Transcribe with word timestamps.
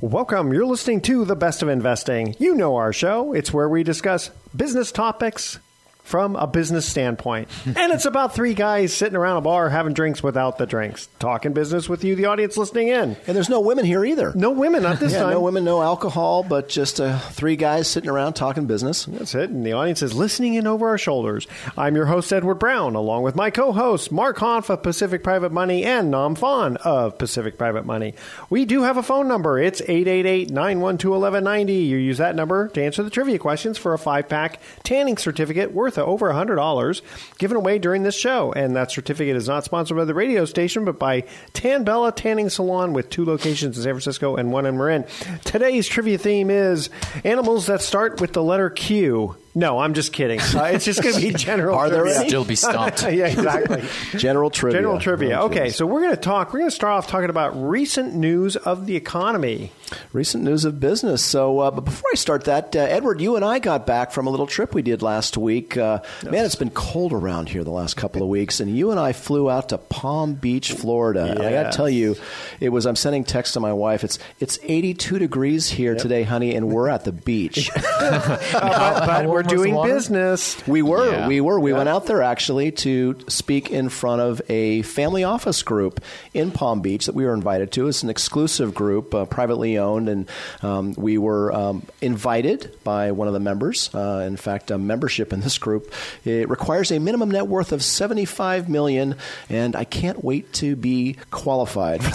Welcome. 0.00 0.52
You're 0.52 0.66
listening 0.66 1.02
to 1.02 1.24
The 1.24 1.36
Best 1.36 1.62
of 1.62 1.68
Investing. 1.68 2.34
You 2.40 2.56
know 2.56 2.74
our 2.74 2.92
show. 2.92 3.32
It's 3.32 3.52
where 3.52 3.68
we 3.68 3.84
discuss 3.84 4.30
business 4.54 4.90
topics 4.90 5.60
from 6.04 6.36
a 6.36 6.46
business 6.46 6.86
standpoint. 6.86 7.48
and 7.66 7.92
it's 7.92 8.04
about 8.04 8.34
three 8.34 8.54
guys 8.54 8.92
sitting 8.92 9.16
around 9.16 9.38
a 9.38 9.40
bar 9.40 9.70
having 9.70 9.94
drinks 9.94 10.22
without 10.22 10.58
the 10.58 10.66
drinks, 10.66 11.08
talking 11.18 11.52
business 11.52 11.88
with 11.88 12.04
you, 12.04 12.14
the 12.14 12.26
audience 12.26 12.56
listening 12.56 12.88
in. 12.88 13.16
And 13.26 13.34
there's 13.34 13.48
no 13.48 13.60
women 13.60 13.84
here 13.84 14.04
either. 14.04 14.32
No 14.34 14.50
women 14.50 14.84
at 14.84 15.00
this 15.00 15.12
yeah, 15.14 15.22
time. 15.22 15.32
No 15.32 15.40
women, 15.40 15.64
no 15.64 15.82
alcohol, 15.82 16.44
but 16.44 16.68
just 16.68 17.00
uh, 17.00 17.18
three 17.18 17.56
guys 17.56 17.88
sitting 17.88 18.10
around 18.10 18.34
talking 18.34 18.66
business. 18.66 19.06
That's 19.06 19.34
it. 19.34 19.50
And 19.50 19.66
the 19.66 19.72
audience 19.72 20.02
is 20.02 20.14
listening 20.14 20.54
in 20.54 20.66
over 20.66 20.88
our 20.88 20.98
shoulders. 20.98 21.46
I'm 21.76 21.96
your 21.96 22.06
host, 22.06 22.32
Edward 22.32 22.56
Brown, 22.56 22.94
along 22.94 23.22
with 23.22 23.34
my 23.34 23.50
co 23.50 23.72
hosts, 23.72 24.10
Mark 24.10 24.36
Hanf 24.38 24.68
of 24.68 24.82
Pacific 24.82 25.24
Private 25.24 25.52
Money 25.52 25.84
and 25.84 26.10
Nam 26.10 26.34
Phan 26.34 26.76
of 26.78 27.16
Pacific 27.16 27.56
Private 27.56 27.86
Money. 27.86 28.14
We 28.50 28.66
do 28.66 28.82
have 28.82 28.98
a 28.98 29.02
phone 29.02 29.26
number. 29.26 29.58
It's 29.58 29.80
888 29.80 30.50
912 30.50 31.12
1190. 31.12 31.72
You 31.72 31.96
use 31.96 32.18
that 32.18 32.36
number 32.36 32.68
to 32.68 32.84
answer 32.84 33.02
the 33.02 33.10
trivia 33.10 33.38
questions 33.38 33.78
for 33.78 33.94
a 33.94 33.98
five 33.98 34.28
pack 34.28 34.60
tanning 34.82 35.16
certificate 35.16 35.72
worth 35.72 35.93
over 36.02 36.30
$100 36.30 37.02
given 37.38 37.56
away 37.56 37.78
during 37.78 38.02
this 38.02 38.18
show. 38.18 38.52
And 38.52 38.74
that 38.76 38.90
certificate 38.90 39.36
is 39.36 39.48
not 39.48 39.64
sponsored 39.64 39.96
by 39.96 40.04
the 40.04 40.14
radio 40.14 40.44
station, 40.44 40.84
but 40.84 40.98
by 40.98 41.24
Tan 41.52 41.84
Bella 41.84 42.12
Tanning 42.12 42.50
Salon 42.50 42.92
with 42.92 43.10
two 43.10 43.24
locations 43.24 43.76
in 43.76 43.82
San 43.82 43.92
Francisco 43.92 44.36
and 44.36 44.52
one 44.52 44.66
in 44.66 44.76
Marin. 44.76 45.04
Today's 45.44 45.86
trivia 45.86 46.18
theme 46.18 46.50
is 46.50 46.90
animals 47.24 47.66
that 47.66 47.82
start 47.82 48.20
with 48.20 48.32
the 48.32 48.42
letter 48.42 48.70
Q. 48.70 49.36
No, 49.56 49.78
I'm 49.78 49.94
just 49.94 50.12
kidding. 50.12 50.40
Uh, 50.40 50.64
it's 50.72 50.84
just 50.84 51.02
going 51.02 51.14
to 51.14 51.20
be 51.20 51.32
general. 51.36 51.78
Are 51.78 51.88
there 51.88 52.02
trivia. 52.02 52.28
Still 52.28 52.44
be 52.44 52.56
stumped. 52.56 53.02
yeah, 53.12 53.26
exactly. 53.26 53.84
General 54.18 54.50
trivia. 54.50 54.80
General 54.80 54.98
trivia. 54.98 55.28
General 55.30 55.46
Okay, 55.46 55.70
so 55.70 55.86
we're 55.86 56.00
going 56.00 56.14
to 56.14 56.20
talk. 56.20 56.52
We're 56.52 56.60
going 56.60 56.70
to 56.70 56.74
start 56.74 56.92
off 56.92 57.06
talking 57.06 57.30
about 57.30 57.50
recent 57.60 58.14
news 58.14 58.56
of 58.56 58.86
the 58.86 58.96
economy. 58.96 59.70
Recent 60.12 60.42
news 60.42 60.64
of 60.64 60.80
business. 60.80 61.24
So, 61.24 61.60
uh, 61.60 61.70
but 61.70 61.82
before 61.82 62.10
I 62.12 62.16
start 62.16 62.44
that, 62.44 62.74
uh, 62.74 62.80
Edward, 62.80 63.20
you 63.20 63.36
and 63.36 63.44
I 63.44 63.60
got 63.60 63.86
back 63.86 64.10
from 64.10 64.26
a 64.26 64.30
little 64.30 64.48
trip 64.48 64.74
we 64.74 64.82
did 64.82 65.02
last 65.02 65.36
week. 65.36 65.76
Uh, 65.76 66.00
Man, 66.24 66.44
it's 66.44 66.56
been 66.56 66.70
cold 66.70 67.12
around 67.12 67.48
here 67.48 67.62
the 67.62 67.70
last 67.70 67.96
couple 67.96 68.22
of 68.22 68.28
weeks, 68.28 68.58
and 68.58 68.76
you 68.76 68.90
and 68.90 68.98
I 68.98 69.12
flew 69.12 69.48
out 69.48 69.68
to 69.68 69.78
Palm 69.78 70.34
Beach, 70.34 70.72
Florida. 70.72 71.24
And 71.30 71.40
I 71.40 71.52
got 71.52 71.70
to 71.70 71.76
tell 71.76 71.88
you, 71.88 72.16
it 72.58 72.70
was. 72.70 72.86
I'm 72.86 72.96
sending 72.96 73.22
text 73.22 73.54
to 73.54 73.60
my 73.60 73.72
wife. 73.72 74.02
It's 74.02 74.18
it's 74.40 74.58
82 74.64 75.18
degrees 75.20 75.68
here 75.68 75.94
today, 75.94 76.24
honey, 76.24 76.56
and 76.56 76.70
we're 76.70 76.88
at 76.88 77.04
the 77.04 77.12
beach. 77.12 77.70
Uh, 77.76 78.38
but 78.52 79.06
but 79.06 79.26
we're 79.26 79.43
doing 79.48 79.80
business. 79.82 80.56
We 80.66 80.82
were, 80.82 81.10
Yeah. 81.10 81.28
we 81.28 81.40
were. 81.40 81.58
We 81.60 81.72
went 81.72 81.88
out 81.88 82.06
there 82.06 82.22
actually 82.22 82.72
to 82.72 83.16
speak 83.28 83.70
in 83.70 83.88
front 83.88 84.20
of 84.20 84.42
a 84.48 84.82
family 84.82 85.24
office 85.24 85.62
group 85.62 86.00
in 86.32 86.50
Palm 86.50 86.80
Beach 86.80 87.06
that 87.06 87.14
we 87.14 87.24
were 87.24 87.34
invited 87.34 87.72
to. 87.72 87.88
It's 87.88 88.02
an 88.02 88.10
exclusive 88.10 88.74
group, 88.74 89.14
uh, 89.14 89.24
privately 89.26 89.78
owned, 89.78 90.08
and 90.08 90.28
um, 90.62 90.94
we 90.96 91.18
were 91.18 91.52
um, 91.52 91.82
invited 92.00 92.76
by 92.84 93.12
one 93.12 93.28
of 93.28 93.34
the 93.34 93.40
members. 93.40 93.90
Uh, 93.94 94.24
in 94.26 94.36
fact, 94.36 94.70
a 94.70 94.78
membership 94.78 95.32
in 95.32 95.40
this 95.40 95.58
group 95.58 95.92
it 96.24 96.48
requires 96.48 96.90
a 96.90 96.98
minimum 96.98 97.30
net 97.30 97.46
worth 97.48 97.72
of 97.72 97.82
seventy-five 97.82 98.68
million, 98.68 99.16
and 99.48 99.76
I 99.76 99.84
can't 99.84 100.24
wait 100.24 100.52
to 100.54 100.76
be 100.76 101.16
qualified. 101.30 102.00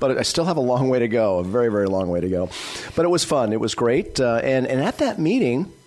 but 0.00 0.18
I 0.18 0.22
still 0.22 0.44
have 0.44 0.56
a 0.56 0.60
long 0.60 0.88
way 0.88 0.98
to 1.00 1.08
go, 1.08 1.38
a 1.38 1.44
very, 1.44 1.70
very 1.70 1.86
long 1.86 2.08
way 2.08 2.20
to 2.20 2.28
go. 2.28 2.48
But 2.96 3.04
it 3.04 3.08
was 3.08 3.24
fun. 3.24 3.52
It 3.52 3.60
was 3.60 3.74
great, 3.74 4.20
uh, 4.20 4.40
and 4.42 4.66
and 4.66 4.80
at 4.80 4.98
that 4.98 5.18
meeting 5.18 5.53
saying 5.54 5.83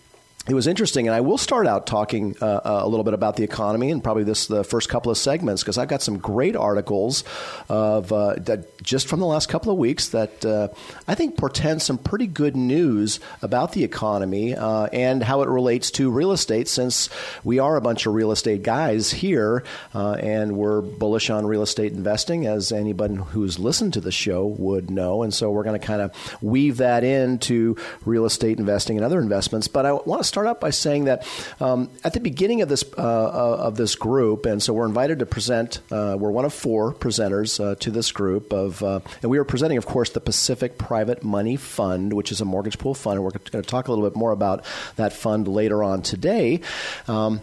it 0.47 0.53
was 0.53 0.65
interesting, 0.65 1.07
and 1.07 1.15
I 1.15 1.21
will 1.21 1.37
start 1.37 1.67
out 1.67 1.87
talking 1.87 2.35
uh, 2.41 2.45
uh, 2.45 2.81
a 2.83 2.87
little 2.87 3.03
bit 3.03 3.13
about 3.13 3.35
the 3.35 3.43
economy 3.43 3.91
and 3.91 4.01
probably 4.01 4.23
this 4.23 4.47
the 4.47 4.63
first 4.63 4.87
couple 4.87 5.11
of 5.11 5.17
segments 5.17 5.61
because 5.61 5.77
I've 5.77 5.89
got 5.89 6.01
some 6.01 6.17
great 6.17 6.55
articles 6.55 7.25
of 7.67 8.13
uh, 8.13 8.35
that 8.37 8.81
just 8.81 9.09
from 9.09 9.19
the 9.19 9.25
last 9.25 9.49
couple 9.49 9.73
of 9.73 9.77
weeks 9.77 10.09
that 10.09 10.45
uh, 10.45 10.69
I 11.05 11.15
think 11.15 11.37
portend 11.37 11.81
some 11.81 11.97
pretty 11.97 12.27
good 12.27 12.55
news 12.55 13.19
about 13.41 13.73
the 13.73 13.83
economy 13.83 14.55
uh, 14.55 14.85
and 14.93 15.21
how 15.21 15.41
it 15.41 15.49
relates 15.49 15.91
to 15.91 16.09
real 16.09 16.31
estate. 16.31 16.69
Since 16.69 17.09
we 17.43 17.59
are 17.59 17.75
a 17.75 17.81
bunch 17.81 18.05
of 18.05 18.13
real 18.13 18.31
estate 18.31 18.63
guys 18.63 19.11
here, 19.11 19.65
uh, 19.93 20.13
and 20.13 20.55
we're 20.55 20.81
bullish 20.81 21.29
on 21.29 21.45
real 21.45 21.61
estate 21.61 21.91
investing, 21.91 22.45
as 22.45 22.71
anybody 22.71 23.15
who's 23.15 23.59
listened 23.59 23.93
to 23.93 24.01
the 24.01 24.13
show 24.13 24.45
would 24.45 24.89
know, 24.89 25.23
and 25.23 25.33
so 25.33 25.51
we're 25.51 25.63
going 25.63 25.79
to 25.79 25.85
kind 25.85 26.01
of 26.01 26.13
weave 26.41 26.77
that 26.77 27.03
into 27.03 27.75
real 28.05 28.25
estate 28.25 28.59
investing 28.59 28.95
and 28.95 29.05
other 29.05 29.19
investments. 29.19 29.67
But 29.67 29.85
I 29.85 29.91
want 29.91 30.21
to 30.21 30.23
start 30.37 30.45
out 30.45 30.61
by 30.61 30.69
saying 30.69 31.05
that 31.05 31.27
um, 31.59 31.89
at 32.03 32.13
the 32.13 32.19
beginning 32.19 32.61
of 32.61 32.69
this 32.69 32.83
uh, 32.95 33.01
uh, 33.01 33.57
of 33.59 33.75
this 33.75 33.95
group, 33.95 34.45
and 34.45 34.61
so 34.61 34.71
we're 34.71 34.85
invited 34.85 35.17
to 35.17 35.25
present. 35.25 35.79
Uh, 35.91 36.15
we're 36.19 36.29
one 36.29 36.45
of 36.45 36.53
four 36.53 36.93
presenters 36.93 37.59
uh, 37.59 37.73
to 37.73 37.89
this 37.89 38.11
group 38.11 38.53
of, 38.53 38.83
uh, 38.83 38.99
and 39.23 39.31
we 39.31 39.39
are 39.39 39.43
presenting, 39.43 39.79
of 39.79 39.87
course, 39.87 40.11
the 40.11 40.19
Pacific 40.19 40.77
Private 40.77 41.23
Money 41.23 41.55
Fund, 41.55 42.13
which 42.13 42.31
is 42.31 42.39
a 42.39 42.45
mortgage 42.45 42.77
pool 42.77 42.93
fund. 42.93 43.15
And 43.15 43.23
we're 43.23 43.31
going 43.31 43.63
to 43.63 43.67
talk 43.67 43.87
a 43.87 43.91
little 43.91 44.07
bit 44.07 44.15
more 44.15 44.31
about 44.31 44.63
that 44.97 45.11
fund 45.11 45.47
later 45.47 45.83
on 45.83 46.03
today. 46.03 46.61
Um, 47.07 47.41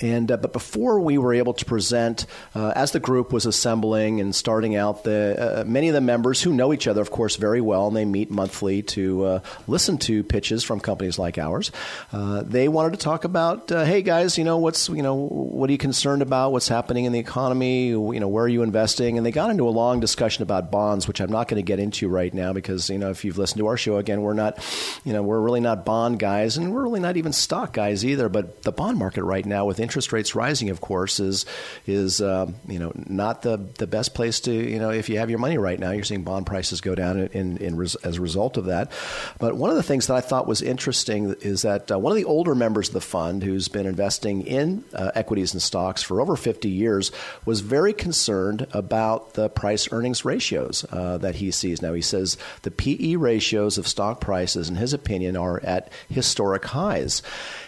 and 0.00 0.32
uh, 0.32 0.36
but 0.36 0.52
before 0.52 1.00
we 1.00 1.16
were 1.16 1.32
able 1.32 1.54
to 1.54 1.64
present, 1.64 2.26
uh, 2.54 2.72
as 2.74 2.90
the 2.90 2.98
group 2.98 3.32
was 3.32 3.46
assembling 3.46 4.20
and 4.20 4.34
starting 4.34 4.74
out, 4.74 5.04
the 5.04 5.60
uh, 5.60 5.64
many 5.64 5.88
of 5.88 5.94
the 5.94 6.00
members 6.00 6.42
who 6.42 6.52
know 6.52 6.72
each 6.72 6.88
other, 6.88 7.00
of 7.00 7.10
course, 7.10 7.36
very 7.36 7.60
well, 7.60 7.86
and 7.86 7.96
they 7.96 8.04
meet 8.04 8.30
monthly 8.30 8.82
to 8.82 9.24
uh, 9.24 9.40
listen 9.68 9.96
to 9.98 10.24
pitches 10.24 10.64
from 10.64 10.80
companies 10.80 11.18
like 11.18 11.38
ours. 11.38 11.70
Uh, 12.12 12.42
they 12.42 12.66
wanted 12.66 12.90
to 12.92 12.98
talk 12.98 13.24
about, 13.24 13.70
uh, 13.70 13.84
hey 13.84 14.02
guys, 14.02 14.36
you 14.36 14.42
know 14.42 14.58
what's 14.58 14.88
you 14.88 15.02
know 15.02 15.14
what 15.14 15.70
are 15.70 15.72
you 15.72 15.78
concerned 15.78 16.20
about? 16.20 16.50
What's 16.50 16.68
happening 16.68 17.04
in 17.04 17.12
the 17.12 17.20
economy? 17.20 17.86
You 17.86 18.20
know 18.20 18.28
where 18.28 18.44
are 18.44 18.48
you 18.48 18.62
investing? 18.62 19.16
And 19.16 19.24
they 19.24 19.30
got 19.30 19.50
into 19.50 19.68
a 19.68 19.70
long 19.70 20.00
discussion 20.00 20.42
about 20.42 20.72
bonds, 20.72 21.06
which 21.06 21.20
I'm 21.20 21.30
not 21.30 21.46
going 21.46 21.62
to 21.62 21.66
get 21.66 21.78
into 21.78 22.08
right 22.08 22.34
now 22.34 22.52
because 22.52 22.90
you 22.90 22.98
know 22.98 23.10
if 23.10 23.24
you've 23.24 23.38
listened 23.38 23.60
to 23.60 23.68
our 23.68 23.76
show 23.76 23.98
again, 23.98 24.20
we're 24.20 24.34
not, 24.34 24.58
you 25.04 25.12
know, 25.12 25.22
we're 25.22 25.40
really 25.40 25.60
not 25.60 25.84
bond 25.84 26.18
guys, 26.18 26.56
and 26.56 26.74
we're 26.74 26.82
really 26.82 27.00
not 27.00 27.16
even 27.16 27.32
stock 27.32 27.72
guys 27.72 28.04
either. 28.04 28.28
But 28.28 28.62
the 28.62 28.72
bond 28.72 28.98
market 28.98 29.22
right 29.22 29.46
now 29.46 29.64
with 29.64 29.75
interest 29.80 30.12
rates 30.12 30.34
rising, 30.34 30.70
of 30.70 30.80
course, 30.80 31.20
is 31.20 31.46
is 31.86 32.20
um, 32.20 32.56
you 32.66 32.78
know 32.78 32.92
not 32.94 33.42
the 33.42 33.56
the 33.78 33.86
best 33.86 34.14
place 34.14 34.40
to 34.40 34.52
you 34.52 34.78
know 34.78 34.90
if 34.90 35.08
you 35.08 35.18
have 35.18 35.30
your 35.30 35.38
money 35.38 35.58
right 35.58 35.78
now, 35.78 35.90
you're 35.90 36.04
seeing 36.04 36.22
bond 36.22 36.46
prices 36.46 36.80
go 36.80 36.94
down 36.94 37.18
in, 37.18 37.28
in, 37.28 37.56
in 37.58 37.76
res, 37.76 37.94
as 37.96 38.16
a 38.16 38.20
result 38.20 38.56
of 38.56 38.66
that. 38.66 38.90
But 39.38 39.56
one 39.56 39.70
of 39.70 39.76
the 39.76 39.82
things 39.82 40.06
that 40.06 40.16
I 40.16 40.20
thought 40.20 40.46
was 40.46 40.62
interesting 40.62 41.34
is 41.40 41.62
that 41.62 41.90
uh, 41.90 41.98
one 41.98 42.12
of 42.12 42.16
the 42.16 42.24
older 42.24 42.54
members 42.54 42.88
of 42.88 42.94
the 42.94 43.00
fund, 43.00 43.42
who's 43.42 43.68
been 43.68 43.86
investing 43.86 44.46
in 44.46 44.84
uh, 44.94 45.12
equities 45.14 45.52
and 45.52 45.62
stocks 45.62 46.02
for 46.02 46.20
over 46.20 46.36
50 46.36 46.68
years, 46.68 47.12
was 47.44 47.60
very 47.60 47.92
concerned 47.92 48.66
about 48.72 49.34
the 49.34 49.48
price 49.48 49.90
earnings 49.92 50.24
ratios 50.24 50.84
uh, 50.90 51.18
that 51.18 51.36
he 51.36 51.50
sees 51.50 51.82
now. 51.82 51.92
He 51.92 52.02
says 52.02 52.36
the 52.62 52.70
PE 52.70 53.16
ratios 53.16 53.78
of 53.78 53.88
stock 53.88 54.20
prices, 54.20 54.68
in 54.68 54.76
his 54.76 54.92
opinion, 54.92 55.36
are 55.36 55.60
at 55.62 55.90
historic 56.08 56.64
highs, 56.64 57.22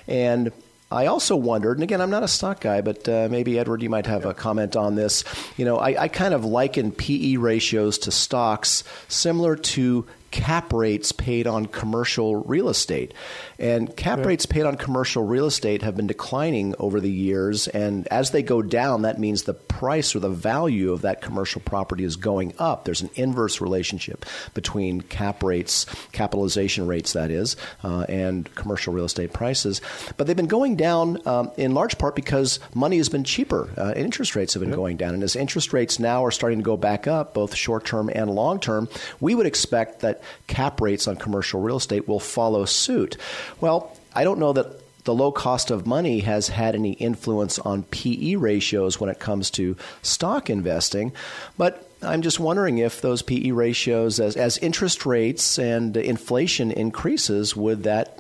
and 0.07 0.53
I 0.91 1.07
also 1.07 1.37
wondered, 1.37 1.77
and 1.77 1.83
again, 1.83 2.01
I'm 2.01 2.11
not 2.11 2.23
a 2.23 2.29
stock 2.29 2.61
guy, 2.61 2.81
but 2.81 3.07
uh, 3.07 3.29
maybe 3.31 3.59
Edward, 3.59 3.83
you 3.83 3.91
might 3.91 4.07
have 4.07 4.25
a 4.25 4.33
comment 4.33 4.75
on 4.75 4.95
this. 4.95 5.23
You 5.59 5.67
know, 5.67 5.77
I, 5.77 6.05
I 6.05 6.09
kind 6.09 6.33
of 6.33 6.47
liken 6.47 6.93
PE 6.93 7.37
ratios 7.37 7.99
to 7.99 8.11
stocks 8.11 8.85
similar 9.07 9.55
to 9.55 10.07
cap 10.31 10.73
rates 10.73 11.13
paid 11.13 11.47
on 11.47 11.67
commercial 11.67 12.37
real 12.45 12.69
estate. 12.69 13.15
And 13.59 13.95
cap 13.97 14.21
yeah. 14.21 14.27
rates 14.27 14.47
paid 14.47 14.65
on 14.65 14.77
commercial 14.77 15.23
real 15.25 15.47
estate 15.47 15.83
have 15.83 15.97
been 15.97 16.07
declining 16.07 16.75
over 16.79 17.01
the 17.01 17.11
years. 17.11 17.67
And 17.69 18.07
as 18.09 18.31
they 18.31 18.43
go 18.43 18.63
down, 18.63 19.03
that 19.03 19.19
means 19.19 19.45
the 19.45 19.55
price 19.55 20.15
or 20.15 20.21
the 20.21 20.29
value 20.29 20.93
of 20.93 21.03
that 21.03 21.23
commercial 21.23 21.61
property 21.61 22.05
is 22.05 22.17
going 22.17 22.53
up. 22.59 22.85
There's 22.85 23.01
an 23.01 23.11
inverse 23.15 23.61
relationship 23.61 24.27
between 24.55 25.01
cap 25.01 25.43
rates, 25.43 25.87
capitalization 26.13 26.87
rates, 26.87 27.15
that 27.15 27.31
is, 27.31 27.57
uh, 27.83 28.05
and 28.09 28.53
commercial 28.55 28.93
real 28.93 29.07
estate 29.07 29.33
prices. 29.33 29.81
But 30.17 30.27
they've 30.27 30.37
been 30.37 30.47
going 30.47 30.77
down 30.77 31.27
um, 31.27 31.51
in 31.57 31.75
large 31.75 31.97
part 31.99 32.15
because 32.15 32.61
money 32.75 32.99
has 32.99 33.09
been 33.09 33.25
cheaper. 33.25 33.71
Uh, 33.77 33.95
interest 33.97 34.37
rates 34.37 34.55
have 34.55 34.63
been 34.63 34.73
going 34.73 34.97
down. 34.97 35.15
And 35.15 35.23
as 35.23 35.37
interest 35.37 35.73
rates 35.73 35.99
now 35.99 36.25
are 36.25 36.31
starting 36.31 36.59
to 36.59 36.65
go 36.65 36.77
back 36.77 37.07
up, 37.07 37.35
both 37.35 37.55
short 37.55 37.85
term 37.85 38.11
and 38.13 38.31
long 38.31 38.61
term, 38.61 38.89
we 39.21 39.35
would 39.35 39.47
expect 39.47 40.01
that 40.01 40.18
cap 40.47 40.81
rates 40.81 41.09
on 41.09 41.17
commercial 41.17 41.61
real 41.61 41.77
estate 41.77 42.09
will 42.09 42.21
follow 42.21 42.65
suit. 42.65 43.17
Well, 43.61 43.97
I 44.15 44.25
don't 44.25 44.39
know 44.39 44.53
that 44.53 44.81
the 45.05 45.15
low 45.15 45.33
cost 45.33 45.71
of 45.71 45.87
money 45.87 46.21
has 46.21 46.49
had 46.49 46.75
any 46.75 46.93
influence 46.93 47.59
on 47.59 47.85
PE 47.85 48.35
ratios 48.35 49.01
when 49.01 49.09
it 49.09 49.19
comes 49.19 49.51
to 49.53 49.77
stock 50.03 50.51
investing, 50.51 51.13
but 51.57 51.89
I'm 52.03 52.23
just 52.23 52.39
wondering 52.39 52.79
if 52.79 53.01
those 53.01 53.23
PE 53.23 53.51
ratios, 53.53 54.21
as, 54.21 54.37
as 54.37 54.59
interest 54.59 55.07
rates 55.07 55.59
and 55.59 55.97
inflation 55.97 56.71
increases, 56.71 57.57
would 57.57 57.85
that 57.85 58.19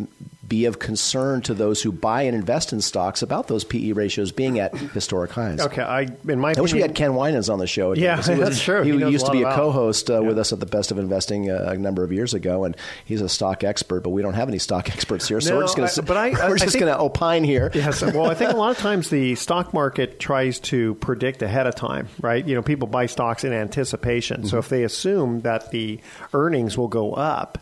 be 0.48 0.64
of 0.64 0.78
concern 0.78 1.42
to 1.42 1.54
those 1.54 1.82
who 1.82 1.92
buy 1.92 2.22
and 2.22 2.34
invest 2.34 2.72
in 2.72 2.80
stocks 2.80 3.22
about 3.22 3.48
those 3.48 3.64
PE 3.64 3.92
ratios 3.92 4.32
being 4.32 4.58
at 4.58 4.74
historic 4.76 5.30
highs. 5.30 5.60
Okay, 5.60 5.82
I 5.82 6.08
in 6.26 6.40
my 6.40 6.54
I 6.56 6.60
wish 6.60 6.72
we 6.72 6.80
had 6.80 6.94
Ken 6.94 7.14
Winans 7.14 7.48
on 7.48 7.58
the 7.58 7.66
show. 7.66 7.92
Yeah, 7.94 8.16
was, 8.16 8.26
that's 8.26 8.62
true. 8.62 8.82
He, 8.82 8.92
he 8.92 9.10
used 9.10 9.26
to 9.26 9.32
be 9.32 9.42
a 9.42 9.52
co-host 9.52 10.10
uh, 10.10 10.14
yeah. 10.14 10.28
with 10.28 10.38
us 10.38 10.52
at 10.52 10.60
the 10.60 10.66
Best 10.66 10.90
of 10.90 10.98
Investing 10.98 11.50
uh, 11.50 11.70
a 11.72 11.76
number 11.76 12.02
of 12.02 12.12
years 12.12 12.34
ago, 12.34 12.64
and 12.64 12.76
he's 13.04 13.20
a 13.20 13.28
stock 13.28 13.64
expert. 13.64 14.00
But 14.00 14.10
we 14.10 14.22
don't 14.22 14.34
have 14.34 14.48
any 14.48 14.58
stock 14.58 14.90
experts 14.92 15.28
here, 15.28 15.40
so 15.40 15.50
no, 15.50 15.56
we're 15.56 15.62
just 15.64 15.76
going 15.76 15.88
to. 15.88 16.02
But 16.02 16.16
I, 16.16 16.30
we're 16.48 16.54
I 16.54 16.58
just 16.58 16.78
going 16.78 16.92
to 16.92 16.98
opine 16.98 17.44
here. 17.44 17.70
Yes. 17.74 18.02
Well, 18.02 18.30
I 18.30 18.34
think 18.34 18.52
a 18.52 18.56
lot 18.56 18.70
of 18.70 18.78
times 18.78 19.10
the 19.10 19.34
stock 19.34 19.74
market 19.74 20.18
tries 20.18 20.60
to 20.60 20.94
predict 20.96 21.42
ahead 21.42 21.66
of 21.66 21.74
time, 21.74 22.08
right? 22.20 22.46
You 22.46 22.54
know, 22.54 22.62
people 22.62 22.88
buy 22.88 23.06
stocks 23.06 23.44
in 23.44 23.52
anticipation. 23.52 24.38
Mm-hmm. 24.38 24.48
So 24.48 24.58
if 24.58 24.68
they 24.68 24.84
assume 24.84 25.40
that 25.40 25.70
the 25.70 26.00
earnings 26.32 26.78
will 26.78 26.88
go 26.88 27.12
up 27.12 27.58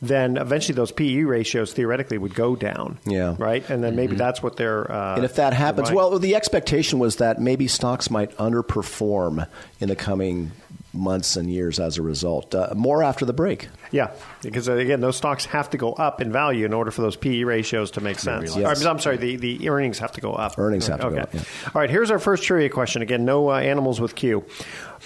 then 0.00 0.36
eventually 0.36 0.74
those 0.74 0.92
PE 0.92 1.22
ratios 1.22 1.72
theoretically 1.72 2.18
would 2.18 2.34
go 2.34 2.54
down. 2.54 2.98
Yeah. 3.04 3.34
Right? 3.38 3.68
And 3.68 3.82
then 3.82 3.96
maybe 3.96 4.12
mm-hmm. 4.12 4.18
that's 4.18 4.42
what 4.42 4.56
they're. 4.56 4.90
Uh, 4.90 5.16
and 5.16 5.24
if 5.24 5.36
that 5.36 5.52
happens, 5.52 5.90
well, 5.90 6.18
the 6.18 6.34
expectation 6.34 6.98
was 6.98 7.16
that 7.16 7.40
maybe 7.40 7.66
stocks 7.66 8.10
might 8.10 8.36
underperform 8.36 9.48
in 9.80 9.88
the 9.88 9.96
coming 9.96 10.52
months 10.98 11.36
and 11.36 11.50
years 11.50 11.80
as 11.80 11.98
a 11.98 12.02
result. 12.02 12.54
Uh, 12.54 12.72
more 12.74 13.02
after 13.02 13.24
the 13.24 13.32
break. 13.32 13.68
Yeah, 13.90 14.10
because 14.42 14.68
uh, 14.68 14.74
again, 14.74 15.00
those 15.00 15.16
stocks 15.16 15.46
have 15.46 15.70
to 15.70 15.78
go 15.78 15.92
up 15.92 16.20
in 16.20 16.30
value 16.30 16.66
in 16.66 16.72
order 16.72 16.90
for 16.90 17.02
those 17.02 17.16
PE 17.16 17.44
ratios 17.44 17.92
to 17.92 18.00
make 18.00 18.18
sense. 18.18 18.56
Yes. 18.56 18.84
I'm 18.84 18.98
sorry, 18.98 19.16
the, 19.16 19.36
the 19.36 19.68
earnings 19.68 19.98
have 19.98 20.12
to 20.12 20.20
go 20.20 20.32
up. 20.32 20.58
Earnings 20.58 20.86
have 20.88 21.00
to 21.00 21.06
okay. 21.06 21.16
go 21.16 21.22
up. 21.22 21.34
Yeah. 21.34 21.42
All 21.74 21.80
right, 21.80 21.90
here's 21.90 22.10
our 22.10 22.18
first 22.18 22.42
trivia 22.42 22.68
question. 22.68 23.02
Again, 23.02 23.24
no 23.24 23.50
uh, 23.50 23.58
animals 23.58 24.00
with 24.00 24.14
Q. 24.14 24.44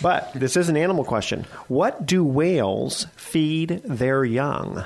But 0.00 0.32
this 0.34 0.56
is 0.56 0.68
an 0.68 0.76
animal 0.76 1.04
question. 1.04 1.46
What 1.68 2.06
do 2.06 2.24
whales 2.24 3.06
feed 3.16 3.82
their 3.84 4.24
young? 4.24 4.84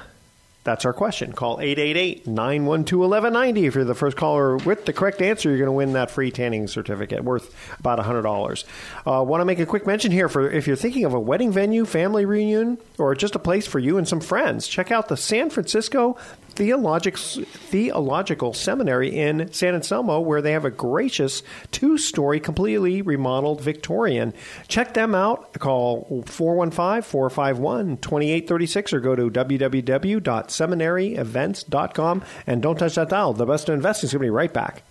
That's 0.66 0.84
our 0.84 0.92
question. 0.92 1.32
Call 1.32 1.60
888 1.60 2.26
912 2.26 3.00
1190. 3.00 3.66
If 3.66 3.76
you're 3.76 3.84
the 3.84 3.94
first 3.94 4.16
caller 4.16 4.56
with 4.56 4.84
the 4.84 4.92
correct 4.92 5.22
answer, 5.22 5.48
you're 5.48 5.58
going 5.58 5.68
to 5.68 5.72
win 5.72 5.92
that 5.92 6.10
free 6.10 6.32
tanning 6.32 6.66
certificate 6.66 7.22
worth 7.22 7.54
about 7.78 8.00
$100. 8.00 8.64
Uh, 9.06 9.22
Want 9.22 9.40
to 9.42 9.44
make 9.44 9.60
a 9.60 9.66
quick 9.66 9.86
mention 9.86 10.10
here 10.10 10.28
for 10.28 10.50
if 10.50 10.66
you're 10.66 10.74
thinking 10.74 11.04
of 11.04 11.14
a 11.14 11.20
wedding 11.20 11.52
venue, 11.52 11.84
family 11.84 12.24
reunion, 12.24 12.78
or 12.98 13.14
just 13.14 13.36
a 13.36 13.38
place 13.38 13.64
for 13.64 13.78
you 13.78 13.96
and 13.96 14.08
some 14.08 14.20
friends, 14.20 14.66
check 14.66 14.90
out 14.90 15.06
the 15.06 15.16
San 15.16 15.50
Francisco 15.50 16.16
Theologic, 16.56 17.16
Theological 17.18 18.52
Seminary 18.54 19.16
in 19.16 19.52
San 19.52 19.74
Anselmo, 19.74 20.20
where 20.20 20.42
they 20.42 20.52
have 20.52 20.64
a 20.64 20.70
gracious 20.70 21.42
two 21.70 21.98
story, 21.98 22.40
completely 22.40 23.02
remodeled 23.02 23.60
Victorian. 23.60 24.32
Check 24.66 24.94
them 24.94 25.14
out. 25.14 25.52
Call 25.58 26.24
415 26.26 27.02
451 27.02 27.98
2836 27.98 28.92
or 28.94 29.00
go 29.00 29.14
to 29.14 29.30
www.seminaryevents.com. 29.30 32.24
And 32.46 32.62
don't 32.62 32.78
touch 32.78 32.94
that 32.94 33.10
dial. 33.10 33.34
The 33.34 33.46
best 33.46 33.68
of 33.68 33.74
investing 33.74 34.08
is 34.08 34.12
going 34.12 34.20
to 34.20 34.26
be 34.26 34.30
right 34.30 34.52
back. 34.52 34.82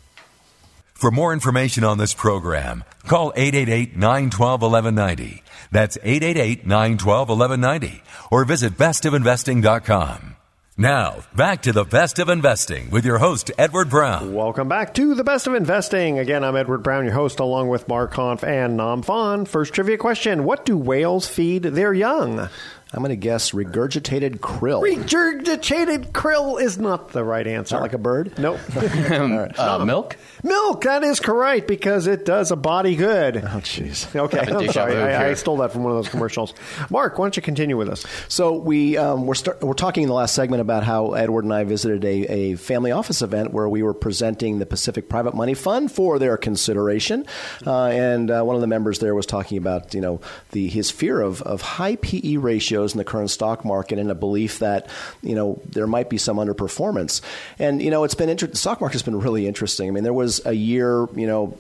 For 0.94 1.12
more 1.12 1.34
information 1.34 1.84
on 1.84 1.98
this 1.98 2.14
program, 2.14 2.86
call 3.06 3.34
888 3.36 3.98
912 3.98 4.62
1190. 4.62 5.44
That's 5.72 5.98
888 6.02 6.66
912 6.66 7.30
1190. 7.30 8.02
Or 8.32 8.46
visit 8.46 8.78
bestofinvesting.com. 8.78 10.35
Now, 10.78 11.20
back 11.34 11.62
to 11.62 11.72
the 11.72 11.86
best 11.86 12.20
of 12.20 12.28
investing 12.28 12.90
with 12.90 13.06
your 13.06 13.18
host, 13.18 13.50
Edward 13.58 13.90
Brown. 13.90 14.34
Welcome 14.34 14.68
back 14.68 14.94
to 14.96 15.16
the 15.16 15.24
best 15.24 15.48
of 15.48 15.54
investing. 15.54 16.20
Again, 16.20 16.44
I'm 16.44 16.58
Edward 16.58 16.84
Brown, 16.84 17.06
your 17.06 17.14
host, 17.14 17.40
along 17.40 17.70
with 17.70 17.88
Mark 17.88 18.14
Hanf 18.14 18.44
and 18.44 18.76
Nam 18.76 19.02
Phan. 19.02 19.46
First 19.46 19.74
trivia 19.74 19.98
question 19.98 20.44
What 20.44 20.66
do 20.66 20.76
whales 20.78 21.30
feed 21.30 21.64
their 21.64 21.94
young? 21.94 22.50
I'm 22.94 23.00
going 23.02 23.10
to 23.10 23.16
guess 23.16 23.52
regurgitated 23.52 24.38
krill. 24.38 24.82
Regurgitated 24.82 26.12
krill 26.12 26.62
is 26.62 26.78
not 26.78 27.10
the 27.10 27.24
right 27.24 27.46
answer. 27.46 27.76
Not 27.76 27.82
like 27.82 27.94
a 27.94 27.98
bird? 27.98 28.38
Nope. 28.38 28.60
right. 28.76 29.60
uh, 29.60 29.84
milk? 29.84 30.16
Milk, 30.44 30.84
that 30.84 31.04
is 31.04 31.20
correct 31.20 31.68
because 31.68 32.06
it 32.06 32.24
does 32.24 32.52
a 32.52 32.56
body 32.56 32.96
good. 32.96 33.38
Oh, 33.38 33.60
jeez. 33.60 34.06
Okay, 34.26 34.40
I'm 34.40 34.72
sorry. 34.72 34.96
I, 34.96 35.30
I, 35.30 35.34
stole 35.34 35.58
that 35.58 35.72
from 35.72 35.84
one 35.84 35.92
of 35.92 35.98
those 35.98 36.10
commercials. 36.10 36.54
Mark, 36.90 37.20
why 37.20 37.26
don't 37.26 37.36
you 37.36 37.42
continue 37.44 37.78
with 37.78 37.90
us? 37.90 38.06
So 38.28 38.54
we 38.54 38.98
um, 38.98 39.28
we're 39.28 39.36
start, 39.36 39.62
we're 39.62 39.74
talking 39.74 40.04
in 40.04 40.10
the 40.10 40.16
last 40.16 40.34
segment 40.34 40.62
about 40.62 40.84
how 40.84 41.14
Edward 41.14 41.44
and 41.44 41.54
I 41.54 41.64
visited 41.64 42.04
a, 42.06 42.54
a 42.54 42.56
family 42.56 42.92
office 42.92 43.22
event 43.22 43.52
where 43.52 43.70
we 43.70 43.84
were 43.84 43.94
presenting 43.94 44.58
the 44.58 44.66
Pacific 44.66 45.10
Private 45.10 45.36
Money 45.36 45.54
Fund 45.54 45.92
for 45.92 46.18
their 46.18 46.38
consideration, 46.38 47.26
uh, 47.68 47.86
and 47.86 48.32
uh, 48.32 48.42
one 48.44 48.56
of 48.56 48.62
the 48.62 48.68
members 48.68 49.00
there 49.00 49.14
was 49.14 49.26
talking 49.26 49.58
about 49.58 49.94
you 49.94 50.02
know 50.02 50.22
the 50.52 50.70
his 50.70 50.90
fear 50.90 51.22
of 51.22 51.42
of 51.44 51.62
high 51.62 51.98
PE 51.98 52.38
ratios 52.38 52.85
in 52.94 52.98
the 52.98 53.04
current 53.04 53.30
stock 53.30 53.66
market 53.66 54.00
and 54.00 54.12
a 54.12 54.16
belief 54.16 54.60
that 54.60 54.90
you 55.22 55.36
know 55.36 55.62
there 55.70 55.88
might 55.88 56.10
be 56.10 56.18
some 56.18 56.38
underperformance. 56.38 57.22
And 57.60 57.82
you 57.82 57.92
know 57.92 58.04
it's 58.04 58.16
been 58.16 58.30
inter- 58.30 58.48
the 58.48 58.58
stock 58.58 58.82
market's 58.82 59.04
been 59.04 59.20
really 59.20 59.48
interesting. 59.48 59.88
I 59.88 59.92
mean 59.92 60.04
there 60.04 60.14
was 60.14 60.46
a 60.46 60.54
year, 60.54 61.08
you 61.16 61.28
know, 61.28 61.58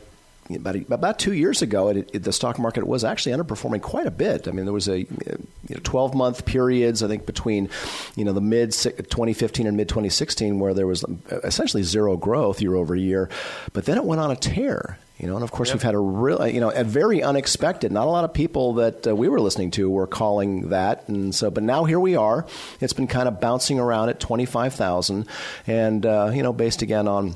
about 0.53 0.75
about 0.75 1.19
two 1.19 1.33
years 1.33 1.61
ago, 1.61 1.89
it, 1.89 2.09
it, 2.13 2.23
the 2.23 2.33
stock 2.33 2.59
market 2.59 2.85
was 2.85 3.03
actually 3.03 3.35
underperforming 3.35 3.81
quite 3.81 4.05
a 4.05 4.11
bit. 4.11 4.47
I 4.47 4.51
mean, 4.51 4.65
there 4.65 4.73
was 4.73 4.87
a 4.87 4.99
you 4.99 5.47
know, 5.69 5.79
12 5.83 6.13
month 6.13 6.45
periods, 6.45 7.01
I 7.01 7.07
think, 7.07 7.25
between 7.25 7.69
you 8.15 8.25
know 8.25 8.33
the 8.33 8.41
mid 8.41 8.71
2015 8.71 9.67
and 9.67 9.75
mid 9.75 9.89
2016, 9.89 10.59
where 10.59 10.73
there 10.73 10.87
was 10.87 11.03
essentially 11.43 11.83
zero 11.83 12.15
growth 12.17 12.61
year 12.61 12.75
over 12.75 12.95
year, 12.95 13.29
but 13.73 13.85
then 13.85 13.97
it 13.97 14.03
went 14.03 14.21
on 14.21 14.31
a 14.31 14.35
tear. 14.35 14.99
You 15.17 15.27
know, 15.27 15.35
and 15.35 15.43
of 15.45 15.51
course, 15.51 15.69
yep. 15.69 15.75
we've 15.75 15.83
had 15.83 15.95
a 15.95 15.99
real, 15.99 16.45
you 16.45 16.59
know, 16.59 16.71
a 16.71 16.83
very 16.83 17.23
unexpected. 17.23 17.89
Not 17.89 18.05
a 18.05 18.09
lot 18.09 18.25
of 18.25 18.33
people 18.33 18.73
that 18.73 19.07
uh, 19.07 19.15
we 19.15 19.29
were 19.29 19.39
listening 19.39 19.71
to 19.71 19.89
were 19.89 20.07
calling 20.07 20.69
that, 20.69 21.07
and 21.07 21.33
so. 21.33 21.49
But 21.49 21.63
now 21.63 21.85
here 21.85 22.01
we 22.01 22.17
are. 22.17 22.45
It's 22.81 22.91
been 22.91 23.07
kind 23.07 23.29
of 23.29 23.39
bouncing 23.39 23.79
around 23.79 24.09
at 24.09 24.19
twenty 24.19 24.45
five 24.45 24.73
thousand, 24.73 25.27
and 25.67 26.05
uh, 26.05 26.31
you 26.33 26.43
know, 26.43 26.51
based 26.51 26.81
again 26.81 27.07
on 27.07 27.35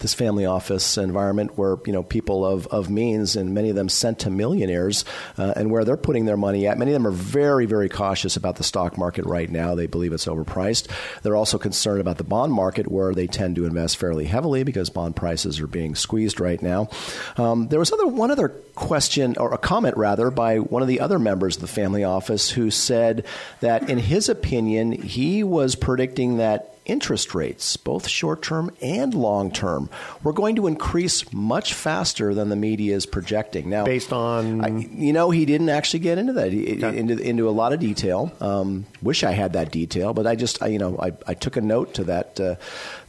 this 0.00 0.14
family 0.14 0.44
office 0.46 0.98
environment 0.98 1.56
where 1.56 1.76
you 1.86 1.92
know 1.92 2.02
people 2.02 2.44
of, 2.44 2.66
of 2.68 2.90
means 2.90 3.36
and 3.36 3.54
many 3.54 3.70
of 3.70 3.76
them 3.76 3.88
centimillionaires 3.88 5.04
uh, 5.38 5.52
and 5.56 5.70
where 5.70 5.84
they're 5.84 5.96
putting 5.96 6.24
their 6.24 6.36
money 6.36 6.66
at. 6.66 6.78
Many 6.78 6.92
of 6.92 6.94
them 6.94 7.06
are 7.06 7.12
very 7.12 7.66
very 7.66 7.88
cautious 7.88 8.36
about 8.36 8.56
the 8.56 8.64
stock 8.64 8.98
market 8.98 9.24
right 9.24 9.50
now. 9.50 9.74
They 9.74 9.86
believe 9.86 10.12
it's 10.12 10.26
overpriced. 10.26 10.90
They're 11.22 11.36
also 11.36 11.58
concerned 11.58 12.00
about 12.00 12.18
the 12.18 12.24
bond 12.24 12.52
market 12.52 12.90
where 12.90 13.14
they 13.14 13.26
tend 13.26 13.56
to 13.56 13.66
invest 13.66 13.96
fairly 13.96 14.24
heavily 14.24 14.64
because 14.64 14.90
bond 14.90 15.16
prices 15.16 15.60
are 15.60 15.66
being 15.66 15.94
squeezed 15.94 16.40
right 16.40 16.60
now. 16.60 16.88
Um, 17.36 17.68
there 17.68 17.78
was 17.78 17.92
other 17.92 18.06
one 18.06 18.30
other 18.30 18.48
question 18.74 19.36
or 19.38 19.52
a 19.52 19.58
comment 19.58 19.96
rather 19.96 20.30
by 20.30 20.58
one 20.58 20.82
of 20.82 20.88
the 20.88 21.00
other 21.00 21.18
members 21.18 21.56
of 21.56 21.60
the 21.60 21.68
family 21.68 22.04
office 22.04 22.50
who 22.50 22.70
said 22.70 23.24
that 23.60 23.88
in 23.88 23.98
his 23.98 24.28
opinion 24.28 24.92
he 24.92 25.44
was 25.44 25.74
predicting 25.74 26.38
that 26.38 26.74
interest 26.84 27.34
rates, 27.34 27.76
both 27.76 28.06
short 28.06 28.42
term 28.42 28.70
and 28.82 29.14
long 29.14 29.50
term, 29.50 29.88
were 30.22 30.32
going 30.32 30.56
to 30.56 30.66
increase 30.66 31.32
much 31.32 31.74
faster 31.74 32.34
than 32.34 32.48
the 32.48 32.56
media 32.56 32.94
is 32.94 33.06
projecting. 33.06 33.70
Now, 33.70 33.84
based 33.84 34.12
on 34.12 34.64
I, 34.64 34.68
you 34.68 35.12
know, 35.12 35.30
he 35.30 35.46
didn't 35.46 35.70
actually 35.70 36.00
get 36.00 36.18
into 36.18 36.34
that 36.34 36.48
okay. 36.48 36.98
into 36.98 37.16
into 37.18 37.48
a 37.48 37.52
lot 37.52 37.72
of 37.72 37.80
detail. 37.80 38.32
Um, 38.40 38.86
wish 39.02 39.24
I 39.24 39.32
had 39.32 39.54
that 39.54 39.70
detail, 39.70 40.12
but 40.12 40.26
I 40.26 40.36
just 40.36 40.62
I, 40.62 40.68
you 40.68 40.78
know 40.78 40.98
I, 40.98 41.12
I 41.26 41.34
took 41.34 41.56
a 41.56 41.60
note 41.60 41.94
to 41.94 42.04
that. 42.04 42.38
Uh, 42.38 42.56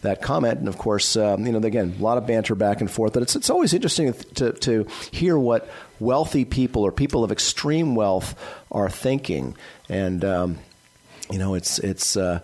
that 0.06 0.22
comment, 0.22 0.60
and 0.60 0.68
of 0.68 0.78
course, 0.78 1.18
um, 1.18 1.46
you 1.46 1.52
know, 1.52 1.58
again, 1.58 1.96
a 2.00 2.02
lot 2.02 2.18
of 2.20 2.28
banter 2.28 2.54
back 2.54 2.80
and 2.80 2.90
forth. 2.90 3.14
But 3.14 3.24
it's 3.24 3.36
it's 3.36 3.50
always 3.50 3.74
interesting 3.74 4.14
to 4.36 4.54
to 4.54 4.86
hear 5.12 5.38
what 5.38 5.55
wealthy 6.00 6.46
people 6.46 6.84
or 6.84 6.92
people 6.92 7.24
of 7.24 7.32
extreme 7.32 7.96
wealth 7.96 8.36
are 8.72 8.90
thinking, 8.90 9.56
and 9.90 10.24
um, 10.26 10.58
you 11.32 11.38
know, 11.40 11.56
it's 11.56 11.80
it's. 11.80 12.18
Uh, 12.18 12.40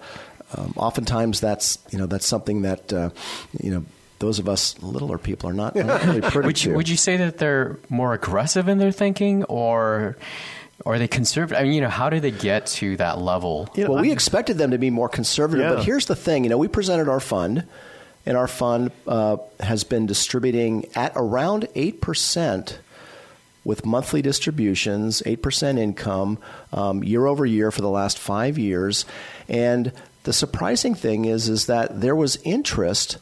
um, 0.58 0.74
oftentimes 0.76 1.40
that's 1.40 1.78
you 1.92 1.98
know 1.98 2.08
that's 2.08 2.26
something 2.26 2.64
that 2.64 2.92
uh, 2.92 3.10
you 3.62 3.72
know 3.72 3.86
those 4.20 4.38
of 4.38 4.50
us 4.50 4.78
littler 4.84 5.18
people 5.18 5.50
are 5.50 5.54
not, 5.54 5.76
not 5.78 6.04
really 6.04 6.20
pretty 6.20 6.46
would, 6.46 6.64
you, 6.64 6.74
would 6.74 6.90
you 6.90 6.98
say 6.98 7.16
that 7.16 7.38
they're 7.38 7.80
more 7.88 8.14
aggressive 8.14 8.68
in 8.68 8.78
their 8.78 8.92
thinking 8.92 9.46
or 9.46 10.18
Or 10.84 10.96
are 10.96 11.00
they 11.00 11.08
conservative? 11.08 11.58
I 11.58 11.64
mean, 11.64 11.74
you 11.74 11.82
know, 11.82 11.90
how 11.90 12.10
do 12.10 12.20
they 12.20 12.32
get 12.32 12.66
to 12.68 12.98
that 12.98 13.20
level? 13.20 13.70
You 13.76 13.86
know, 13.86 13.92
well, 13.92 14.02
we 14.02 14.12
expected 14.12 14.58
them 14.58 14.72
to 14.72 14.78
be 14.78 14.90
more 14.90 15.08
conservative, 15.08 15.64
Yeah. 15.64 15.76
but 15.76 15.86
here's 15.86 16.08
the 16.08 16.16
thing. 16.16 16.44
You 16.44 16.50
know, 16.50 16.58
we 16.58 16.68
presented 16.68 17.08
our 17.08 17.20
fund, 17.20 17.64
and 18.26 18.36
our 18.36 18.48
fund 18.48 18.92
uh, 19.08 19.38
has 19.60 19.84
been 19.84 20.06
distributing 20.06 20.88
at 20.96 21.14
around 21.16 21.68
eight 21.76 22.02
percent 22.02 22.80
with 23.64 23.86
monthly 23.86 24.22
distributions, 24.22 25.22
eight 25.26 25.42
percent 25.42 25.78
income 25.78 26.40
um, 26.74 27.04
year 27.04 27.26
over 27.26 27.46
year 27.46 27.72
for 27.72 27.82
the 27.82 27.90
last 27.90 28.18
five 28.18 28.58
years. 28.58 29.06
And 29.48 29.92
the 30.24 30.34
surprising 30.34 30.96
thing 30.96 31.26
is, 31.26 31.50
is 31.50 31.66
that 31.68 32.02
there 32.02 32.16
was 32.16 32.38
interest. 32.44 33.18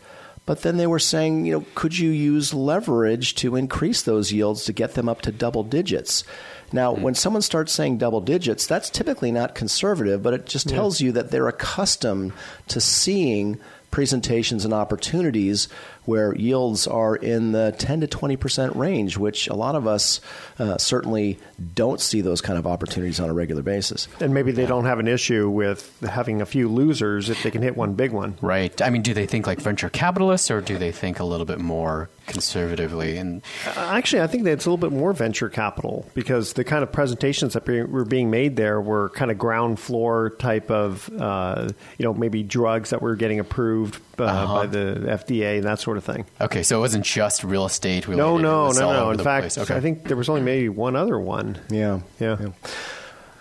But 0.45 0.63
then 0.63 0.77
they 0.77 0.87
were 0.87 0.99
saying, 0.99 1.45
you 1.45 1.53
know, 1.53 1.65
could 1.75 1.97
you 1.99 2.09
use 2.09 2.55
leverage 2.55 3.35
to 3.35 3.55
increase 3.55 4.01
those 4.01 4.31
yields 4.31 4.65
to 4.65 4.73
get 4.73 4.95
them 4.95 5.07
up 5.07 5.21
to 5.21 5.31
double 5.31 5.63
digits? 5.63 6.23
Now, 6.71 6.91
when 6.93 7.13
someone 7.13 7.43
starts 7.43 7.71
saying 7.71 7.97
double 7.97 8.21
digits, 8.21 8.65
that's 8.65 8.89
typically 8.89 9.31
not 9.31 9.53
conservative, 9.53 10.23
but 10.23 10.33
it 10.33 10.45
just 10.45 10.67
tells 10.67 11.01
you 11.01 11.11
that 11.13 11.29
they're 11.29 11.47
accustomed 11.47 12.33
to 12.69 12.81
seeing 12.81 13.59
presentations 13.91 14.65
and 14.65 14.73
opportunities 14.73 15.67
where 16.05 16.35
yields 16.35 16.87
are 16.87 17.15
in 17.15 17.51
the 17.51 17.73
10 17.77 18.01
to 18.01 18.07
20 18.07 18.37
percent 18.37 18.75
range, 18.75 19.17
which 19.17 19.47
a 19.47 19.55
lot 19.55 19.75
of 19.75 19.87
us 19.87 20.21
uh, 20.57 20.77
certainly 20.77 21.37
don't 21.73 22.01
see 22.01 22.21
those 22.21 22.41
kind 22.41 22.57
of 22.57 22.65
opportunities 22.65 23.19
on 23.19 23.29
a 23.29 23.33
regular 23.33 23.61
basis. 23.61 24.07
And 24.19 24.33
maybe 24.33 24.51
they 24.51 24.65
don't 24.65 24.85
have 24.85 24.99
an 24.99 25.07
issue 25.07 25.49
with 25.49 25.99
having 26.01 26.41
a 26.41 26.45
few 26.45 26.67
losers 26.67 27.29
if 27.29 27.41
they 27.43 27.51
can 27.51 27.61
hit 27.61 27.77
one 27.77 27.93
big 27.93 28.11
one. 28.11 28.37
Right. 28.41 28.81
I 28.81 28.89
mean, 28.89 29.01
do 29.01 29.13
they 29.13 29.25
think 29.25 29.47
like 29.47 29.59
venture 29.59 29.89
capitalists 29.89 30.49
or 30.49 30.61
do 30.61 30.77
they 30.77 30.91
think 30.91 31.19
a 31.19 31.25
little 31.25 31.45
bit 31.45 31.59
more 31.59 32.09
conservatively? 32.29 33.17
And 33.17 33.41
Uh, 33.67 33.89
Actually, 33.91 34.21
I 34.21 34.27
think 34.27 34.43
that 34.45 34.51
it's 34.51 34.65
a 34.65 34.69
little 34.69 34.77
bit 34.89 34.95
more 34.97 35.11
venture 35.13 35.49
capital 35.49 36.05
because 36.13 36.53
the 36.53 36.63
kind 36.63 36.83
of 36.83 36.91
presentations 36.91 37.53
that 37.53 37.67
were 37.67 38.05
being 38.05 38.29
made 38.29 38.55
there 38.55 38.79
were 38.79 39.09
kind 39.09 39.31
of 39.31 39.37
ground 39.37 39.79
floor 39.79 40.29
type 40.39 40.71
of, 40.71 41.09
uh, 41.19 41.67
you 41.97 42.05
know, 42.05 42.13
maybe 42.13 42.43
drugs 42.43 42.91
that 42.91 43.01
were 43.01 43.15
getting 43.15 43.39
approved 43.39 43.99
uh, 44.19 44.23
Uh-huh. 44.23 44.53
by 44.59 44.65
the 44.67 45.05
FDA 45.07 45.57
and 45.57 45.63
that 45.65 45.79
sort 45.79 45.97
of 45.97 46.03
thing. 46.03 46.25
okay, 46.39 46.63
so 46.63 46.77
it 46.77 46.81
wasn't 46.81 47.05
just 47.05 47.43
real 47.43 47.65
estate. 47.65 48.07
No, 48.07 48.13
related, 48.37 48.39
it 48.39 48.43
no, 48.43 48.71
no, 48.71 48.91
no. 49.03 49.11
In 49.11 49.19
fact. 49.19 49.57
Okay. 49.57 49.75
I 49.75 49.79
think 49.81 50.03
there 50.05 50.17
was 50.17 50.29
only 50.29 50.41
maybe 50.41 50.69
one 50.69 50.95
other 50.95 51.19
one. 51.19 51.57
Yeah. 51.69 51.99
Yeah. 52.19 52.37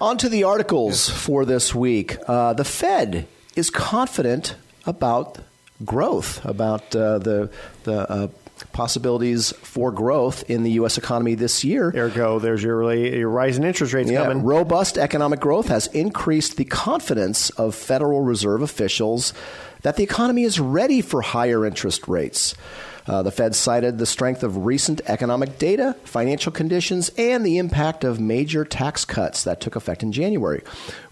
On 0.00 0.16
to 0.18 0.28
the 0.28 0.44
articles 0.44 1.08
for 1.08 1.44
this 1.44 1.74
week. 1.74 2.16
Uh, 2.28 2.52
the 2.52 2.64
Fed 2.64 3.26
is 3.56 3.68
confident 3.70 4.54
about 4.86 5.38
growth, 5.84 6.44
about 6.44 6.94
uh, 6.94 7.18
the 7.18 7.50
the 7.82 8.08
uh, 8.10 8.28
possibilities 8.72 9.52
for 9.62 9.90
growth 9.92 10.48
in 10.50 10.62
the 10.62 10.72
U.S. 10.72 10.98
economy 10.98 11.34
this 11.34 11.64
year. 11.64 11.92
Ergo, 11.94 12.38
there's 12.38 12.62
your, 12.62 12.76
really, 12.78 13.18
your 13.18 13.28
rising 13.30 13.64
interest 13.64 13.92
rates 13.92 14.10
Yeah, 14.10 14.24
coming. 14.24 14.42
robust 14.44 14.98
economic 14.98 15.40
growth 15.40 15.68
has 15.68 15.86
increased 15.88 16.56
the 16.56 16.64
confidence 16.64 17.50
of 17.50 17.74
Federal 17.74 18.22
Reserve 18.22 18.62
officials 18.62 19.32
that 19.82 19.96
the 19.96 20.02
economy 20.02 20.42
is 20.44 20.58
ready 20.58 21.00
for 21.00 21.22
higher 21.22 21.64
interest 21.64 22.08
rates. 22.08 22.54
Uh, 23.06 23.22
the 23.22 23.30
Fed 23.30 23.54
cited 23.54 23.96
the 23.96 24.04
strength 24.04 24.42
of 24.42 24.66
recent 24.66 25.00
economic 25.06 25.56
data, 25.58 25.96
financial 26.04 26.52
conditions, 26.52 27.10
and 27.16 27.44
the 27.46 27.56
impact 27.56 28.04
of 28.04 28.20
major 28.20 28.66
tax 28.66 29.06
cuts 29.06 29.44
that 29.44 29.62
took 29.62 29.76
effect 29.76 30.02
in 30.02 30.12
January, 30.12 30.62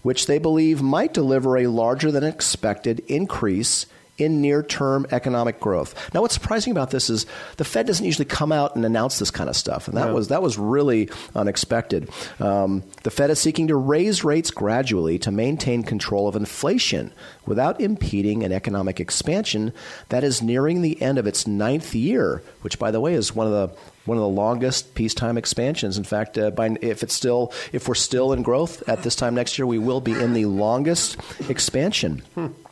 which 0.03 0.27
they 0.27 0.37
believe 0.37 0.79
might 0.79 1.11
deliver 1.11 1.57
a 1.57 1.65
larger 1.65 2.11
than 2.11 2.23
expected 2.23 2.99
increase 3.07 3.87
in 4.17 4.41
near 4.41 4.63
term 4.63 5.05
economic 5.11 5.59
growth. 5.59 6.13
Now, 6.13 6.21
what's 6.21 6.33
surprising 6.33 6.71
about 6.71 6.91
this 6.91 7.09
is 7.09 7.25
the 7.57 7.63
Fed 7.63 7.85
doesn't 7.87 8.05
usually 8.05 8.25
come 8.25 8.51
out 8.51 8.75
and 8.75 8.85
announce 8.85 9.19
this 9.19 9.31
kind 9.31 9.49
of 9.49 9.55
stuff, 9.55 9.87
and 9.87 9.97
that 9.97 10.13
was 10.13 10.29
that 10.29 10.41
was 10.41 10.57
really 10.57 11.09
unexpected. 11.35 12.09
Um, 12.39 12.83
the 13.03 13.11
Fed 13.11 13.29
is 13.29 13.39
seeking 13.39 13.67
to 13.67 13.75
raise 13.75 14.23
rates 14.23 14.51
gradually 14.51 15.19
to 15.19 15.31
maintain 15.31 15.83
control 15.83 16.27
of 16.27 16.35
inflation 16.35 17.13
without 17.45 17.79
impeding 17.79 18.43
an 18.43 18.51
economic 18.51 18.99
expansion 18.99 19.71
that 20.09 20.23
is 20.23 20.41
nearing 20.41 20.81
the 20.81 21.01
end 21.01 21.17
of 21.17 21.27
its 21.27 21.47
ninth 21.47 21.95
year, 21.95 22.41
which, 22.61 22.79
by 22.79 22.91
the 22.91 22.99
way, 22.99 23.13
is 23.13 23.35
one 23.35 23.47
of 23.47 23.53
the 23.53 23.75
one 24.05 24.17
of 24.17 24.21
the 24.21 24.29
longest 24.29 24.95
peacetime 24.95 25.37
expansions. 25.37 25.97
In 25.97 26.05
fact, 26.05 26.37
uh, 26.37 26.49
by, 26.49 26.77
if 26.81 27.03
it's 27.03 27.13
still 27.13 27.51
if 27.73 27.87
we're 27.87 27.95
still 27.95 28.33
in 28.33 28.41
growth 28.41 28.87
at 28.87 29.03
this 29.03 29.15
time 29.15 29.35
next 29.35 29.59
year, 29.59 29.65
we 29.65 29.77
will 29.77 30.01
be 30.01 30.13
in 30.13 30.33
the 30.33 30.45
longest 30.45 31.17
expansion 31.49 32.21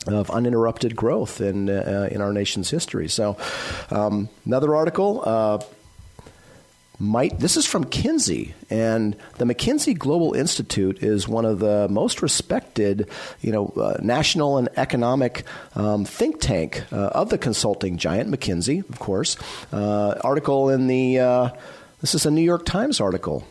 of 0.08 0.30
uninterrupted 0.30 0.96
growth 0.96 1.42
in 1.42 1.70
uh, 1.70 2.10
in 2.12 2.22
our 2.22 2.34
nation's 2.34 2.70
history. 2.70 3.08
So, 3.08 3.38
um, 3.90 4.30
another 4.46 4.76
article. 4.76 5.24
Uh, 5.26 5.60
might 7.00 7.40
this 7.40 7.58
is 7.58 7.66
from 7.66 7.86
McKinsey 7.86 8.54
and 8.70 9.16
the 9.38 9.46
McKinsey 9.46 9.98
Global 9.98 10.34
Institute 10.34 11.04
is 11.04 11.28
one 11.28 11.46
of 11.46 11.60
the 11.60 11.88
most 11.90 12.22
respected, 12.22 13.10
you 13.42 13.52
know, 13.52 13.68
uh, 13.76 13.98
national 14.02 14.58
and 14.58 14.70
economic 14.78 15.44
um, 15.76 16.06
think 16.06 16.40
tank 16.40 16.84
uh, 16.92 17.08
of 17.08 17.30
the 17.30 17.38
consulting 17.38 17.98
giant 17.98 18.30
McKinsey, 18.30 18.88
of 18.90 19.00
course. 19.00 19.36
Uh, 19.74 20.16
article 20.22 20.70
in 20.70 20.88
the 20.88 21.20
uh, 21.20 21.50
this 22.02 22.16
is 22.16 22.26
a 22.26 22.32
New 22.32 22.42
York 22.42 22.66
Times 22.66 23.02
article. 23.02 23.46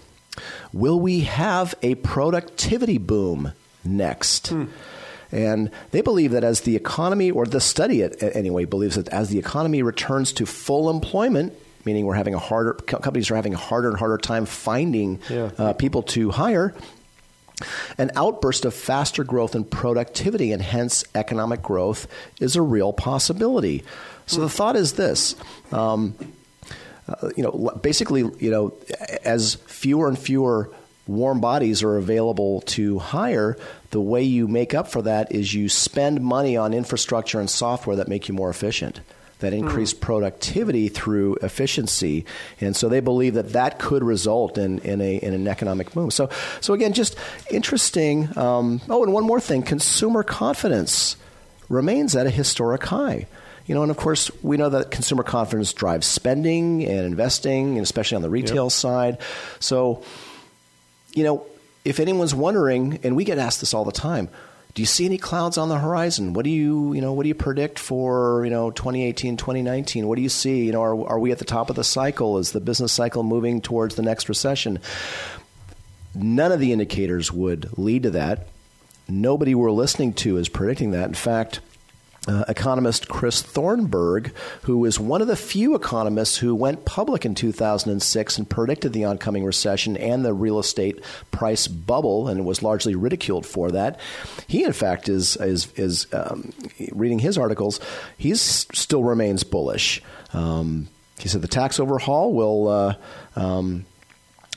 Will 0.73 0.99
we 0.99 1.21
have 1.21 1.75
a 1.83 1.95
productivity 1.97 2.99
boom 2.99 3.53
next? 3.85 4.53
And 5.35 5.71
they 5.91 6.01
believe 6.01 6.31
that 6.31 6.45
as 6.45 6.61
the 6.61 6.77
economy, 6.77 7.31
or 7.33 7.45
the 7.45 7.61
study 7.61 8.03
it 8.03 8.23
anyway, 8.23 8.65
believes 8.67 8.95
that 8.95 9.09
as 9.09 9.31
the 9.31 9.39
economy 9.39 9.83
returns 9.83 10.33
to 10.35 10.47
full 10.47 10.89
employment, 10.89 11.53
meaning 11.85 12.07
we're 12.07 12.15
having 12.15 12.35
a 12.35 12.39
harder, 12.39 12.75
companies 12.75 13.31
are 13.33 13.37
having 13.37 13.53
a 13.53 13.59
harder 13.59 13.89
and 13.89 13.99
harder 13.99 14.17
time 14.17 14.47
finding 14.47 15.19
Yeah. 15.29 15.51
uh, 15.59 15.73
people 15.73 16.03
to 16.15 16.31
hire, 16.31 16.73
an 17.99 18.11
outburst 18.17 18.65
of 18.65 18.75
faster 18.75 19.25
growth 19.25 19.55
and 19.55 19.69
productivity 19.69 20.53
and 20.53 20.63
hence 20.63 21.05
economic 21.15 21.63
growth 21.63 22.07
is 22.41 22.55
a 22.57 22.63
real 22.63 22.93
possibility. 22.93 23.83
So 24.27 24.41
the 24.41 24.49
thought 24.49 24.77
is 24.77 24.93
this. 24.95 25.35
Um, 25.73 26.15
uh, 27.09 27.31
you 27.37 27.43
know, 27.43 27.73
basically, 27.83 28.21
you 28.39 28.51
know, 28.51 28.73
as 29.25 29.57
fewer 29.67 30.09
and 30.09 30.19
fewer 30.19 30.71
warm 31.07 31.39
bodies 31.41 31.83
are 31.83 31.99
available 31.99 32.63
to 32.63 32.99
hire, 32.99 33.59
the 33.95 34.01
way 34.01 34.25
you 34.25 34.49
make 34.49 34.75
up 34.75 34.89
for 34.89 35.03
that 35.03 35.31
is 35.31 35.55
you 35.55 35.69
spend 35.69 36.21
money 36.21 36.57
on 36.57 36.75
infrastructure 36.75 37.39
and 37.39 37.49
software 37.49 37.95
that 37.95 38.09
make 38.09 38.27
you 38.27 38.35
more 38.35 38.51
efficient. 38.51 39.01
That 39.39 39.53
increase 39.53 39.95
productivity 39.95 40.89
through 40.89 41.37
efficiency, 41.37 42.25
and 42.61 42.75
so 42.75 42.89
they 42.89 42.99
believe 42.99 43.35
that 43.35 43.53
that 43.53 43.79
could 43.79 44.03
result 44.03 44.59
in, 44.59 44.81
in, 44.81 45.01
a, 45.01 45.17
in 45.17 45.33
an 45.33 45.47
economic 45.47 45.93
boom. 45.93 46.11
So, 46.11 46.29
so 46.61 46.75
again, 46.75 46.93
just 46.93 47.15
interesting. 47.53 48.37
Um, 48.37 48.81
oh, 48.89 49.05
and 49.05 49.13
one 49.13 49.23
more 49.25 49.41
thing: 49.41 49.63
consumer 49.63 50.25
confidence 50.25 51.17
remains 51.69 52.17
at 52.17 52.27
a 52.27 52.31
historic 52.31 52.83
high. 52.85 53.27
You 53.67 53.77
know, 53.77 53.83
and 53.83 53.93
of 53.93 53.97
course, 53.97 54.29
we 54.43 54.57
know 54.57 54.71
that 54.71 54.91
consumer 54.91 55.23
confidence 55.23 55.73
drives 55.73 56.07
spending 56.07 56.85
and 56.85 57.07
investing, 57.07 57.77
and 57.77 57.83
especially 57.83 58.17
on 58.17 58.23
the 58.23 58.31
retail 58.31 58.71
side. 58.71 59.19
So, 59.61 60.03
you 61.13 61.23
know, 61.23 61.47
if 61.85 62.01
anyone's 62.01 62.35
wondering, 62.35 62.99
and 63.03 63.15
we 63.15 63.25
get 63.25 63.39
asked 63.39 63.61
this 63.61 63.75
all 63.75 63.85
the 63.85 63.93
time, 63.93 64.29
do 64.75 64.83
you 64.83 64.87
see 64.87 65.07
any 65.07 65.19
clouds 65.19 65.57
on 65.57 65.69
the 65.69 65.79
horizon? 65.79 66.33
What 66.33 66.45
do 66.45 66.51
you, 66.51 66.95
you 66.95 67.01
know, 67.01 67.13
what 67.13 67.23
do 67.23 67.29
you 67.29 67.35
predict 67.35 67.79
for, 67.79 68.45
you 68.45 68.51
know, 68.51 68.73
2018, 68.73 69.37
2019? 69.37 70.09
What 70.09 70.17
do 70.17 70.23
you 70.23 70.29
see? 70.29 70.65
You 70.65 70.73
know, 70.73 70.83
are, 70.83 71.09
are 71.11 71.19
we 71.19 71.31
at 71.31 71.39
the 71.39 71.45
top 71.45 71.71
of 71.71 71.77
the 71.77 71.85
cycle? 71.85 72.39
Is 72.39 72.51
the 72.51 72.61
business 72.61 72.93
cycle 72.93 73.23
moving 73.23 73.61
towards 73.61 73.95
the 73.95 74.03
next 74.03 74.29
recession? 74.29 74.81
None 76.15 76.51
of 76.51 76.59
the 76.59 76.73
indicators 76.73 77.31
would 77.31 77.79
lead 77.79 78.03
to 78.05 78.11
that. 78.11 78.49
Nobody 79.09 79.55
we're 79.55 79.71
listening 79.71 80.13
to 80.15 80.39
is 80.39 80.49
predicting 80.49 80.91
that. 80.93 81.09
In 81.09 81.15
fact, 81.15 81.61
uh, 82.27 82.45
economist 82.49 83.09
Chris 83.09 83.43
Thornberg, 83.43 84.33
who 84.63 84.85
is 84.85 84.99
one 84.99 85.21
of 85.21 85.29
the 85.29 85.37
few 85.37 85.75
economists 85.75 86.39
who 86.39 86.55
went 86.55 86.85
public 86.85 87.25
in 87.25 87.35
2006 87.35 88.39
and 88.39 88.49
predicted 88.49 88.93
the 88.93 89.05
oncoming 89.05 89.45
recession 89.45 89.97
and 89.97 90.25
the 90.25 90.33
real 90.33 90.59
estate 90.59 91.03
price 91.31 91.67
bubble, 91.67 92.29
and 92.29 92.47
was 92.47 92.63
largely 92.63 92.95
ridiculed 92.95 93.47
for 93.47 93.71
that. 93.71 94.01
He, 94.47 94.65
in 94.65 94.73
fact, 94.73 95.09
is 95.09 95.37
is 95.37 95.73
is 95.77 96.07
um, 96.13 96.53
reading 96.93 97.19
his 97.19 97.37
articles. 97.37 97.81
He 98.17 98.35
still 98.35 99.05
remains 99.05 99.45
bullish. 99.45 100.03
Um, 100.33 100.89
he 101.19 101.29
said 101.29 101.43
the 101.43 101.49
tax 101.49 101.79
overhaul 101.79 102.33
will. 102.33 102.69
Uh, 102.69 102.95
um, 103.37 103.87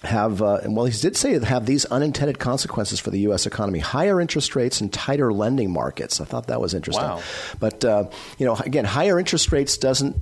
have 0.08 0.42
uh, 0.42 0.62
well, 0.66 0.86
he 0.86 0.98
did 1.00 1.16
say 1.16 1.38
have 1.40 1.66
these 1.66 1.86
unintended 1.86 2.40
consequences 2.40 3.00
for 3.00 3.12
the 3.12 3.20
U.S. 3.22 3.46
economy: 3.46 3.80
higher 3.80 4.20
interest 4.20 4.56
rates 4.56 4.82
and 4.82 4.92
tighter 4.92 5.32
lending 5.32 5.72
markets. 5.72 6.20
I 6.20 6.26
thought 6.26 6.48
that 6.48 6.60
was 6.60 6.74
interesting. 6.74 7.06
Wow. 7.06 7.22
But 7.60 7.86
uh, 7.86 8.10
you 8.38 8.46
know, 8.46 8.56
again, 8.56 8.86
higher 8.86 9.20
interest 9.20 9.52
rates 9.52 9.78
doesn't 9.78 10.16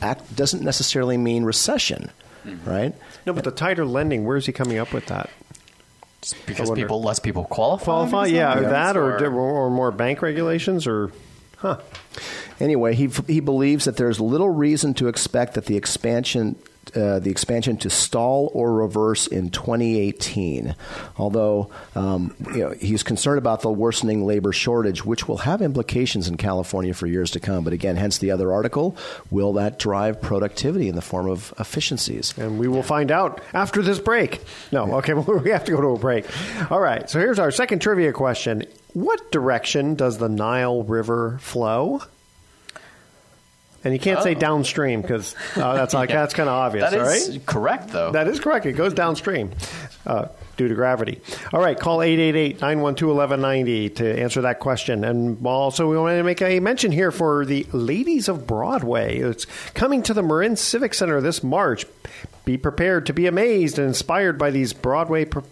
act 0.00 0.34
doesn't 0.36 0.62
necessarily 0.62 1.16
mean 1.16 1.44
recession, 1.44 2.10
right? 2.64 2.94
No, 3.26 3.32
but 3.32 3.44
the 3.44 3.50
tighter 3.50 3.84
lending, 3.84 4.24
where's 4.24 4.46
he 4.46 4.52
coming 4.52 4.78
up 4.78 4.92
with 4.92 5.06
that? 5.06 5.30
because 6.46 6.70
people 6.72 7.02
less 7.02 7.18
people 7.20 7.44
qualify. 7.44 7.84
Qualify? 7.84 8.24
because 8.26 8.30
of 8.30 8.34
Yeah, 8.36 8.54
that? 8.60 8.70
that 8.70 8.96
or, 8.96 9.16
Or- 9.24 9.66
or 9.66 9.70
more 9.70 9.92
bank 9.92 10.22
regulations 10.22 10.86
or, 10.86 11.12
huh? 11.58 11.78
Anyway, 12.58 12.94
he 12.94 13.08
he 13.28 13.40
believes 13.40 13.84
that 13.84 13.96
there's 13.96 14.18
little 14.18 14.48
reason 14.48 14.94
to 14.94 15.08
expect 15.08 15.54
that 15.54 15.66
the 15.66 15.76
expansion 15.76 16.56
uh, 16.94 17.18
the 17.18 17.30
expansion 17.30 17.76
to 17.78 17.90
stall 17.90 18.50
or 18.54 18.72
reverse 18.72 19.26
in 19.26 19.50
2018. 19.50 20.74
Although 21.16 21.70
um, 21.94 22.34
you 22.52 22.58
know, 22.58 22.70
he's 22.70 23.02
concerned 23.02 23.38
about 23.38 23.62
the 23.62 23.70
worsening 23.70 24.26
labor 24.26 24.52
shortage, 24.52 25.04
which 25.04 25.26
will 25.26 25.38
have 25.38 25.62
implications 25.62 26.28
in 26.28 26.36
California 26.36 26.94
for 26.94 27.06
years 27.06 27.30
to 27.32 27.40
come. 27.40 27.64
But 27.64 27.72
again, 27.72 27.96
hence 27.96 28.18
the 28.18 28.30
other 28.30 28.52
article: 28.52 28.96
will 29.30 29.54
that 29.54 29.78
drive 29.78 30.20
productivity 30.20 30.88
in 30.88 30.94
the 30.94 31.02
form 31.02 31.28
of 31.28 31.52
efficiencies? 31.58 32.36
And 32.36 32.58
we 32.58 32.68
will 32.68 32.82
find 32.82 33.10
out 33.10 33.40
after 33.54 33.82
this 33.82 33.98
break. 33.98 34.40
No, 34.72 34.96
okay, 34.96 35.14
well, 35.14 35.38
we 35.38 35.50
have 35.50 35.64
to 35.64 35.72
go 35.72 35.80
to 35.80 35.88
a 35.88 35.98
break. 35.98 36.26
All 36.70 36.80
right, 36.80 37.08
so 37.08 37.18
here's 37.18 37.38
our 37.38 37.50
second 37.50 37.80
trivia 37.80 38.12
question: 38.12 38.64
What 38.92 39.32
direction 39.32 39.94
does 39.94 40.18
the 40.18 40.28
Nile 40.28 40.82
River 40.82 41.38
flow? 41.40 42.02
And 43.86 43.92
you 43.94 44.00
can't 44.00 44.20
say 44.20 44.34
downstream 44.34 45.00
because 45.00 45.36
uh, 45.54 45.74
that's 45.74 45.94
like 45.94 46.10
Yeah. 46.10 46.16
that's 46.22 46.34
kind 46.34 46.48
of 46.48 46.56
obvious, 46.56 46.90
That 46.90 47.00
is 47.06 47.30
right? 47.30 47.46
correct, 47.46 47.90
though. 47.90 48.10
That 48.10 48.26
is 48.26 48.40
correct. 48.40 48.66
It 48.66 48.72
goes 48.72 48.92
downstream 48.94 49.52
uh, 50.04 50.26
due 50.56 50.66
to 50.66 50.74
gravity. 50.74 51.20
All 51.52 51.60
right, 51.60 51.78
call 51.78 51.98
888-912-1190 51.98 53.94
to 53.96 54.20
answer 54.20 54.40
that 54.42 54.58
question. 54.60 55.04
And 55.04 55.44
also, 55.46 55.88
we 55.88 55.96
want 55.96 56.16
to 56.18 56.22
make 56.24 56.42
a 56.42 56.58
mention 56.60 56.90
here 56.90 57.10
for 57.12 57.44
the 57.44 57.64
Ladies 57.72 58.28
of 58.28 58.46
Broadway. 58.46 59.18
It's 59.18 59.44
coming 59.74 60.02
to 60.04 60.14
the 60.14 60.22
Marin 60.22 60.56
Civic 60.56 60.94
Center 60.94 61.20
this 61.20 61.42
March. 61.44 61.86
Be 62.44 62.56
prepared 62.56 63.06
to 63.06 63.12
be 63.12 63.26
amazed 63.26 63.78
and 63.78 63.86
inspired 63.88 64.38
by 64.38 64.50
these 64.50 64.72
Broadway 64.72 65.24
per- 65.26 65.42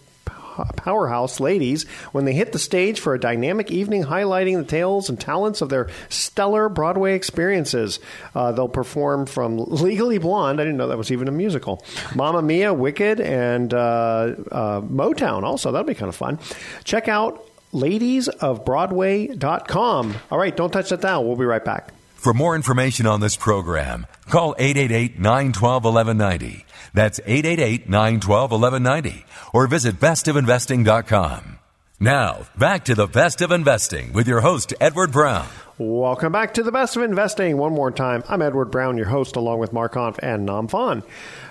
powerhouse 0.77 1.41
ladies 1.41 1.85
when 2.13 2.25
they 2.25 2.33
hit 2.33 2.53
the 2.53 2.59
stage 2.59 3.01
for 3.01 3.15
a 3.15 3.21
dynamic 3.21 3.71
evening 3.71 4.05
highlighting 4.05 4.59
the 4.59 4.65
tales 4.65 5.09
and 5.09 5.21
talents 5.21 5.61
of 5.61 5.69
their 5.69 5.89
stellar 6.09 6.69
Broadway 6.69 7.15
experiences. 7.15 7.99
Uh, 8.35 8.53
they'll 8.53 8.69
perform 8.69 9.27
from 9.27 9.59
Legally 9.59 10.19
Blonde. 10.19 10.61
I 10.61 10.65
didn't 10.65 10.77
know 10.77 10.89
that 10.89 10.99
was 10.99 11.11
even 11.13 11.29
a 11.29 11.33
musical. 11.33 11.85
Mamma 12.15 12.43
Mia, 12.43 12.73
Wicked, 12.73 13.21
and 13.21 13.73
uh, 13.75 14.35
uh, 14.51 14.81
Motown 14.83 15.43
also. 15.43 15.73
That'll 15.73 15.87
be 15.87 15.95
kind 15.95 16.09
of 16.09 16.17
fun. 16.17 16.39
Check 16.85 17.09
out 17.09 17.47
ladiesofbroadway.com. 17.73 20.15
All 20.31 20.39
right, 20.39 20.57
don't 20.57 20.71
touch 20.71 20.91
that 20.91 21.01
down. 21.01 21.27
We'll 21.27 21.37
be 21.37 21.45
right 21.45 21.65
back. 21.65 21.93
For 22.15 22.33
more 22.33 22.55
information 22.57 23.07
on 23.07 23.21
this 23.21 23.37
program, 23.37 24.07
call 24.31 24.55
888-912-1190. 24.55 26.63
That's 26.95 27.21
888-912-1190 27.21 29.25
or 29.53 29.67
visit 29.67 30.01
bestofinvesting.com. 30.01 31.59
Now, 32.01 32.47
back 32.57 32.85
to 32.87 32.95
the 32.95 33.07
best 33.07 33.41
of 33.41 33.53
investing 33.53 34.13
with 34.13 34.27
your 34.27 34.41
host, 34.41 34.75
Edward 34.81 35.13
Brown. 35.13 35.47
Welcome 35.79 36.33
back 36.33 36.55
to 36.55 36.63
the 36.63 36.73
best 36.73 36.97
of 36.97 37.03
investing. 37.03 37.57
One 37.57 37.73
more 37.73 37.91
time, 37.91 38.23
I'm 38.29 38.43
Edward 38.43 38.67
Brown, 38.67 38.97
your 38.97 39.07
host, 39.07 39.37
along 39.37 39.59
with 39.59 39.73
Mark 39.73 39.95
Hanf 39.95 40.19
and 40.23 40.47
Nam 40.47 40.69
Phan. 40.69 41.03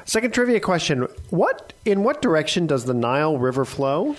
Second 0.06 0.34
trivia 0.34 0.60
question: 0.60 1.08
What 1.30 1.74
in 1.86 2.04
what 2.04 2.22
direction 2.22 2.68
does 2.68 2.86
the 2.86 2.94
Nile 2.94 3.38
River 3.38 3.66
flow? 3.66 4.16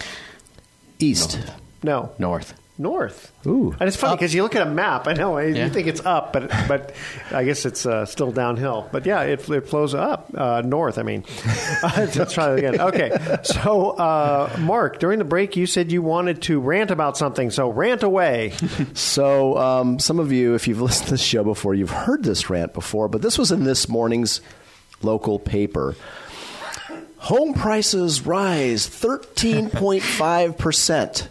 East. 0.99 1.41
No, 1.83 2.13
North. 2.19 2.55
North. 2.77 3.31
Ooh. 3.47 3.73
and 3.79 3.87
it's 3.87 3.97
funny 3.97 4.17
because 4.17 4.35
you 4.35 4.43
look 4.43 4.57
at 4.57 4.67
a 4.67 4.71
map. 4.71 5.07
I 5.07 5.13
know 5.13 5.39
Yeah. 5.39 5.67
you 5.67 5.71
think 5.71 5.87
it's 5.87 6.05
up, 6.05 6.33
but 6.33 6.51
but 6.67 6.93
I 7.31 7.45
guess 7.45 7.65
it's 7.67 7.87
uh, 7.87 8.05
still 8.05 8.33
downhill. 8.33 8.89
But 8.91 9.07
yeah, 9.07 9.21
it, 9.23 9.49
it 9.49 9.69
flows 9.69 9.95
up 9.95 10.29
uh, 10.37 10.61
north. 10.65 10.99
I 10.99 11.03
mean, 11.05 11.23
let's 11.83 12.33
try 12.33 12.49
that 12.51 12.59
again. 12.59 12.81
Okay, 12.81 13.17
so 13.45 13.91
uh, 13.91 14.57
Mark, 14.59 14.99
during 14.99 15.21
the 15.21 15.25
break, 15.25 15.55
you 15.57 15.67
said 15.67 15.93
you 15.93 16.03
wanted 16.03 16.43
to 16.43 16.59
rant 16.61 16.91
about 16.91 17.17
something. 17.17 17.51
So 17.51 17.69
rant 17.71 18.03
away. 18.03 18.53
So, 18.95 19.57
um, 19.59 19.99
some 20.01 20.19
of 20.19 20.33
you, 20.33 20.55
if 20.55 20.67
you've 20.69 20.81
listened 20.81 21.07
to 21.07 21.13
this 21.15 21.23
show 21.23 21.45
before, 21.45 21.75
you've 21.75 21.91
heard 21.91 22.23
this 22.25 22.49
rant 22.51 22.73
before, 22.75 23.07
but 23.09 23.23
this 23.23 23.39
was 23.39 23.53
in 23.53 23.63
this 23.65 23.89
morning's 23.89 24.41
local 25.03 25.39
paper. 25.39 25.95
Home 27.19 27.55
prices 27.55 28.27
rise 28.27 28.87
13.5%. 28.89 31.29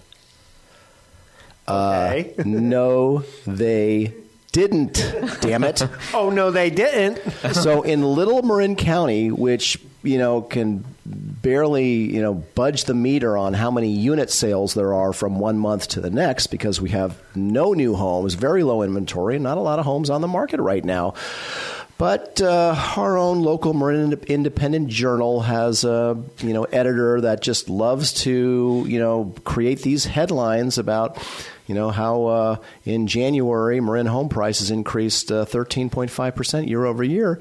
Okay. 1.68 2.34
no, 2.44 3.24
they 3.46 4.14
didn't. 4.52 4.94
Damn 5.42 5.64
it. 5.64 5.82
oh 6.14 6.30
no, 6.30 6.52
they 6.52 6.70
didn't. 6.70 7.20
so 7.54 7.82
in 7.82 8.04
Little 8.04 8.42
Marin 8.42 8.76
County, 8.76 9.32
which 9.32 9.80
you 10.04 10.18
know 10.18 10.42
can 10.42 10.86
barely 11.06 11.92
you 11.94 12.22
know 12.22 12.34
budge 12.34 12.86
the 12.86 12.94
meter 12.94 13.38
on 13.38 13.54
how 13.54 13.72
many 13.72 13.90
unit 13.92 14.30
sales 14.30 14.74
there 14.74 14.94
are 14.94 15.12
from 15.12 15.40
one 15.40 15.58
month 15.58 15.88
to 15.90 16.02
the 16.02 16.10
next 16.10 16.48
because 16.48 16.80
we 16.80 16.90
have 16.92 17.22
no 17.36 17.74
new 17.74 17.96
homes, 17.96 18.36
very 18.36 18.64
low 18.64 18.84
inventory, 18.84 19.40
not 19.40 19.58
a 19.58 19.62
lot 19.62 19.80
of 19.80 19.86
homes 19.86 20.10
on 20.10 20.22
the 20.22 20.28
market 20.28 20.60
right 20.60 20.84
now. 20.86 21.14
But 21.98 22.42
uh, 22.42 22.76
our 22.98 23.18
own 23.18 23.42
local 23.44 23.74
Marin 23.74 24.14
Independent 24.28 24.90
Journal 24.90 25.42
has 25.42 25.84
a 25.84 26.22
you 26.40 26.54
know 26.54 26.64
editor 26.66 27.22
that 27.22 27.42
just 27.42 27.70
loves 27.70 28.14
to 28.24 28.86
you 28.88 29.00
know 29.00 29.34
create 29.46 29.82
these 29.82 30.06
headlines 30.06 30.78
about 30.78 31.18
you 31.68 31.76
know 31.76 31.90
how 31.92 32.26
uh, 32.26 32.56
in 32.84 33.08
January 33.08 33.80
Marin 33.80 34.08
home 34.08 34.30
prices 34.30 34.72
increased 34.72 35.32
uh, 35.32 35.46
13.5 35.46 36.36
percent 36.36 36.68
year 36.68 36.86
over 36.86 37.04
year. 37.04 37.40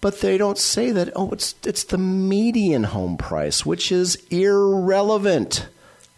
But 0.00 0.20
they 0.20 0.36
don't 0.36 0.58
say 0.58 0.90
that. 0.90 1.10
Oh, 1.14 1.30
it's 1.30 1.54
it's 1.64 1.84
the 1.84 1.98
median 1.98 2.84
home 2.84 3.16
price, 3.16 3.64
which 3.64 3.92
is 3.92 4.16
irrelevant 4.30 5.68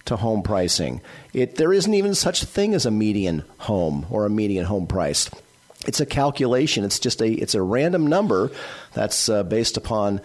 to 0.07 0.17
home 0.17 0.43
pricing. 0.43 1.01
It 1.33 1.57
there 1.57 1.73
isn't 1.73 1.93
even 1.93 2.15
such 2.15 2.43
a 2.43 2.47
thing 2.47 2.75
as 2.75 2.87
a 2.87 2.91
median 2.91 3.45
home 3.59 4.07
or 4.11 4.25
a 4.25 4.31
median 4.31 4.65
home 4.67 4.87
price. 4.87 5.31
It's 5.87 6.01
a 6.01 6.07
calculation. 6.07 6.85
It's 6.85 6.99
just 6.99 7.21
a 7.21 7.31
it's 7.31 7.55
a 7.55 7.63
random 7.63 8.07
number 8.07 8.51
that's 8.95 9.29
uh, 9.29 9.43
based 9.43 9.77
upon 9.77 10.21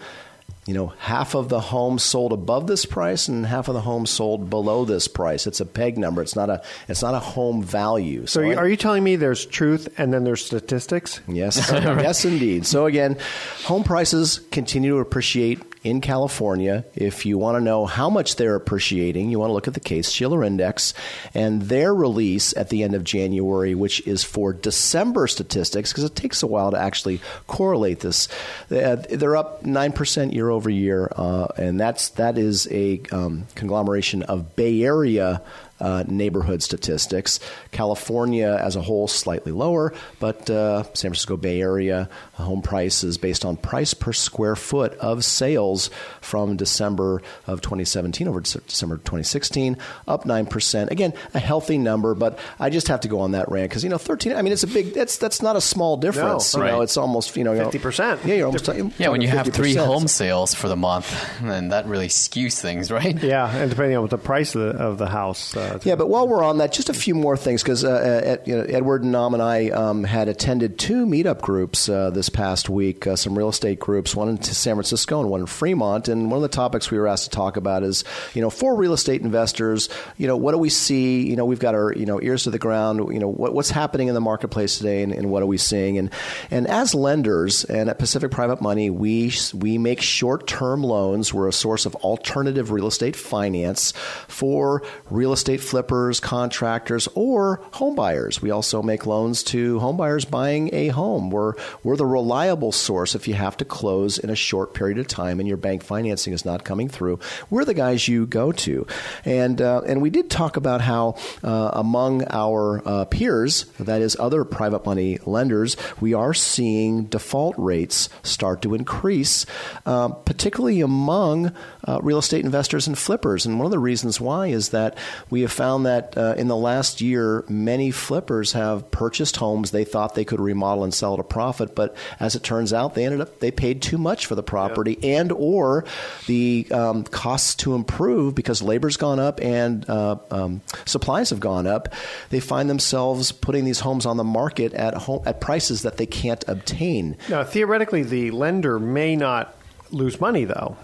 you 0.70 0.74
know 0.74 0.92
half 0.98 1.34
of 1.34 1.48
the 1.48 1.58
homes 1.58 2.04
sold 2.04 2.32
above 2.32 2.68
this 2.68 2.86
price 2.86 3.26
and 3.26 3.44
half 3.44 3.66
of 3.66 3.74
the 3.74 3.80
homes 3.80 4.08
sold 4.08 4.48
below 4.48 4.84
this 4.84 5.08
price. 5.08 5.48
It's 5.48 5.58
a 5.58 5.66
peg 5.66 5.98
number. 5.98 6.22
It's 6.22 6.36
not 6.36 6.48
a 6.48 6.62
it's 6.88 7.02
not 7.02 7.12
a 7.12 7.18
home 7.18 7.60
value. 7.60 8.24
So, 8.26 8.40
I- 8.40 8.54
are 8.54 8.68
you 8.68 8.76
telling 8.76 9.02
me 9.02 9.16
there's 9.16 9.44
truth 9.44 9.88
and 9.98 10.12
then 10.14 10.22
there's 10.22 10.44
statistics? 10.44 11.20
Yes, 11.26 11.56
yes, 11.72 12.24
indeed. 12.24 12.66
So 12.66 12.86
again, 12.86 13.18
home 13.64 13.82
prices 13.82 14.42
continue 14.52 14.92
to 14.94 14.98
appreciate 15.00 15.58
in 15.82 16.00
California. 16.00 16.84
If 16.94 17.24
you 17.24 17.38
want 17.38 17.56
to 17.56 17.64
know 17.64 17.86
how 17.86 18.10
much 18.10 18.36
they're 18.36 18.54
appreciating, 18.54 19.30
you 19.30 19.38
want 19.38 19.50
to 19.50 19.54
look 19.54 19.68
at 19.68 19.74
the 19.74 19.80
Case 19.80 20.10
Shiller 20.10 20.44
Index 20.44 20.92
and 21.34 21.62
their 21.62 21.94
release 21.94 22.54
at 22.56 22.68
the 22.68 22.82
end 22.82 22.94
of 22.94 23.02
January, 23.02 23.74
which 23.74 24.06
is 24.06 24.22
for 24.22 24.52
December 24.52 25.26
statistics, 25.26 25.92
because 25.92 26.04
it 26.04 26.14
takes 26.14 26.42
a 26.42 26.46
while 26.46 26.70
to 26.70 26.78
actually 26.78 27.20
correlate 27.46 28.00
this. 28.00 28.28
They're 28.68 29.36
up 29.36 29.64
nine 29.64 29.92
percent 29.92 30.32
year 30.34 30.50
over 30.50 30.68
year, 30.68 31.10
uh, 31.16 31.48
and 31.56 31.80
that's 31.80 32.10
that 32.10 32.36
is 32.36 32.68
a 32.70 33.00
um, 33.10 33.46
conglomeration 33.54 34.22
of 34.24 34.56
Bay 34.56 34.82
Area 34.82 35.42
uh, 35.80 36.04
neighborhood 36.06 36.62
statistics. 36.62 37.40
California 37.72 38.58
as 38.60 38.76
a 38.76 38.82
whole 38.82 39.08
slightly 39.08 39.52
lower, 39.52 39.92
but 40.18 40.48
uh, 40.50 40.82
San 40.94 41.10
Francisco 41.10 41.36
Bay 41.36 41.60
Area 41.60 42.08
home 42.34 42.62
prices 42.62 43.18
based 43.18 43.44
on 43.44 43.56
price 43.56 43.94
per 43.94 44.12
square 44.12 44.56
foot 44.56 44.94
of 44.94 45.24
sales 45.24 45.90
from 46.20 46.56
December 46.56 47.22
of 47.46 47.60
2017 47.60 48.28
over 48.28 48.40
December 48.40 48.96
2016 48.96 49.76
up 50.08 50.24
9%. 50.24 50.90
Again, 50.90 51.12
a 51.34 51.38
healthy 51.38 51.78
number, 51.78 52.14
but 52.14 52.38
I 52.58 52.70
just 52.70 52.88
have 52.88 53.00
to 53.00 53.08
go 53.08 53.20
on 53.20 53.32
that 53.32 53.50
rant 53.50 53.70
because 53.70 53.84
you 53.84 53.90
know 53.90 53.98
13 53.98 54.32
I 54.32 54.42
mean 54.42 54.52
it's 54.52 54.62
a 54.62 54.66
big 54.66 54.94
that's 54.94 55.18
that's 55.18 55.42
not 55.42 55.56
a 55.56 55.60
small 55.60 55.96
difference. 55.96 56.54
you 56.54 56.60
know, 56.60 56.78
right. 56.78 56.82
it's 56.82 56.96
almost, 56.96 57.36
you 57.36 57.44
know, 57.44 57.52
50%. 57.52 58.24
Yeah, 58.24 58.34
you're 58.34 58.46
almost 58.46 58.68
Yeah, 58.98 59.08
when 59.08 59.20
you 59.20 59.28
have 59.28 59.46
three 59.48 59.74
home 59.74 60.08
sales 60.08 60.54
for 60.54 60.68
the 60.68 60.76
month, 60.76 61.14
then 61.42 61.68
that 61.68 61.86
really 61.86 62.08
skews 62.08 62.60
things, 62.60 62.90
right? 62.90 63.20
Yeah, 63.22 63.54
and 63.54 63.70
depending 63.70 63.96
on 63.96 64.02
what 64.02 64.10
the 64.10 64.18
price 64.18 64.54
of 64.54 64.60
the, 64.62 64.82
of 64.82 64.98
the 64.98 65.08
house. 65.08 65.56
Uh, 65.56 65.69
Yeah, 65.82 65.96
but 65.96 66.08
while 66.08 66.26
we're 66.26 66.42
on 66.42 66.58
that, 66.58 66.72
just 66.72 66.88
a 66.88 66.94
few 66.94 67.14
more 67.14 67.36
things 67.36 67.62
because 67.62 67.84
uh, 67.84 68.38
you 68.44 68.56
know, 68.56 68.62
Edward 68.62 69.02
and 69.02 69.12
Nam 69.12 69.34
and 69.34 69.42
I 69.42 69.70
um, 69.70 70.04
had 70.04 70.28
attended 70.28 70.78
two 70.78 71.06
meetup 71.06 71.40
groups 71.40 71.88
uh, 71.88 72.10
this 72.10 72.28
past 72.28 72.68
week, 72.68 73.06
uh, 73.06 73.16
some 73.16 73.36
real 73.36 73.48
estate 73.48 73.78
groups, 73.78 74.14
one 74.14 74.28
in 74.28 74.42
San 74.42 74.76
Francisco 74.76 75.20
and 75.20 75.28
one 75.28 75.40
in 75.40 75.46
Fremont. 75.46 76.08
And 76.08 76.30
one 76.30 76.38
of 76.38 76.42
the 76.42 76.48
topics 76.48 76.90
we 76.90 76.98
were 76.98 77.06
asked 77.08 77.24
to 77.24 77.30
talk 77.30 77.56
about 77.56 77.82
is, 77.82 78.04
you 78.34 78.40
know, 78.40 78.50
for 78.50 78.76
real 78.76 78.92
estate 78.92 79.22
investors, 79.22 79.88
you 80.16 80.26
know, 80.26 80.36
what 80.36 80.52
do 80.52 80.58
we 80.58 80.70
see? 80.70 81.28
You 81.28 81.36
know, 81.36 81.44
we've 81.44 81.58
got 81.58 81.74
our 81.74 81.92
you 81.94 82.06
know 82.06 82.20
ears 82.20 82.44
to 82.44 82.50
the 82.50 82.58
ground. 82.58 83.12
You 83.12 83.18
know, 83.18 83.28
what, 83.28 83.54
what's 83.54 83.70
happening 83.70 84.08
in 84.08 84.14
the 84.14 84.20
marketplace 84.20 84.78
today, 84.78 85.02
and, 85.02 85.12
and 85.12 85.30
what 85.30 85.42
are 85.42 85.46
we 85.46 85.58
seeing? 85.58 85.98
And 85.98 86.10
and 86.50 86.66
as 86.66 86.94
lenders 86.94 87.64
and 87.64 87.90
at 87.90 87.98
Pacific 87.98 88.30
Private 88.30 88.60
Money, 88.60 88.90
we 88.90 89.32
we 89.54 89.78
make 89.78 90.00
short 90.00 90.46
term 90.46 90.82
loans. 90.82 91.34
We're 91.34 91.48
a 91.48 91.52
source 91.52 91.86
of 91.86 91.94
alternative 91.96 92.70
real 92.70 92.86
estate 92.86 93.16
finance 93.16 93.92
for 94.26 94.82
real 95.10 95.32
estate 95.32 95.40
estate 95.40 95.59
flippers, 95.62 96.20
contractors, 96.20 97.08
or 97.14 97.62
homebuyers. 97.72 98.40
We 98.40 98.50
also 98.50 98.82
make 98.82 99.06
loans 99.06 99.42
to 99.44 99.78
homebuyers 99.78 100.28
buying 100.28 100.74
a 100.74 100.88
home. 100.88 101.30
We're, 101.30 101.54
we're 101.82 101.96
the 101.96 102.06
reliable 102.06 102.72
source 102.72 103.14
if 103.14 103.28
you 103.28 103.34
have 103.34 103.56
to 103.58 103.64
close 103.64 104.18
in 104.18 104.30
a 104.30 104.36
short 104.36 104.74
period 104.74 104.98
of 104.98 105.08
time 105.08 105.40
and 105.40 105.48
your 105.48 105.56
bank 105.56 105.82
financing 105.82 106.32
is 106.32 106.44
not 106.44 106.64
coming 106.64 106.88
through. 106.88 107.18
We're 107.48 107.64
the 107.64 107.74
guys 107.74 108.08
you 108.08 108.26
go 108.26 108.52
to. 108.52 108.86
And, 109.24 109.60
uh, 109.60 109.82
and 109.86 110.02
we 110.02 110.10
did 110.10 110.30
talk 110.30 110.56
about 110.56 110.80
how 110.80 111.16
uh, 111.42 111.70
among 111.74 112.24
our 112.30 112.82
uh, 112.84 113.04
peers, 113.06 113.64
that 113.78 114.00
is 114.00 114.16
other 114.18 114.44
private 114.44 114.84
money 114.86 115.18
lenders, 115.24 115.76
we 116.00 116.14
are 116.14 116.34
seeing 116.34 117.04
default 117.04 117.54
rates 117.58 118.08
start 118.22 118.62
to 118.62 118.74
increase, 118.74 119.46
uh, 119.86 120.08
particularly 120.08 120.80
among 120.80 121.52
uh, 121.86 122.00
real 122.02 122.18
estate 122.18 122.44
investors 122.44 122.86
and 122.86 122.98
flippers. 122.98 123.46
And 123.46 123.58
one 123.58 123.66
of 123.66 123.72
the 123.72 123.78
reasons 123.78 124.20
why 124.20 124.48
is 124.48 124.70
that 124.70 124.96
we 125.30 125.42
have 125.42 125.49
found 125.52 125.86
that 125.86 126.16
uh, 126.16 126.34
in 126.36 126.48
the 126.48 126.56
last 126.56 127.00
year, 127.00 127.44
many 127.48 127.90
flippers 127.90 128.52
have 128.52 128.90
purchased 128.90 129.36
homes 129.36 129.70
they 129.70 129.84
thought 129.84 130.14
they 130.14 130.24
could 130.24 130.40
remodel 130.40 130.84
and 130.84 130.94
sell 130.94 131.14
at 131.14 131.20
a 131.20 131.24
profit, 131.24 131.74
but 131.74 131.96
as 132.18 132.34
it 132.34 132.42
turns 132.42 132.72
out, 132.72 132.94
they 132.94 133.04
ended 133.04 133.20
up 133.20 133.40
they 133.40 133.50
paid 133.50 133.82
too 133.82 133.98
much 133.98 134.26
for 134.26 134.34
the 134.34 134.42
property 134.42 134.98
yeah. 135.00 135.20
and 135.20 135.32
or 135.32 135.84
the 136.26 136.66
um, 136.70 137.04
costs 137.04 137.54
to 137.56 137.74
improve 137.74 138.34
because 138.34 138.62
labor's 138.62 138.96
gone 138.96 139.18
up 139.18 139.40
and 139.40 139.88
uh, 139.88 140.16
um, 140.30 140.60
supplies 140.84 141.30
have 141.30 141.40
gone 141.40 141.66
up. 141.66 141.92
They 142.30 142.40
find 142.40 142.68
themselves 142.68 143.32
putting 143.32 143.64
these 143.64 143.80
homes 143.80 144.06
on 144.06 144.16
the 144.16 144.24
market 144.24 144.72
at 144.74 144.94
home 144.94 145.22
at 145.26 145.40
prices 145.40 145.82
that 145.82 145.96
they 145.96 146.06
can't 146.06 146.44
obtain. 146.48 147.16
Now, 147.28 147.44
theoretically, 147.44 148.02
the 148.02 148.30
lender 148.30 148.78
may 148.78 149.16
not 149.16 149.56
lose 149.90 150.20
money 150.20 150.44
though. 150.44 150.76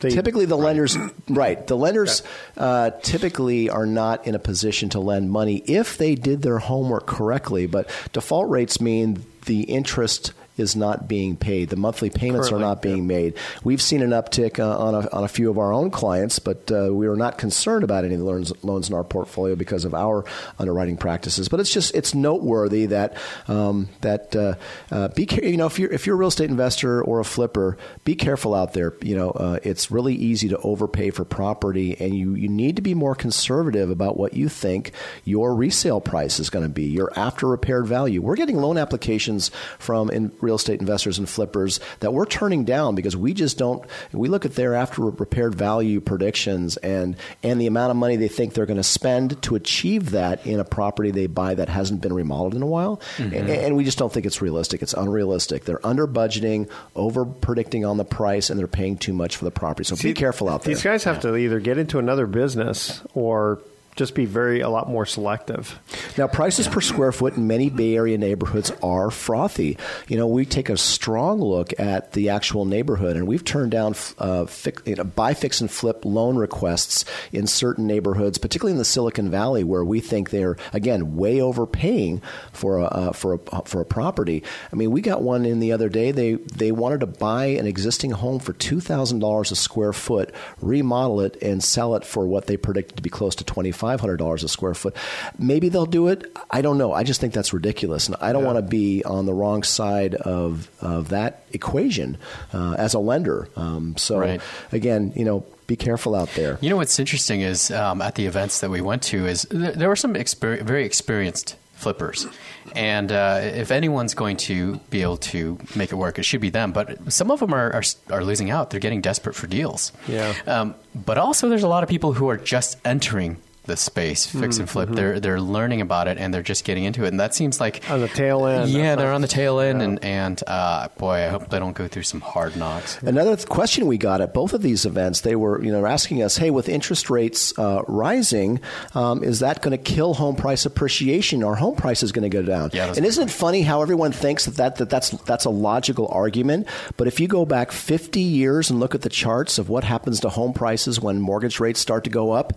They, 0.00 0.10
typically, 0.10 0.46
the 0.46 0.56
right. 0.56 0.64
lenders, 0.64 0.96
right? 1.28 1.66
The 1.66 1.76
lenders 1.76 2.22
uh, 2.56 2.90
typically 3.02 3.70
are 3.70 3.86
not 3.86 4.26
in 4.26 4.34
a 4.34 4.38
position 4.38 4.88
to 4.90 5.00
lend 5.00 5.30
money 5.30 5.58
if 5.66 5.98
they 5.98 6.14
did 6.14 6.42
their 6.42 6.58
homework 6.58 7.06
correctly. 7.06 7.66
But 7.66 7.90
default 8.12 8.48
rates 8.50 8.80
mean 8.80 9.24
the 9.46 9.62
interest 9.62 10.32
is 10.56 10.76
not 10.76 11.08
being 11.08 11.36
paid. 11.36 11.68
The 11.70 11.76
monthly 11.76 12.10
payments 12.10 12.50
Currently, 12.50 12.64
are 12.64 12.68
not 12.68 12.82
being 12.82 12.98
yeah. 12.98 13.16
made. 13.16 13.34
We've 13.64 13.80
seen 13.80 14.02
an 14.02 14.10
uptick 14.10 14.58
uh, 14.58 14.78
on, 14.78 14.94
a, 14.94 15.10
on 15.10 15.24
a 15.24 15.28
few 15.28 15.50
of 15.50 15.58
our 15.58 15.72
own 15.72 15.90
clients, 15.90 16.38
but 16.38 16.70
uh, 16.70 16.92
we 16.92 17.06
are 17.06 17.16
not 17.16 17.38
concerned 17.38 17.84
about 17.84 18.04
any 18.04 18.16
loans, 18.16 18.52
loans 18.62 18.88
in 18.88 18.94
our 18.94 19.04
portfolio 19.04 19.54
because 19.56 19.84
of 19.84 19.94
our 19.94 20.24
underwriting 20.58 20.96
practices. 20.96 21.48
But 21.48 21.60
it's 21.60 21.72
just 21.72 21.94
it's 21.94 22.14
noteworthy 22.14 22.86
that 22.86 23.16
um, 23.48 23.88
that 24.02 24.36
uh, 24.36 24.54
uh 24.90 25.08
be 25.08 25.28
you 25.42 25.56
know 25.56 25.66
if 25.66 25.78
you're 25.78 25.90
if 25.90 26.06
you're 26.06 26.16
a 26.16 26.18
real 26.18 26.28
estate 26.28 26.50
investor 26.50 27.02
or 27.02 27.20
a 27.20 27.24
flipper, 27.24 27.78
be 28.04 28.14
careful 28.14 28.54
out 28.54 28.72
there. 28.74 28.94
You 29.00 29.16
know 29.16 29.30
uh, 29.30 29.58
it's 29.62 29.90
really 29.90 30.14
easy 30.14 30.48
to 30.48 30.58
overpay 30.58 31.10
for 31.10 31.24
property, 31.24 31.96
and 32.00 32.14
you 32.14 32.34
you 32.34 32.48
need 32.48 32.76
to 32.76 32.82
be 32.82 32.94
more 32.94 33.14
conservative 33.14 33.90
about 33.90 34.16
what 34.16 34.34
you 34.34 34.48
think 34.48 34.92
your 35.24 35.54
resale 35.54 36.00
price 36.00 36.38
is 36.38 36.50
going 36.50 36.64
to 36.64 36.68
be, 36.68 36.84
your 36.84 37.12
after 37.16 37.46
repaired 37.46 37.86
value. 37.86 38.20
We're 38.20 38.36
getting 38.36 38.56
loan 38.56 38.76
applications 38.76 39.50
from 39.78 40.10
in 40.10 40.32
real 40.42 40.56
estate 40.56 40.80
investors 40.80 41.18
and 41.18 41.28
flippers 41.28 41.80
that 42.00 42.12
we're 42.12 42.26
turning 42.26 42.64
down 42.64 42.94
because 42.94 43.16
we 43.16 43.34
just 43.34 43.58
don't. 43.58 43.84
We 44.12 44.28
look 44.28 44.44
at 44.44 44.54
their 44.54 44.74
after 44.74 45.02
repaired 45.02 45.54
value 45.54 46.00
predictions 46.00 46.76
and 46.78 47.16
and 47.42 47.60
the 47.60 47.66
amount 47.66 47.90
of 47.90 47.96
money 47.96 48.16
they 48.16 48.28
think 48.28 48.54
they're 48.54 48.66
going 48.66 48.76
to 48.76 48.82
spend 48.82 49.42
to 49.42 49.54
achieve 49.54 50.10
that 50.10 50.46
in 50.46 50.60
a 50.60 50.64
property 50.64 51.10
they 51.10 51.26
buy 51.26 51.54
that 51.54 51.68
hasn't 51.68 52.00
been 52.00 52.12
remodeled 52.12 52.54
in 52.54 52.62
a 52.62 52.66
while, 52.66 53.00
mm-hmm. 53.16 53.34
and, 53.34 53.48
and, 53.50 53.76
we 53.76 53.84
just 53.84 53.98
don't 53.98 54.12
think 54.12 54.26
it's 54.26 54.42
realistic. 54.42 54.82
It's 54.82 54.94
unrealistic. 54.94 55.64
They're 55.64 55.84
under 55.86 56.06
budgeting, 56.06 56.68
over 56.94 57.24
predicting 57.24 57.84
on 57.84 57.96
the 57.96 58.04
price, 58.04 58.50
and 58.50 58.58
they're 58.58 58.66
paying 58.66 58.98
too 58.98 59.12
much 59.12 59.36
for 59.36 59.44
the 59.44 59.50
property. 59.50 59.84
So 59.84 59.94
See, 59.94 60.08
be 60.08 60.14
careful 60.14 60.48
out 60.48 60.62
there. 60.62 60.74
These 60.74 60.82
guys 60.82 61.04
have 61.04 61.16
yeah. 61.16 61.30
to 61.30 61.36
either 61.36 61.60
get 61.60 61.78
into 61.78 61.98
another 61.98 62.26
business 62.26 63.02
or 63.14 63.60
just 64.00 64.14
be 64.14 64.24
very 64.24 64.60
a 64.62 64.68
lot 64.70 64.88
more 64.88 65.04
selective. 65.04 65.78
Now, 66.16 66.26
prices 66.26 66.66
per 66.66 66.80
square 66.80 67.12
foot 67.12 67.36
in 67.36 67.46
many 67.46 67.68
Bay 67.68 67.96
Area 67.96 68.16
neighborhoods 68.16 68.72
are 68.82 69.10
frothy. 69.10 69.76
You 70.08 70.16
know, 70.16 70.26
we 70.26 70.46
take 70.46 70.70
a 70.70 70.78
strong 70.78 71.38
look 71.38 71.78
at 71.78 72.12
the 72.12 72.30
actual 72.30 72.64
neighborhood, 72.64 73.16
and 73.16 73.26
we've 73.26 73.44
turned 73.44 73.72
down 73.72 73.94
uh, 74.18 74.46
you 74.86 74.96
know, 74.96 75.04
buy, 75.04 75.34
fix, 75.34 75.60
and 75.60 75.70
flip 75.70 76.06
loan 76.06 76.36
requests 76.36 77.04
in 77.30 77.46
certain 77.46 77.86
neighborhoods, 77.86 78.38
particularly 78.38 78.72
in 78.72 78.78
the 78.78 78.86
Silicon 78.86 79.30
Valley, 79.30 79.64
where 79.64 79.84
we 79.84 80.00
think 80.00 80.30
they're 80.30 80.56
again 80.72 81.16
way 81.16 81.42
overpaying 81.42 82.22
for 82.52 82.78
a 82.78 82.84
uh, 82.84 83.12
for 83.12 83.34
a 83.34 83.62
for 83.66 83.82
a 83.82 83.84
property. 83.84 84.42
I 84.72 84.76
mean, 84.76 84.90
we 84.92 85.02
got 85.02 85.20
one 85.20 85.44
in 85.44 85.60
the 85.60 85.72
other 85.72 85.90
day. 85.90 86.10
They 86.10 86.34
they 86.34 86.72
wanted 86.72 87.00
to 87.00 87.06
buy 87.06 87.46
an 87.60 87.66
existing 87.66 88.12
home 88.12 88.38
for 88.38 88.54
two 88.54 88.80
thousand 88.80 89.18
dollars 89.18 89.52
a 89.52 89.56
square 89.56 89.92
foot, 89.92 90.34
remodel 90.62 91.20
it, 91.20 91.36
and 91.42 91.62
sell 91.62 91.94
it 91.96 92.04
for 92.06 92.26
what 92.26 92.46
they 92.46 92.56
predicted 92.56 92.96
to 92.96 93.02
be 93.02 93.10
close 93.10 93.34
to 93.36 93.44
twenty 93.44 93.72
five 93.72 93.89
$500 93.98 94.44
a 94.44 94.48
square 94.48 94.74
foot. 94.74 94.96
Maybe 95.38 95.68
they'll 95.68 95.86
do 95.86 96.08
it. 96.08 96.36
I 96.50 96.62
don't 96.62 96.78
know. 96.78 96.92
I 96.92 97.04
just 97.04 97.20
think 97.20 97.32
that's 97.32 97.52
ridiculous. 97.52 98.06
And 98.06 98.16
I 98.20 98.32
don't 98.32 98.42
yeah. 98.42 98.52
want 98.52 98.58
to 98.58 98.70
be 98.70 99.04
on 99.04 99.26
the 99.26 99.34
wrong 99.34 99.62
side 99.62 100.14
of, 100.14 100.70
of 100.80 101.08
that 101.10 101.44
equation 101.52 102.18
uh, 102.52 102.74
as 102.78 102.94
a 102.94 102.98
lender. 102.98 103.48
Um, 103.56 103.96
so, 103.96 104.18
right. 104.18 104.40
again, 104.72 105.12
you 105.16 105.24
know, 105.24 105.44
be 105.66 105.76
careful 105.76 106.16
out 106.16 106.30
there. 106.34 106.58
You 106.60 106.68
know 106.68 106.76
what's 106.76 106.98
interesting 106.98 107.42
is 107.42 107.70
um, 107.70 108.02
at 108.02 108.16
the 108.16 108.26
events 108.26 108.60
that 108.60 108.70
we 108.70 108.80
went 108.80 109.02
to 109.04 109.26
is 109.26 109.46
th- 109.50 109.74
there 109.74 109.88
were 109.88 109.96
some 109.96 110.14
exper- 110.14 110.62
very 110.62 110.84
experienced 110.84 111.56
flippers. 111.80 112.26
And 112.74 113.10
uh, 113.10 113.40
if 113.42 113.70
anyone's 113.70 114.14
going 114.14 114.36
to 114.38 114.76
be 114.90 115.02
able 115.02 115.16
to 115.16 115.58
make 115.74 115.92
it 115.92 115.96
work, 115.96 116.18
it 116.18 116.24
should 116.24 116.40
be 116.40 116.50
them. 116.50 116.72
But 116.72 117.12
some 117.12 117.30
of 117.30 117.40
them 117.40 117.52
are, 117.52 117.72
are, 117.72 117.82
are 118.10 118.24
losing 118.24 118.50
out. 118.50 118.70
They're 118.70 118.80
getting 118.80 119.00
desperate 119.00 119.34
for 119.34 119.46
deals. 119.46 119.92
Yeah. 120.06 120.34
Um, 120.46 120.74
but 120.94 121.18
also, 121.18 121.48
there's 121.48 121.62
a 121.62 121.68
lot 121.68 121.82
of 121.82 121.88
people 121.88 122.12
who 122.12 122.28
are 122.28 122.36
just 122.36 122.76
entering 122.84 123.38
the 123.70 123.76
space, 123.76 124.26
fix 124.26 124.58
and 124.58 124.68
flip. 124.68 124.88
Mm-hmm. 124.88 124.96
They're 124.96 125.20
they're 125.20 125.40
learning 125.40 125.80
about 125.80 126.08
it 126.08 126.18
and 126.18 126.34
they're 126.34 126.42
just 126.42 126.64
getting 126.64 126.84
into 126.84 127.04
it, 127.04 127.08
and 127.08 127.20
that 127.20 127.34
seems 127.34 127.60
like 127.60 127.88
on 127.88 128.00
the 128.00 128.08
tail 128.08 128.44
end. 128.46 128.70
Yeah, 128.70 128.96
they're 128.96 129.12
on 129.12 129.22
the 129.22 129.28
tail 129.28 129.60
end, 129.60 129.78
yeah. 129.78 129.84
and 129.84 130.04
and 130.04 130.42
uh, 130.46 130.88
boy, 130.98 131.24
I 131.24 131.28
hope 131.28 131.48
they 131.48 131.58
don't 131.58 131.76
go 131.76 131.86
through 131.86 132.02
some 132.02 132.20
hard 132.20 132.56
knocks. 132.56 133.00
Another 133.02 133.36
question 133.46 133.86
we 133.86 133.96
got 133.96 134.20
at 134.20 134.34
both 134.34 134.52
of 134.52 134.62
these 134.62 134.84
events, 134.84 135.20
they 135.20 135.36
were 135.36 135.62
you 135.62 135.70
know 135.70 135.86
asking 135.86 136.22
us, 136.22 136.36
hey, 136.36 136.50
with 136.50 136.68
interest 136.68 137.08
rates 137.08 137.56
uh, 137.58 137.82
rising, 137.86 138.60
um, 138.94 139.22
is 139.22 139.38
that 139.38 139.62
going 139.62 139.76
to 139.76 139.82
kill 139.82 140.14
home 140.14 140.34
price 140.34 140.66
appreciation? 140.66 141.44
Our 141.44 141.54
home 141.54 141.76
price 141.76 142.02
is 142.02 142.10
going 142.10 142.28
to 142.28 142.36
go 142.36 142.42
down. 142.42 142.70
Yeah, 142.72 142.92
and 142.94 143.06
isn't 143.06 143.28
it 143.28 143.30
funny 143.30 143.62
how 143.62 143.82
everyone 143.82 144.10
thinks 144.10 144.46
that, 144.46 144.56
that, 144.56 144.76
that 144.76 144.90
that's 144.90 145.10
that's 145.10 145.44
a 145.44 145.50
logical 145.50 146.08
argument? 146.08 146.66
But 146.96 147.06
if 147.06 147.20
you 147.20 147.28
go 147.28 147.46
back 147.46 147.70
50 147.70 148.20
years 148.20 148.68
and 148.68 148.80
look 148.80 148.96
at 148.96 149.02
the 149.02 149.08
charts 149.08 149.58
of 149.58 149.68
what 149.68 149.84
happens 149.84 150.20
to 150.20 150.28
home 150.28 150.52
prices 150.52 151.00
when 151.00 151.20
mortgage 151.20 151.60
rates 151.60 151.78
start 151.78 152.02
to 152.04 152.10
go 152.10 152.32
up 152.32 152.52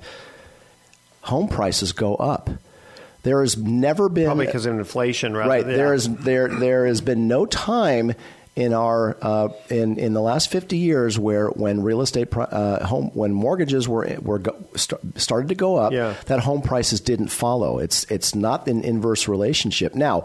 home 1.23 1.47
prices 1.47 1.91
go 1.91 2.15
up. 2.15 2.49
There 3.23 3.41
has 3.41 3.57
never 3.57 4.09
been 4.09 4.25
probably 4.25 4.45
because 4.45 4.65
of 4.65 4.75
inflation, 4.75 5.35
right? 5.35 5.65
Than, 5.65 5.75
there 5.75 5.93
is 5.93 6.13
there 6.17 6.47
there 6.47 6.85
has 6.85 7.01
been 7.01 7.27
no 7.27 7.45
time 7.45 8.13
in 8.55 8.73
our 8.73 9.17
uh, 9.21 9.49
in 9.69 9.97
in 9.97 10.13
the 10.13 10.21
last 10.21 10.51
50 10.51 10.77
years 10.77 11.17
where 11.17 11.47
when 11.47 11.81
real 11.81 12.01
estate 12.01 12.35
uh, 12.35 12.85
home 12.85 13.09
when 13.13 13.31
mortgages 13.31 13.87
were 13.87 14.17
were 14.21 14.39
go, 14.39 14.55
st- 14.75 15.19
started 15.19 15.49
to 15.49 15.55
go 15.55 15.77
up 15.77 15.91
yeah. 15.91 16.13
that 16.25 16.41
home 16.41 16.61
prices 16.61 17.01
didn't 17.01 17.29
follow 17.29 17.79
it's 17.79 18.03
it's 18.11 18.35
not 18.35 18.67
an 18.67 18.83
inverse 18.83 19.27
relationship 19.27 19.95
now 19.95 20.23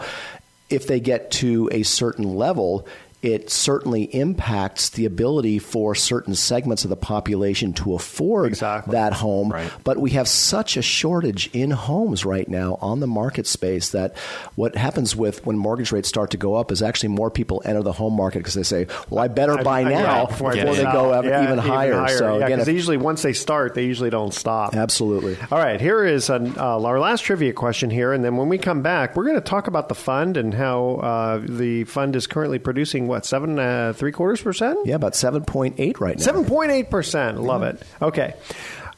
if 0.69 0.87
they 0.87 1.01
get 1.01 1.31
to 1.31 1.71
a 1.73 1.83
certain 1.83 2.37
level 2.37 2.87
it 3.21 3.51
certainly 3.51 4.05
impacts 4.15 4.91
the 4.91 5.05
ability 5.05 5.59
for 5.59 5.95
certain 5.95 6.35
segments 6.37 6.85
of 6.85 6.91
the 6.91 6.97
population 6.97 7.73
to 7.73 7.95
afford 7.95 8.47
exactly. 8.47 8.93
that 8.93 9.13
home. 9.13 9.51
Right. 9.51 9.73
But 9.83 9.99
we 9.99 10.11
have 10.11 10.29
such 10.29 10.77
a 10.77 10.83
shortage 10.83 11.51
in 11.53 11.73
homes 11.73 12.25
right 12.25 12.49
now 12.49 12.79
on 12.81 13.01
the 13.01 13.09
market 13.09 13.49
space 13.49 13.91
that 13.91 14.17
what 14.55 14.77
happens 14.77 15.17
with 15.17 15.45
when 15.45 15.59
mortgage 15.59 15.91
rates 15.91 16.09
start 16.09 16.31
to 16.31 16.37
go 16.37 16.55
up 16.55 16.71
is 16.71 16.81
actually 16.81 17.09
more 17.09 17.31
people 17.31 17.61
enter 17.65 17.83
the 17.83 17.93
home 17.93 18.15
market 18.15 18.39
because 18.39 18.55
they 18.55 18.63
say, 18.63 18.87
"Well, 19.11 19.25
I 19.25 19.27
better 19.29 19.57
buy 19.65 19.81
I, 19.81 19.85
now 19.85 20.27
before, 20.27 20.53
before 20.53 20.77
they 20.77 20.85
go 20.85 21.21
yeah, 21.23 21.43
even, 21.43 21.59
higher. 21.59 21.89
even, 21.89 21.99
higher. 21.99 22.19
So 22.19 22.39
yeah, 22.39 22.47
again, 22.47 22.61
if, 22.61 22.69
usually 22.69 22.99
once 22.99 23.23
they 23.23 23.33
start, 23.33 23.75
they 23.75 23.85
usually 23.85 24.11
don't 24.11 24.33
stop. 24.33 24.77
Absolutely. 24.77 25.37
All 25.51 25.59
right, 25.59 25.81
here 25.81 26.05
is 26.05 26.31
an, 26.31 26.57
uh, 26.57 26.81
our 26.81 27.01
last 27.01 27.23
trivia 27.23 27.53
question 27.53 27.91
here, 27.91 28.13
and 28.13 28.25
then 28.25 28.37
when 28.37 28.49
we 28.49 28.59
come 28.59 28.83
back, 28.83 29.17
we're 29.17 29.25
going 29.25 29.35
to 29.35 29.41
talk 29.41 29.67
about 29.67 29.89
the 29.89 29.97
fund 29.97 30.37
and 30.37 30.55
how 30.55 30.97
uh, 30.97 31.41
the 31.43 31.83
fund 31.85 32.15
is 32.15 32.29
currently 32.29 32.61
producing 32.61 33.08
what 33.09 33.27
seven 33.27 33.59
uh, 33.59 33.93
three 33.95 34.13
quarters 34.13 34.41
percent? 34.41 34.79
Yeah, 34.87 34.95
about 34.95 35.17
seven 35.17 35.45
point 35.45 35.77
eight 35.79 36.01
right 36.01 36.17
now. 36.17 36.25
Seven 36.25 36.45
point 36.45 36.71
eight 36.71 36.91
percent. 36.91 37.41
Love 37.41 37.63
it. 37.63 37.83
Okay. 38.01 38.35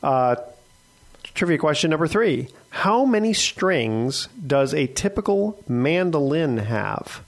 Uh, 0.02 0.36
trivia 1.34 1.58
question 1.58 1.90
number 1.90 2.06
three: 2.06 2.48
How 2.70 3.04
many 3.04 3.32
strings 3.32 4.28
does 4.46 4.74
a 4.74 4.86
typical 4.86 5.62
mandolin 5.68 6.58
have? 6.58 7.24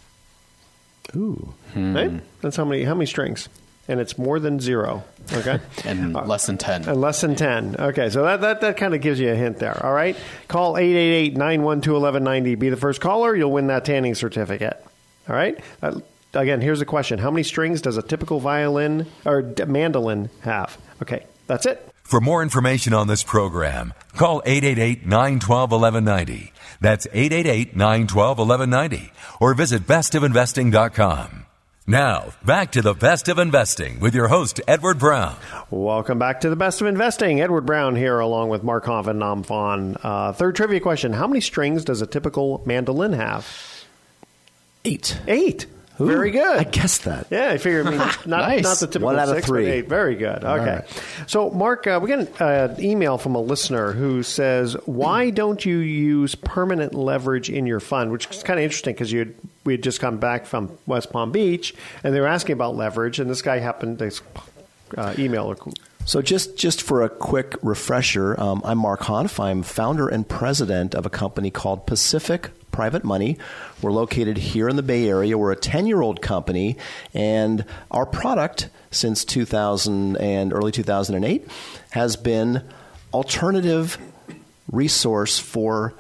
Ooh, 1.17 1.55
hmm. 1.73 1.97
right? 1.97 2.13
That's 2.41 2.57
how 2.57 2.65
many 2.65 2.85
how 2.85 2.95
many 2.95 3.07
strings 3.07 3.49
and 3.89 4.01
it's 4.01 4.17
more 4.17 4.39
than 4.39 4.61
zero. 4.61 5.05
Okay, 5.33 5.61
and 5.85 6.17
uh, 6.17 6.25
less 6.25 6.47
than 6.47 6.59
ten. 6.59 6.89
And 6.89 7.01
less 7.01 7.21
than 7.21 7.37
ten. 7.37 7.77
Okay, 7.79 8.11
so 8.11 8.23
that 8.25 8.41
that, 8.41 8.61
that 8.61 8.77
kind 8.77 8.95
of 8.95 9.01
gives 9.01 9.21
you 9.21 9.31
a 9.31 9.35
hint 9.35 9.59
there. 9.59 9.85
All 9.85 9.93
right, 9.93 10.17
call 10.49 10.75
888-912-1190. 10.75 12.59
Be 12.59 12.71
the 12.71 12.77
first 12.77 13.01
caller. 13.01 13.35
You'll 13.35 13.53
win 13.53 13.69
that 13.69 13.85
tanning 13.85 14.15
certificate. 14.15 14.83
All 15.29 15.37
right. 15.37 15.59
That, 15.81 15.95
again, 16.35 16.61
here's 16.61 16.81
a 16.81 16.87
question: 16.87 17.19
How 17.19 17.31
many 17.31 17.43
strings 17.43 17.83
does 17.83 17.97
a 17.97 18.03
typical 18.03 18.41
violin 18.41 19.07
or 19.25 19.43
mandolin 19.67 20.31
have? 20.41 20.79
Okay, 21.01 21.27
that's 21.47 21.67
it. 21.67 21.89
For 22.03 22.21
more 22.21 22.43
information 22.43 22.93
on 22.93 23.07
this 23.07 23.23
program, 23.23 23.95
call 24.17 24.43
888 24.45 25.07
912 25.07 25.71
1190. 25.71 26.53
That's 26.81 27.07
888 27.07 27.77
912 27.77 28.39
1190. 28.39 29.13
Or 29.41 29.55
visit 29.55 29.87
bestofinvesting.com. 29.87 31.47
Now, 31.87 32.33
back 32.45 32.73
to 32.73 32.83
the 32.83 32.95
best 32.95 33.29
of 33.29 33.39
investing 33.39 33.99
with 33.99 34.15
your 34.15 34.29
host, 34.29 34.61
Edward 34.69 35.01
Brown. 35.01 35.37
Welcome 35.71 36.19
back 36.19 36.43
to 36.43 36.51
the 36.51 36.55
best 36.55 36.81
of 36.81 36.87
investing. 36.87 37.41
Edward 37.41 37.67
Brown 37.67 37.97
here, 37.97 38.21
along 38.21 38.51
with 38.51 38.63
Mark 38.63 38.85
Hanf 38.85 39.09
and 39.09 39.19
Nam 39.19 39.43
Phan. 39.43 39.97
Uh, 40.03 40.33
third 40.33 40.55
trivia 40.55 40.79
question 40.81 41.13
How 41.13 41.27
many 41.27 41.41
strings 41.41 41.85
does 41.85 42.01
a 42.01 42.07
typical 42.07 42.63
mandolin 42.67 43.15
have? 43.15 43.85
Eight. 44.85 45.19
Eight. 45.27 45.67
Very 45.99 46.31
good. 46.31 46.59
I 46.59 46.65
guessed 46.65 47.05
that. 47.05 47.27
Yeah, 47.31 47.51
I 47.51 47.59
figure. 47.59 47.87
I 47.87 47.91
mean, 47.91 47.99
not, 48.27 48.27
Nice. 48.27 48.63
not 48.63 48.79
the 48.79 48.87
typical 48.87 49.07
One 49.07 49.19
out 49.19 49.29
of 49.29 49.35
six, 49.37 49.47
three. 49.47 49.67
eight. 49.67 49.89
Very 49.89 50.15
good. 50.17 50.43
Okay. 50.43 50.65
right. 50.77 51.05
So, 51.27 51.51
Mark, 51.51 51.87
uh, 51.87 52.01
we 52.03 52.09
got 52.09 52.21
an 52.21 52.29
uh, 52.41 52.77
email 52.79 53.19
from 53.19 53.35
a 53.35 53.41
listener 53.41 53.93
who 53.93 54.23
says, 54.23 54.75
"Why 54.87 55.31
don't 55.31 55.65
you 55.65 55.79
use 55.79 56.35
permanent 56.35 56.95
leverage 56.95 57.51
in 57.51 57.67
your 57.67 57.81
fund?" 57.81 58.11
Which 58.11 58.29
is 58.31 58.43
kind 58.43 58.59
of 58.59 58.65
interesting 58.65 58.95
because 58.95 59.13
you 59.13 59.35
we 59.65 59.75
had 59.75 59.83
just 59.83 60.01
come 60.01 60.19
back 60.19 60.47
from 60.47 60.77
West 60.87 61.13
Palm 61.13 61.31
Beach, 61.31 61.75
and 62.03 62.15
they 62.15 62.21
were 62.21 62.27
asking 62.27 62.55
about 62.55 62.75
leverage, 62.77 63.21
and 63.21 63.31
this 63.31 63.43
guy 63.43 63.59
happened 63.59 63.99
to 63.99 64.11
uh, 64.97 65.15
email. 65.19 65.55
So 66.05 66.21
just 66.23 66.57
just 66.57 66.83
for 66.83 67.03
a 67.03 67.09
quick 67.09 67.55
refresher, 67.63 68.39
um, 68.41 68.63
I'm 68.65 68.79
Mark 68.79 69.03
Hanf. 69.03 69.39
I'm 69.39 69.63
founder 69.63 70.09
and 70.09 70.27
president 70.29 70.95
of 70.95 71.07
a 71.07 71.11
company 71.11 71.51
called 71.51 71.87
Pacific 71.87 72.51
Private 72.73 73.05
Money. 73.05 73.39
We're 73.81 73.93
located 73.93 74.37
here 74.37 74.69
in 74.69 74.77
the 74.77 74.83
Bay 74.83 75.09
Area. 75.09 75.39
We're 75.39 75.53
a 75.53 75.57
10 75.57 75.87
year 75.87 76.01
old 76.01 76.21
company, 76.21 76.77
and 77.15 77.65
our 77.91 78.07
product 78.07 78.69
since 78.91 79.25
2000 79.25 80.17
and 80.17 80.53
early 80.53 80.73
2008 80.73 81.47
has 81.91 82.17
been 82.17 82.63
alternative 83.13 83.99
resource 84.71 85.39
for 85.39 85.95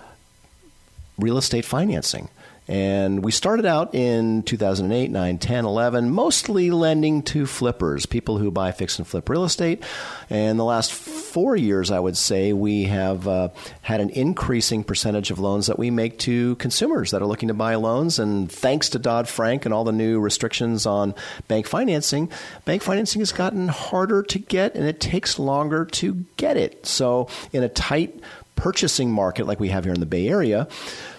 real 1.18 1.38
estate 1.38 1.64
financing. 1.64 2.28
And 2.68 3.24
we 3.24 3.32
started 3.32 3.66
out 3.66 3.94
in 3.94 4.44
2008, 4.44 5.10
9, 5.10 5.38
10, 5.38 5.64
11, 5.64 6.10
mostly 6.10 6.70
lending 6.70 7.22
to 7.24 7.44
flippers, 7.46 8.06
people 8.06 8.38
who 8.38 8.50
buy 8.50 8.72
fix 8.72 8.98
and 8.98 9.06
flip 9.06 9.28
real 9.28 9.44
estate. 9.44 9.82
And 10.30 10.58
the 10.58 10.64
last 10.64 10.92
four 11.32 11.56
years, 11.56 11.90
I 11.90 11.98
would 11.98 12.16
say, 12.16 12.52
we 12.52 12.84
have 12.84 13.26
uh, 13.26 13.48
had 13.80 14.00
an 14.00 14.10
increasing 14.10 14.84
percentage 14.84 15.30
of 15.30 15.38
loans 15.38 15.66
that 15.66 15.78
we 15.78 15.90
make 15.90 16.18
to 16.20 16.56
consumers 16.56 17.10
that 17.12 17.22
are 17.22 17.26
looking 17.26 17.48
to 17.48 17.54
buy 17.54 17.74
loans. 17.76 18.18
And 18.18 18.52
thanks 18.52 18.90
to 18.90 18.98
Dodd 18.98 19.28
Frank 19.28 19.64
and 19.64 19.72
all 19.72 19.84
the 19.84 19.92
new 19.92 20.20
restrictions 20.20 20.84
on 20.84 21.14
bank 21.48 21.66
financing, 21.66 22.30
bank 22.66 22.82
financing 22.82 23.22
has 23.22 23.32
gotten 23.32 23.68
harder 23.68 24.22
to 24.24 24.38
get 24.38 24.74
and 24.74 24.84
it 24.84 25.00
takes 25.00 25.38
longer 25.38 25.86
to 25.86 26.24
get 26.36 26.58
it. 26.58 26.84
So, 26.86 27.28
in 27.52 27.62
a 27.62 27.68
tight 27.68 28.20
purchasing 28.56 29.10
market 29.10 29.46
like 29.46 29.60
we 29.60 29.68
have 29.68 29.84
here 29.84 29.92
in 29.92 30.00
the 30.00 30.06
Bay 30.06 30.28
Area, 30.28 30.68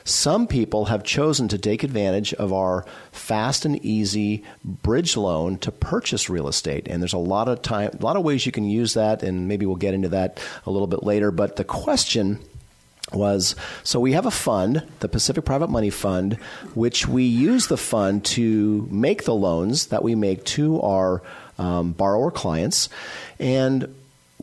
some 0.04 0.48
people 0.48 0.86
have 0.86 1.04
chosen 1.04 1.48
to 1.50 1.58
take 1.58 1.84
advantage 1.84 2.34
of 2.34 2.52
our 2.52 2.86
fast 3.12 3.66
and 3.66 3.84
easy 3.86 4.44
bridge 4.64 5.16
loan 5.16 5.58
to 5.60 5.72
purchase 5.72 6.30
real 6.30 6.48
estate. 6.48 6.88
And 6.88 7.02
there's 7.02 7.14
a 7.14 7.18
lot 7.18 7.48
of 7.48 7.62
time, 7.62 7.92
a 8.00 8.04
lot 8.04 8.16
of 8.16 8.24
ways 8.24 8.46
you 8.46 8.52
can 8.52 8.66
use 8.66 8.94
that, 8.96 9.24
and 9.24 9.48
maybe 9.48 9.66
we'll 9.66 9.76
get 9.76 9.94
into 9.94 10.10
that 10.10 10.42
a 10.66 10.72
little 10.72 10.88
bit 10.88 11.04
later. 11.04 11.32
But 11.32 11.56
the 11.56 11.64
question 11.64 12.40
was 13.12 13.56
so 13.84 14.00
we 14.00 14.14
have 14.14 14.26
a 14.26 14.32
fund, 14.32 14.84
the 15.00 15.10
Pacific 15.10 15.46
Private 15.46 15.70
Money 15.70 15.90
Fund, 15.90 16.34
which 16.74 17.08
we 17.08 17.24
use 17.24 17.68
the 17.68 17.78
fund 17.78 18.26
to 18.26 18.88
make 18.90 19.24
the 19.24 19.36
loans 19.36 19.88
that 19.88 20.04
we 20.04 20.16
make 20.16 20.44
to 20.46 20.82
our 20.82 21.22
um, 21.58 21.92
borrower 21.92 22.32
clients. 22.32 22.90
And 23.40 23.94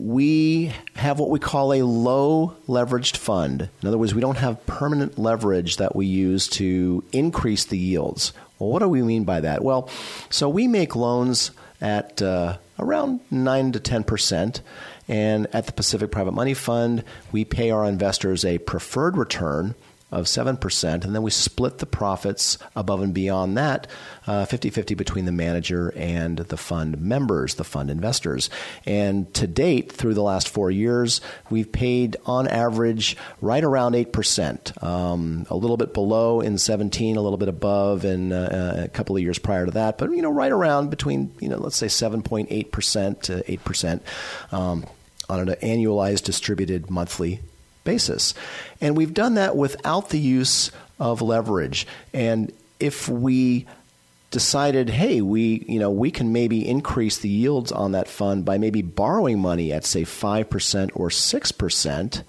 we 0.01 0.73
have 0.95 1.19
what 1.19 1.29
we 1.29 1.39
call 1.39 1.73
a 1.73 1.83
low 1.83 2.55
leveraged 2.67 3.17
fund. 3.17 3.69
In 3.81 3.87
other 3.87 3.99
words, 3.99 4.15
we 4.15 4.21
don't 4.21 4.37
have 4.37 4.65
permanent 4.65 5.19
leverage 5.19 5.77
that 5.77 5.95
we 5.95 6.07
use 6.07 6.47
to 6.49 7.03
increase 7.11 7.65
the 7.65 7.77
yields. 7.77 8.33
Well, 8.57 8.69
what 8.69 8.79
do 8.79 8.89
we 8.89 9.03
mean 9.03 9.25
by 9.25 9.41
that? 9.41 9.63
Well, 9.63 9.89
so 10.31 10.49
we 10.49 10.67
make 10.67 10.95
loans 10.95 11.51
at 11.79 12.19
uh, 12.21 12.57
around 12.79 13.19
9 13.29 13.73
to 13.73 13.79
10 13.79 14.03
percent. 14.03 14.61
And 15.07 15.47
at 15.53 15.67
the 15.67 15.73
Pacific 15.73 16.09
Private 16.09 16.31
Money 16.31 16.53
Fund, 16.53 17.03
we 17.31 17.45
pay 17.45 17.69
our 17.69 17.85
investors 17.85 18.43
a 18.43 18.57
preferred 18.59 19.17
return 19.17 19.75
of 20.11 20.25
7%, 20.25 21.03
and 21.03 21.15
then 21.15 21.21
we 21.21 21.31
split 21.31 21.77
the 21.77 21.85
profits 21.85 22.57
above 22.75 23.01
and 23.01 23.13
beyond 23.13 23.57
that 23.57 23.87
uh, 24.27 24.45
50 24.45 24.69
50 24.69 24.95
between 24.95 25.25
the 25.25 25.31
manager 25.31 25.93
and 25.95 26.37
the 26.37 26.57
fund 26.57 26.99
members, 27.01 27.55
the 27.55 27.63
fund 27.63 27.89
investors. 27.89 28.49
And 28.85 29.33
to 29.35 29.47
date, 29.47 29.91
through 29.91 30.13
the 30.13 30.23
last 30.23 30.49
four 30.49 30.69
years, 30.69 31.21
we've 31.49 31.71
paid 31.71 32.17
on 32.25 32.47
average 32.47 33.17
right 33.39 33.63
around 33.63 33.93
8%, 33.93 34.83
um, 34.83 35.45
a 35.49 35.55
little 35.55 35.77
bit 35.77 35.93
below 35.93 36.41
in 36.41 36.57
17, 36.57 37.15
a 37.15 37.21
little 37.21 37.37
bit 37.37 37.49
above 37.49 38.05
in 38.05 38.31
uh, 38.31 38.83
a 38.85 38.89
couple 38.89 39.15
of 39.15 39.21
years 39.21 39.39
prior 39.39 39.65
to 39.65 39.71
that, 39.71 39.97
but 39.97 40.11
you 40.11 40.21
know, 40.21 40.31
right 40.31 40.51
around 40.51 40.89
between, 40.89 41.33
you 41.39 41.49
know, 41.49 41.57
let's 41.57 41.77
say 41.77 41.87
7.8% 41.87 43.21
to 43.21 43.43
8%. 43.43 44.01
Um, 44.51 44.85
on 45.29 45.47
an 45.47 45.55
annualized 45.61 46.25
distributed 46.25 46.89
monthly 46.89 47.39
basis. 47.83 48.33
And 48.79 48.95
we've 48.95 49.13
done 49.13 49.35
that 49.35 49.55
without 49.55 50.09
the 50.09 50.19
use 50.19 50.71
of 50.99 51.21
leverage. 51.21 51.87
And 52.13 52.51
if 52.79 53.07
we 53.09 53.65
decided, 54.31 54.89
hey, 54.89 55.21
we 55.21 55.65
you 55.67 55.79
know 55.79 55.91
we 55.91 56.09
can 56.09 56.31
maybe 56.31 56.67
increase 56.67 57.17
the 57.17 57.29
yields 57.29 57.71
on 57.71 57.91
that 57.91 58.07
fund 58.07 58.45
by 58.45 58.57
maybe 58.57 58.81
borrowing 58.81 59.39
money 59.39 59.71
at 59.71 59.85
say 59.85 60.03
five 60.03 60.49
percent 60.49 60.91
or 60.95 61.09
six 61.09 61.51
percent, 61.51 62.23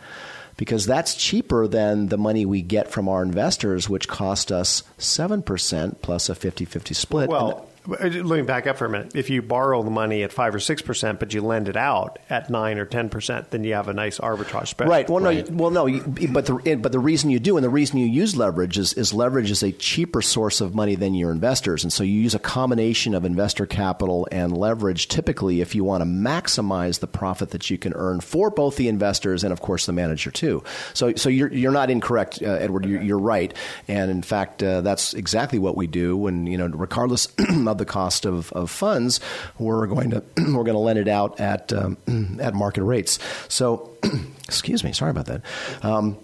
because 0.56 0.84
that's 0.84 1.14
cheaper 1.14 1.66
than 1.66 2.08
the 2.08 2.18
money 2.18 2.44
we 2.44 2.60
get 2.60 2.90
from 2.90 3.08
our 3.08 3.22
investors, 3.22 3.88
which 3.88 4.08
cost 4.08 4.50
us 4.52 4.82
seven 4.98 5.42
percent 5.42 6.02
plus 6.02 6.28
a 6.28 6.34
50-50 6.34 6.94
split. 6.94 7.30
Well, 7.30 7.68
let 7.86 8.24
me 8.24 8.42
back 8.42 8.66
up 8.66 8.76
for 8.78 8.84
a 8.86 8.88
minute. 8.88 9.16
If 9.16 9.28
you 9.28 9.42
borrow 9.42 9.82
the 9.82 9.90
money 9.90 10.22
at 10.22 10.32
five 10.32 10.54
or 10.54 10.60
six 10.60 10.82
percent, 10.82 11.18
but 11.18 11.34
you 11.34 11.40
lend 11.42 11.68
it 11.68 11.76
out 11.76 12.18
at 12.30 12.48
nine 12.48 12.78
or 12.78 12.84
ten 12.84 13.08
percent, 13.08 13.50
then 13.50 13.64
you 13.64 13.74
have 13.74 13.88
a 13.88 13.92
nice 13.92 14.18
arbitrage 14.18 14.68
spread. 14.68 14.88
Right. 14.88 15.08
Well, 15.10 15.20
no. 15.22 15.30
you- 15.30 15.44
Well, 15.50 15.70
no. 15.70 15.86
you- 15.86 16.02
But 16.28 16.46
the 16.46 16.76
but 16.76 16.92
the 16.92 16.98
reason 17.00 17.30
you 17.30 17.40
do 17.40 17.56
and 17.56 17.64
the 17.64 17.68
reason 17.70 17.98
you 17.98 18.06
use 18.06 18.36
leverage 18.36 18.78
is, 18.78 18.92
is 18.94 19.12
leverage 19.12 19.50
is 19.50 19.62
a 19.64 19.72
cheaper 19.72 20.22
source 20.22 20.60
of 20.60 20.74
money 20.74 20.94
than 20.94 21.14
your 21.14 21.32
investors, 21.32 21.82
and 21.82 21.92
so 21.92 22.04
you 22.04 22.20
use 22.20 22.34
a 22.34 22.38
combination 22.38 23.14
of 23.14 23.24
investor 23.24 23.66
capital 23.66 24.28
and 24.30 24.56
leverage. 24.56 25.08
Typically, 25.08 25.60
if 25.60 25.74
you 25.74 25.82
want 25.82 26.02
to 26.02 26.06
maximize 26.08 27.00
the 27.00 27.06
profit 27.08 27.50
that 27.50 27.68
you 27.68 27.78
can 27.78 27.92
earn 27.94 28.20
for 28.20 28.50
both 28.50 28.76
the 28.76 28.86
investors 28.88 29.42
and, 29.42 29.52
of 29.52 29.60
course, 29.60 29.86
the 29.86 29.92
manager 29.92 30.30
too. 30.30 30.62
So, 30.94 31.14
so 31.16 31.28
you're 31.28 31.52
you're 31.52 31.72
not 31.72 31.90
incorrect, 31.90 32.40
uh, 32.42 32.46
Edward. 32.46 32.86
You're, 32.86 33.02
you're 33.02 33.18
right, 33.18 33.52
and 33.88 34.10
in 34.10 34.22
fact, 34.22 34.62
uh, 34.62 34.82
that's 34.82 35.14
exactly 35.14 35.58
what 35.58 35.76
we 35.76 35.88
do. 35.88 36.28
And 36.28 36.48
you 36.48 36.56
know, 36.58 36.68
regardless 36.68 37.26
the 37.78 37.84
cost 37.84 38.24
of, 38.24 38.52
of 38.52 38.70
funds, 38.70 39.20
we're 39.58 39.86
going 39.86 40.10
to 40.10 40.22
we're 40.36 40.64
going 40.64 40.72
to 40.72 40.78
lend 40.78 40.98
it 40.98 41.08
out 41.08 41.40
at 41.40 41.72
um, 41.72 41.96
at 42.40 42.54
market 42.54 42.82
rates. 42.84 43.18
So, 43.48 43.90
excuse 44.48 44.84
me, 44.84 44.92
sorry 44.92 45.10
about 45.10 45.26
that. 45.26 45.42
Um, 45.82 46.18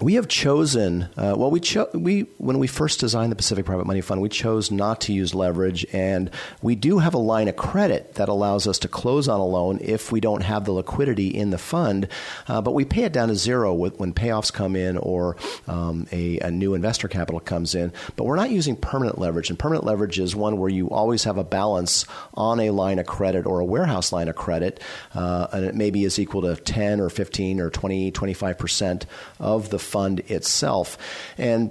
we 0.00 0.14
have 0.14 0.28
chosen 0.28 1.08
uh, 1.16 1.34
well 1.36 1.50
we 1.50 1.58
cho- 1.58 1.88
we 1.94 2.20
when 2.36 2.58
we 2.58 2.66
first 2.66 3.00
designed 3.00 3.32
the 3.32 3.36
Pacific 3.36 3.64
Private 3.64 3.86
Money 3.86 4.02
Fund 4.02 4.20
we 4.20 4.28
chose 4.28 4.70
not 4.70 5.00
to 5.02 5.12
use 5.12 5.34
leverage 5.34 5.86
and 5.92 6.30
we 6.60 6.74
do 6.74 6.98
have 6.98 7.14
a 7.14 7.18
line 7.18 7.48
of 7.48 7.56
credit 7.56 8.14
that 8.14 8.28
allows 8.28 8.66
us 8.66 8.78
to 8.80 8.88
close 8.88 9.26
on 9.26 9.40
a 9.40 9.46
loan 9.46 9.78
if 9.80 10.12
we 10.12 10.20
don't 10.20 10.42
have 10.42 10.66
the 10.66 10.72
liquidity 10.72 11.28
in 11.28 11.48
the 11.48 11.58
fund 11.58 12.08
uh, 12.46 12.60
but 12.60 12.74
we 12.74 12.84
pay 12.84 13.04
it 13.04 13.12
down 13.12 13.28
to 13.28 13.34
zero 13.34 13.72
with, 13.72 13.98
when 13.98 14.12
payoffs 14.12 14.52
come 14.52 14.76
in 14.76 14.98
or 14.98 15.36
um, 15.66 16.06
a, 16.12 16.38
a 16.40 16.50
new 16.50 16.74
investor 16.74 17.08
capital 17.08 17.40
comes 17.40 17.74
in 17.74 17.90
but 18.16 18.24
we're 18.24 18.36
not 18.36 18.50
using 18.50 18.76
permanent 18.76 19.18
leverage 19.18 19.48
and 19.48 19.58
permanent 19.58 19.86
leverage 19.86 20.18
is 20.18 20.36
one 20.36 20.58
where 20.58 20.70
you 20.70 20.90
always 20.90 21.24
have 21.24 21.38
a 21.38 21.44
balance 21.44 22.04
on 22.34 22.60
a 22.60 22.70
line 22.70 22.98
of 22.98 23.06
credit 23.06 23.46
or 23.46 23.60
a 23.60 23.64
warehouse 23.64 24.12
line 24.12 24.28
of 24.28 24.36
credit 24.36 24.78
uh, 25.14 25.46
and 25.54 25.64
it 25.64 25.74
maybe 25.74 26.04
is 26.04 26.18
equal 26.18 26.42
to 26.42 26.54
10 26.54 27.00
or 27.00 27.08
15 27.08 27.60
or 27.60 27.70
20 27.70 28.10
25 28.10 28.58
percent 28.58 29.06
of 29.40 29.70
the 29.70 29.85
fund 29.86 30.20
itself. 30.20 30.98
And 31.38 31.70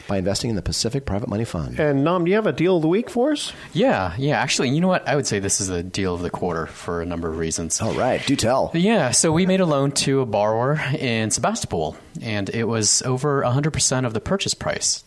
by 0.08 0.18
investing 0.18 0.50
in 0.50 0.56
the 0.56 0.62
Pacific 0.62 1.04
Private 1.04 1.28
Money 1.28 1.44
Fund. 1.44 1.78
And 1.78 2.04
Nam, 2.04 2.24
do 2.24 2.30
you 2.30 2.36
have 2.36 2.46
a 2.46 2.52
deal 2.52 2.76
of 2.76 2.82
the 2.82 2.88
week 2.88 3.10
for 3.10 3.32
us? 3.32 3.52
Yeah, 3.72 4.14
yeah. 4.18 4.38
Actually, 4.38 4.70
you 4.70 4.80
know 4.80 4.88
what? 4.88 5.06
I 5.06 5.16
would 5.16 5.26
say 5.26 5.38
this 5.38 5.60
is 5.60 5.68
a 5.68 5.82
deal 5.82 6.14
of 6.14 6.22
the 6.22 6.30
quarter 6.30 6.66
for 6.66 7.02
a 7.02 7.06
number 7.06 7.28
of 7.28 7.38
reasons. 7.38 7.80
All 7.80 7.94
right, 7.94 8.24
do 8.26 8.36
tell. 8.36 8.70
Yeah, 8.74 9.10
so 9.10 9.32
we 9.32 9.46
made 9.46 9.60
a 9.60 9.66
loan 9.66 9.92
to 9.92 10.20
a 10.20 10.26
borrower 10.26 10.80
in 10.98 11.30
Sebastopol, 11.30 11.96
and 12.22 12.48
it 12.50 12.64
was 12.64 13.02
over 13.02 13.42
100% 13.42 14.06
of 14.06 14.14
the 14.14 14.20
purchase 14.20 14.54
price. 14.54 15.02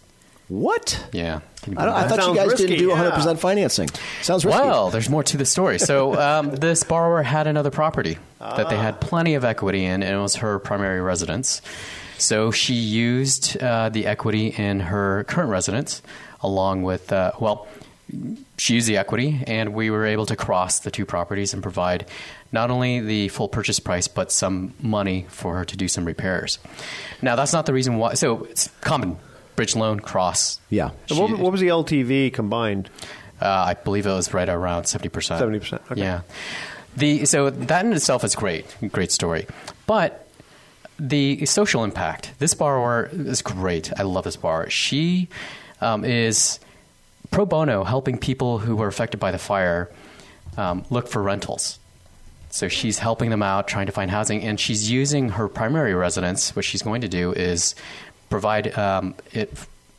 What? 0.50 1.08
Yeah. 1.14 1.42
I, 1.78 2.06
I 2.06 2.08
thought 2.08 2.28
you 2.28 2.36
guys 2.36 2.50
risky, 2.50 2.68
didn't 2.68 2.80
do 2.80 2.90
100% 2.90 3.26
yeah. 3.26 3.34
financing. 3.36 3.90
Sounds 4.24 4.44
risky. 4.44 4.60
Well, 4.60 4.90
there's 4.90 5.10
more 5.10 5.24
to 5.24 5.38
the 5.38 5.46
story. 5.46 5.78
So, 5.78 6.20
um, 6.20 6.56
this 6.56 6.84
borrower 6.84 7.22
had 7.22 7.46
another 7.46 7.70
property 7.70 8.18
that 8.40 8.70
they 8.70 8.78
had 8.78 9.00
plenty 9.00 9.36
of 9.36 9.46
equity 9.46 9.86
in, 9.86 10.02
and 10.02 10.16
it 10.16 10.20
was 10.20 10.38
her 10.38 10.58
primary 10.58 11.02
residence. 11.02 11.62
So, 12.20 12.52
she 12.52 12.74
used 12.74 13.58
uh, 13.58 13.90
the 13.90 14.06
equity 14.06 14.48
in 14.48 14.80
her 14.82 15.24
current 15.26 15.50
residence 15.50 16.02
along 16.42 16.84
with, 16.84 17.12
uh, 17.12 17.32
well, 17.40 17.68
she 18.58 18.76
used 18.76 18.88
the 18.88 18.98
equity, 18.98 19.44
and 19.46 19.74
we 19.74 19.90
were 19.90 20.06
able 20.06 20.26
to 20.26 20.36
cross 20.36 20.80
the 20.80 20.92
two 20.92 21.06
properties 21.06 21.54
and 21.54 21.62
provide 21.62 22.06
not 22.52 22.72
only 22.72 23.00
the 23.02 23.28
full 23.28 23.48
purchase 23.48 23.80
price, 23.80 24.08
but 24.08 24.32
some 24.32 24.74
money 24.82 25.26
for 25.30 25.58
her 25.58 25.66
to 25.66 25.78
do 25.78 25.88
some 25.88 26.06
repairs. 26.06 26.60
Now, 27.22 27.36
that's 27.36 27.54
not 27.54 27.66
the 27.66 27.74
reason 27.74 27.98
why. 27.98 28.16
So, 28.16 28.46
it's 28.46 28.70
common 28.82 29.18
bridge 29.60 29.76
loan, 29.76 30.00
cross. 30.00 30.58
Yeah. 30.70 30.92
And 31.10 31.20
what, 31.20 31.38
what 31.38 31.52
was 31.52 31.60
the 31.60 31.68
LTV 31.68 32.34
combined? 32.34 32.90
Uh, 33.42 33.48
I 33.48 33.74
believe 33.74 34.06
it 34.06 34.10
was 34.10 34.34
right 34.34 34.48
around 34.48 34.84
70%. 34.84 35.10
70%, 35.12 35.92
okay. 35.92 36.00
Yeah. 36.00 36.22
The, 36.96 37.26
so 37.26 37.50
that 37.50 37.86
in 37.86 37.92
itself 37.92 38.24
is 38.24 38.36
great. 38.36 38.66
Great 38.92 39.12
story. 39.12 39.48
But 39.86 40.29
the 41.00 41.46
social 41.46 41.84
impact, 41.84 42.34
this 42.40 42.54
borrower 42.54 43.10
is 43.12 43.42
great. 43.42 43.92
I 43.98 44.04
love 44.04 44.26
this 44.26 44.36
borrower. 44.36 44.70
She 44.70 45.30
um, 45.82 46.04
is 46.04 46.60
pro 47.32 47.46
bono 47.46 47.84
helping 47.84 48.18
people 48.18 48.60
who 48.60 48.76
were 48.76 48.88
affected 48.88 49.20
by 49.20 49.32
the 49.32 49.38
fire 49.38 49.90
um, 50.58 50.84
look 50.90 51.08
for 51.08 51.22
rentals. 51.22 51.80
So 52.52 52.68
she's 52.68 52.98
helping 52.98 53.30
them 53.30 53.44
out, 53.44 53.68
trying 53.68 53.86
to 53.86 53.92
find 53.92 54.10
housing, 54.10 54.42
and 54.42 54.60
she's 54.60 54.90
using 54.90 55.30
her 55.30 55.48
primary 55.48 55.94
residence. 55.94 56.56
What 56.56 56.66
she's 56.66 56.82
going 56.82 57.02
to 57.02 57.08
do 57.08 57.32
is 57.32 57.76
provide 58.30 58.76
um, 58.78 59.16
it 59.32 59.52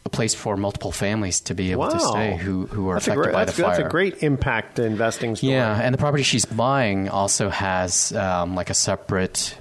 a 0.05 0.09
place 0.09 0.35
for 0.35 0.57
multiple 0.57 0.93
families 0.93 1.41
to 1.43 1.55
be 1.55 1.73
able 1.73 1.83
wow. 1.83 1.91
to 1.91 2.01
stay 2.01 2.37
who, 2.37 2.67
who 2.67 2.89
are 2.89 2.95
that's 2.95 3.07
affected 3.07 3.23
great, 3.23 3.33
by 3.33 3.45
the 3.45 3.53
fire. 3.53 3.77
That's 3.77 3.87
a 3.87 3.89
great 3.89 4.23
impact 4.23 4.79
investing 4.79 5.37
story. 5.37 5.53
Yeah, 5.53 5.81
and 5.81 5.93
the 5.93 5.99
property 5.99 6.23
she's 6.23 6.47
buying 6.47 7.09
also 7.09 7.51
has 7.51 8.13
um, 8.13 8.55
like 8.55 8.71
a 8.71 8.75
separate 8.75 9.57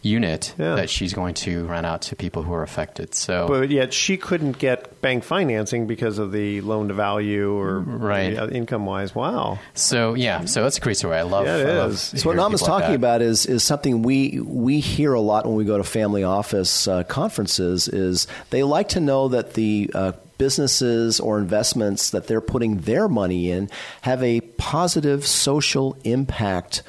unit 0.00 0.54
Yeah. 0.58 0.76
that 0.76 0.88
she's 0.88 1.12
going 1.12 1.34
to 1.34 1.64
rent 1.66 1.84
out 1.84 2.02
to 2.02 2.16
people 2.16 2.44
who 2.44 2.52
are 2.52 2.62
affected. 2.62 3.14
So 3.16 3.46
But 3.48 3.70
yet 3.70 3.92
she 3.92 4.16
couldn't 4.16 4.58
get 4.58 5.00
bank 5.02 5.24
financing 5.24 5.86
because 5.88 6.18
of 6.18 6.30
the 6.30 6.60
loan 6.60 6.88
to 6.88 6.94
value 6.94 7.52
or 7.52 7.80
Right. 7.80 8.32
income 8.52 8.86
wise. 8.86 9.14
Wow. 9.14 9.58
so 9.74 10.14
yeah, 10.14 10.44
so 10.44 10.62
that's 10.62 10.78
a 10.78 10.80
great 10.80 10.96
story. 10.98 11.16
I 11.16 11.22
love. 11.22 11.46
Yeah, 11.46 11.56
it 11.56 11.68
I 11.68 11.78
love 11.78 11.92
is. 11.92 12.00
So 12.00 12.14
what 12.16 12.22
hearing 12.22 12.36
Nam 12.36 12.54
is 12.54 12.62
like 12.62 12.68
talking 12.68 12.94
about 12.94 13.22
is 13.22 13.44
is 13.46 13.64
something 13.64 14.02
we 14.02 14.40
we 14.40 14.78
hear 14.80 15.14
a 15.14 15.20
lot 15.20 15.46
when 15.46 15.56
we 15.56 15.64
go 15.64 15.76
to 15.78 15.84
family 15.84 16.22
office 16.22 16.86
uh, 16.86 17.02
conferences. 17.04 17.88
Is 17.88 18.26
they 18.50 18.62
like 18.62 18.90
to 18.90 19.00
know 19.00 19.26
that 19.28 19.54
the 19.54 19.90
uh, 19.94 20.12
businesses 20.38 21.18
or 21.18 21.38
investments 21.38 22.10
that 22.10 22.28
they're 22.28 22.40
putting 22.40 22.78
their 22.82 23.08
money 23.08 23.50
in 23.50 23.68
have 24.02 24.22
a 24.22 24.40
positive 24.56 25.26
social 25.26 25.96
impact 26.04 26.82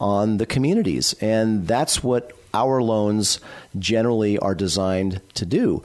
on 0.00 0.38
the 0.38 0.46
communities, 0.46 1.14
and 1.20 1.66
that's 1.66 2.02
what 2.02 2.32
our 2.54 2.82
loans 2.82 3.40
generally 3.78 4.38
are 4.38 4.54
designed 4.54 5.20
to 5.34 5.46
do. 5.46 5.82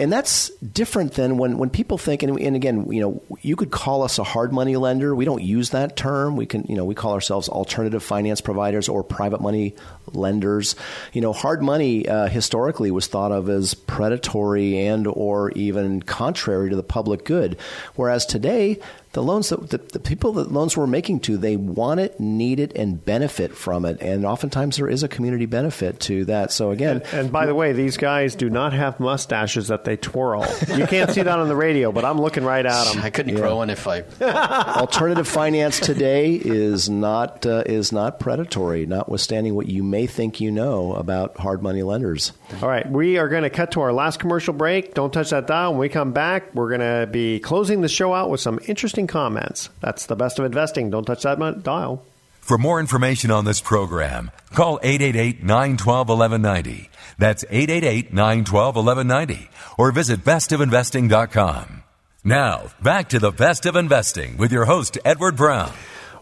And 0.00 0.10
that's 0.10 0.48
different 0.60 1.12
than 1.12 1.36
when, 1.36 1.58
when 1.58 1.68
people 1.68 1.98
think, 1.98 2.22
and, 2.22 2.40
and 2.40 2.56
again, 2.56 2.90
you 2.90 3.02
know, 3.02 3.22
you 3.42 3.54
could 3.54 3.70
call 3.70 4.02
us 4.02 4.18
a 4.18 4.24
hard 4.24 4.50
money 4.50 4.76
lender. 4.76 5.14
We 5.14 5.26
don't 5.26 5.42
use 5.42 5.70
that 5.70 5.94
term. 5.94 6.36
We 6.36 6.46
can, 6.46 6.64
you 6.64 6.74
know, 6.74 6.86
we 6.86 6.94
call 6.94 7.12
ourselves 7.12 7.50
alternative 7.50 8.02
finance 8.02 8.40
providers 8.40 8.88
or 8.88 9.04
private 9.04 9.42
money 9.42 9.74
lenders. 10.14 10.76
You 11.12 11.20
know, 11.20 11.32
hard 11.32 11.62
money 11.62 12.08
uh, 12.08 12.28
historically 12.28 12.90
was 12.90 13.06
thought 13.06 13.32
of 13.32 13.48
as 13.48 13.74
predatory 13.74 14.86
and 14.86 15.06
or 15.06 15.50
even 15.52 16.02
contrary 16.02 16.70
to 16.70 16.76
the 16.76 16.82
public 16.82 17.24
good, 17.24 17.56
whereas 17.94 18.26
today 18.26 18.80
the 19.12 19.22
loans 19.22 19.48
that 19.48 19.70
the, 19.70 19.78
the 19.78 19.98
people 19.98 20.34
that 20.34 20.52
loans 20.52 20.76
we're 20.76 20.86
making 20.86 21.18
to 21.20 21.36
they 21.36 21.56
want 21.56 21.98
it, 21.98 22.20
need 22.20 22.60
it, 22.60 22.72
and 22.76 23.04
benefit 23.04 23.56
from 23.56 23.84
it, 23.84 24.00
and 24.00 24.24
oftentimes 24.24 24.76
there 24.76 24.88
is 24.88 25.02
a 25.02 25.08
community 25.08 25.46
benefit 25.46 25.98
to 26.00 26.24
that. 26.26 26.52
So 26.52 26.70
again, 26.70 27.02
And 27.12 27.32
by 27.32 27.46
the 27.46 27.54
way, 27.54 27.72
these 27.72 27.96
guys 27.96 28.36
do 28.36 28.48
not 28.48 28.72
have 28.72 29.00
mustaches 29.00 29.68
that 29.68 29.84
they 29.84 29.96
twirl. 29.96 30.46
You 30.76 30.86
can't 30.86 31.10
see 31.10 31.22
that 31.22 31.38
on 31.38 31.48
the 31.48 31.56
radio, 31.56 31.90
but 31.90 32.04
I'm 32.04 32.20
looking 32.20 32.44
right 32.44 32.64
at 32.64 32.84
them. 32.84 32.98
I 33.02 33.10
couldn't 33.10 33.34
grow 33.34 33.56
one 33.56 33.70
if 33.70 33.86
I. 33.88 34.04
alternative 34.20 35.26
finance 35.26 35.80
today 35.80 36.34
is 36.34 36.88
not 36.88 37.44
uh, 37.44 37.64
is 37.66 37.92
not 37.92 38.20
predatory, 38.20 38.86
notwithstanding 38.86 39.54
what 39.54 39.66
you 39.66 39.82
may 39.82 39.99
think 40.06 40.40
you 40.40 40.50
know 40.50 40.94
about 40.94 41.36
hard 41.36 41.62
money 41.62 41.82
lenders. 41.82 42.32
All 42.62 42.68
right, 42.68 42.88
we 42.90 43.18
are 43.18 43.28
going 43.28 43.42
to 43.42 43.50
cut 43.50 43.72
to 43.72 43.80
our 43.80 43.92
last 43.92 44.20
commercial 44.20 44.54
break. 44.54 44.94
Don't 44.94 45.12
touch 45.12 45.30
that 45.30 45.46
dial. 45.46 45.72
When 45.72 45.80
we 45.80 45.88
come 45.88 46.12
back, 46.12 46.54
we're 46.54 46.76
going 46.76 46.80
to 46.80 47.06
be 47.10 47.40
closing 47.40 47.80
the 47.80 47.88
show 47.88 48.14
out 48.14 48.30
with 48.30 48.40
some 48.40 48.60
interesting 48.66 49.06
comments. 49.06 49.70
That's 49.80 50.06
the 50.06 50.16
best 50.16 50.38
of 50.38 50.44
investing. 50.44 50.90
Don't 50.90 51.04
touch 51.04 51.22
that 51.22 51.62
dial. 51.62 52.04
For 52.40 52.58
more 52.58 52.80
information 52.80 53.30
on 53.30 53.44
this 53.44 53.60
program, 53.60 54.30
call 54.52 54.80
888 54.82 55.42
912 55.42 56.08
1190. 56.08 56.90
That's 57.18 57.44
888 57.44 58.12
912 58.12 58.76
1190. 58.76 59.50
Or 59.78 59.92
visit 59.92 60.24
bestofinvesting.com. 60.24 61.82
Now, 62.24 62.66
back 62.82 63.08
to 63.10 63.18
the 63.18 63.30
best 63.30 63.66
of 63.66 63.76
investing 63.76 64.36
with 64.36 64.52
your 64.52 64.64
host, 64.64 64.98
Edward 65.04 65.36
Brown. 65.36 65.72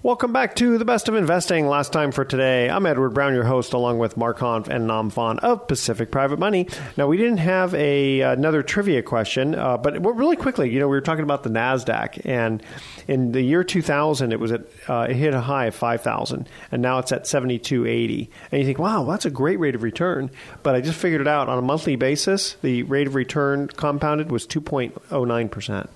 Welcome 0.01 0.33
back 0.33 0.55
to 0.57 0.79
the 0.79 0.85
best 0.85 1.09
of 1.09 1.17
investing. 1.17 1.67
Last 1.67 1.93
time 1.93 2.13
for 2.13 2.25
today, 2.25 2.71
I'm 2.71 2.87
Edward 2.87 3.11
Brown, 3.11 3.35
your 3.35 3.43
host, 3.43 3.73
along 3.73 3.99
with 3.99 4.17
Mark 4.17 4.39
Hanf 4.39 4.69
and 4.69 4.87
Nam 4.87 5.11
Phan 5.11 5.41
of 5.41 5.67
Pacific 5.67 6.13
Private 6.13 6.39
Money. 6.39 6.69
Now, 6.97 7.09
we 7.09 7.17
didn't 7.17 7.39
have 7.39 7.75
a 7.75 8.21
another 8.21 8.63
trivia 8.63 9.03
question, 9.03 9.57
uh, 9.57 9.77
but 9.77 10.01
really 10.15 10.37
quickly, 10.37 10.71
you 10.71 10.79
know, 10.79 10.87
we 10.87 10.95
were 10.95 11.01
talking 11.01 11.25
about 11.25 11.43
the 11.43 11.51
Nasdaq, 11.51 12.25
and 12.25 12.63
in 13.09 13.33
the 13.33 13.43
year 13.43 13.65
2000, 13.65 14.33
it 14.33 14.39
was 14.39 14.53
at 14.53 14.61
uh, 14.89 15.09
it 15.11 15.17
hit 15.17 15.35
a 15.35 15.40
high 15.40 15.67
of 15.67 15.75
5,000, 15.75 16.49
and 16.71 16.81
now 16.81 17.01
it's 17.01 17.11
at 17.11 17.27
7280. 17.27 18.31
And 18.53 18.61
you 18.61 18.67
think, 18.67 18.79
wow, 18.79 19.03
that's 19.03 19.25
a 19.25 19.31
great 19.31 19.59
rate 19.59 19.75
of 19.75 19.83
return. 19.83 20.31
But 20.63 20.77
I 20.77 20.81
just 20.81 21.01
figured 21.01 21.23
it 21.23 21.29
out 21.29 21.49
on 21.49 21.59
a 21.59 21.63
monthly 21.63 21.96
basis. 21.96 22.55
The 22.63 22.85
rate 22.85 23.09
of 23.09 23.17
return 23.17 23.67
compounded 23.67 24.31
was 24.31 24.46
2.09 24.46 25.51
percent. 25.51 25.90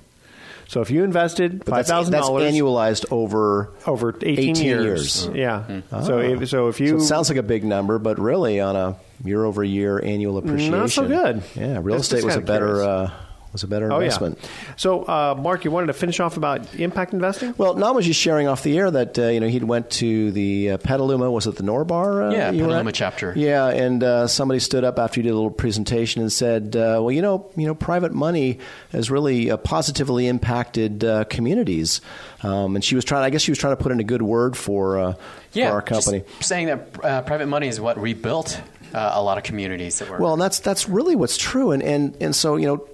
So 0.72 0.80
if 0.80 0.90
you 0.90 1.04
invested 1.04 1.66
five 1.66 1.86
thousand 1.86 2.14
dollars, 2.14 2.44
that's 2.44 2.56
annualized 2.56 3.12
over 3.12 3.74
over 3.86 4.16
eighteen, 4.22 4.56
18 4.56 4.64
years. 4.64 5.26
years. 5.26 5.36
Yeah. 5.36 5.82
Oh. 5.92 6.02
So 6.02 6.18
if, 6.20 6.48
so 6.48 6.68
if 6.68 6.80
you 6.80 6.88
So 6.88 6.96
it 6.96 7.00
sounds 7.00 7.28
like 7.28 7.36
a 7.36 7.42
big 7.42 7.62
number, 7.62 7.98
but 7.98 8.18
really 8.18 8.58
on 8.58 8.74
a 8.74 8.96
year 9.22 9.44
over 9.44 9.62
year 9.62 10.02
annual 10.02 10.38
appreciation, 10.38 10.70
Not 10.70 10.90
so 10.90 11.06
good. 11.06 11.42
Yeah, 11.54 11.78
real 11.82 11.96
That's 11.96 12.10
estate 12.10 12.24
was 12.24 12.36
a 12.36 12.40
better 12.40 12.76
curious. 12.76 12.88
uh, 12.88 13.12
was 13.52 13.62
a 13.62 13.66
better 13.66 13.92
oh 13.92 14.00
investment. 14.00 14.38
yeah. 14.42 14.74
So 14.76 15.02
uh, 15.02 15.34
Mark, 15.38 15.64
you 15.64 15.70
wanted 15.70 15.88
to 15.88 15.92
finish 15.92 16.20
off 16.20 16.36
about 16.36 16.74
impact 16.74 17.12
investing? 17.12 17.54
Well, 17.58 17.74
Nam 17.74 17.94
was 17.94 18.06
just 18.06 18.18
sharing 18.20 18.48
off 18.48 18.62
the 18.62 18.78
air 18.78 18.90
that 18.90 19.18
uh, 19.18 19.24
you 19.28 19.40
know 19.40 19.48
he'd 19.48 19.64
went 19.64 19.90
to 19.92 20.32
the 20.32 20.70
uh, 20.72 20.76
Petaluma. 20.78 21.30
Was 21.30 21.46
it 21.46 21.56
the 21.56 21.62
Norbar? 21.62 22.30
Uh, 22.30 22.34
Yeah, 22.34 22.50
Petaluma 22.50 22.92
chapter. 22.92 23.32
Yeah, 23.36 23.68
and 23.68 24.02
uh, 24.02 24.26
somebody 24.26 24.60
stood 24.60 24.84
up 24.84 24.98
after 24.98 25.20
you 25.20 25.24
did 25.24 25.30
a 25.30 25.34
little 25.34 25.50
presentation 25.50 26.22
and 26.22 26.32
said, 26.32 26.74
uh, 26.76 26.98
"Well, 27.02 27.10
you 27.10 27.22
know, 27.22 27.50
you 27.56 27.66
know, 27.66 27.74
private 27.74 28.12
money 28.12 28.58
has 28.92 29.10
really 29.10 29.50
uh, 29.50 29.56
positively 29.58 30.26
impacted 30.28 31.04
uh, 31.04 31.24
communities." 31.24 32.00
Um, 32.42 32.74
and 32.76 32.84
she 32.84 32.94
was 32.94 33.04
trying. 33.04 33.22
I 33.24 33.30
guess 33.30 33.42
she 33.42 33.50
was 33.50 33.58
trying 33.58 33.76
to 33.76 33.82
put 33.82 33.92
in 33.92 34.00
a 34.00 34.04
good 34.04 34.22
word 34.22 34.56
for 34.56 34.98
uh, 34.98 35.14
Yeah, 35.52 35.68
for 35.68 35.74
our 35.74 35.82
company. 35.82 36.24
saying 36.40 36.66
that 36.68 36.92
private 37.26 37.46
money 37.46 37.68
is 37.68 37.80
what 37.80 37.98
rebuilt 37.98 38.60
uh, 38.94 39.10
a 39.14 39.22
lot 39.22 39.38
of 39.38 39.44
communities 39.44 39.98
that 39.98 40.08
were. 40.10 40.18
Well, 40.18 40.32
and 40.32 40.40
that's 40.42 40.58
that's 40.60 40.88
really 40.88 41.14
what's 41.16 41.36
true, 41.36 41.70
and 41.72 41.82
and 41.82 42.16
and 42.20 42.34
so 42.34 42.56
you 42.56 42.66
know, 42.66 42.86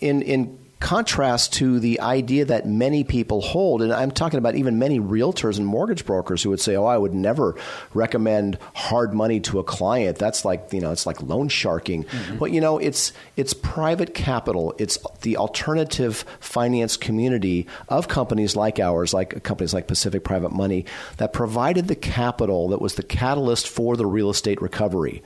in 0.00 0.22
in 0.22 0.58
contrast 0.84 1.54
to 1.54 1.80
the 1.80 1.98
idea 2.00 2.44
that 2.44 2.68
many 2.68 3.04
people 3.04 3.40
hold, 3.40 3.80
and 3.80 3.90
I'm 3.90 4.10
talking 4.10 4.36
about 4.36 4.54
even 4.54 4.78
many 4.78 5.00
realtors 5.00 5.56
and 5.56 5.66
mortgage 5.66 6.04
brokers 6.04 6.42
who 6.42 6.50
would 6.50 6.60
say, 6.60 6.76
"Oh, 6.76 6.84
I 6.84 6.98
would 6.98 7.14
never 7.14 7.56
recommend 7.94 8.58
hard 8.74 9.14
money 9.14 9.40
to 9.40 9.60
a 9.60 9.64
client. 9.64 10.18
That's 10.18 10.44
like 10.44 10.68
you 10.72 10.82
know, 10.82 10.92
it's 10.92 11.06
like 11.06 11.22
loan 11.22 11.48
sharking." 11.48 12.04
Mm-hmm. 12.04 12.38
Well, 12.38 12.50
you 12.50 12.60
know, 12.60 12.76
it's 12.76 13.14
it's 13.34 13.54
private 13.54 14.12
capital. 14.12 14.74
It's 14.78 14.98
the 15.22 15.38
alternative 15.38 16.26
finance 16.38 16.98
community 16.98 17.66
of 17.88 18.08
companies 18.08 18.54
like 18.54 18.78
ours, 18.78 19.14
like 19.14 19.42
companies 19.42 19.72
like 19.72 19.86
Pacific 19.86 20.22
Private 20.22 20.52
Money, 20.52 20.84
that 21.16 21.32
provided 21.32 21.88
the 21.88 21.96
capital 21.96 22.68
that 22.68 22.82
was 22.82 22.96
the 22.96 23.02
catalyst 23.02 23.68
for 23.68 23.96
the 23.96 24.04
real 24.04 24.28
estate 24.28 24.60
recovery. 24.60 25.22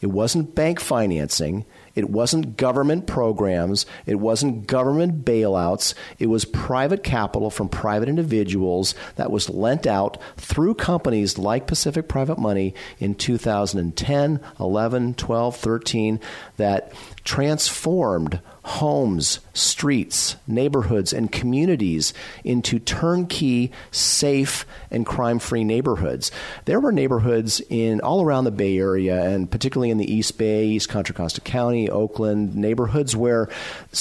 It 0.00 0.08
wasn't 0.08 0.56
bank 0.56 0.80
financing. 0.80 1.64
It 1.96 2.10
wasn't 2.10 2.56
government 2.56 3.08
programs. 3.08 3.86
It 4.04 4.16
wasn't 4.16 4.68
government 4.68 5.24
bailouts. 5.24 5.94
It 6.20 6.26
was 6.26 6.44
private 6.44 7.02
capital 7.02 7.50
from 7.50 7.68
private 7.68 8.08
individuals 8.08 8.94
that 9.16 9.32
was 9.32 9.50
lent 9.50 9.86
out 9.86 10.18
through 10.36 10.74
companies 10.74 11.38
like 11.38 11.66
Pacific 11.66 12.06
Private 12.06 12.38
Money 12.38 12.74
in 13.00 13.14
2010, 13.16 14.40
11, 14.60 15.14
12, 15.14 15.56
13 15.56 16.20
that 16.58 16.92
transformed 17.24 18.40
homes, 18.66 19.38
streets, 19.54 20.34
neighborhoods, 20.48 21.12
and 21.12 21.30
communities 21.30 22.12
into 22.42 22.80
turnkey, 22.80 23.70
safe, 23.92 24.66
and 24.90 25.06
crime-free 25.06 25.62
neighborhoods. 25.62 26.32
There 26.64 26.80
were 26.80 26.90
neighborhoods 26.90 27.60
in 27.70 28.00
all 28.00 28.22
around 28.22 28.42
the 28.42 28.50
Bay 28.50 28.76
Area, 28.76 29.22
and 29.22 29.48
particularly 29.48 29.90
in 29.90 29.98
the 29.98 30.12
East 30.12 30.36
Bay, 30.36 30.66
East 30.66 30.88
Contra 30.88 31.14
Costa 31.14 31.40
County, 31.40 31.88
Oakland, 31.88 32.56
neighborhoods 32.56 33.14
where 33.14 33.48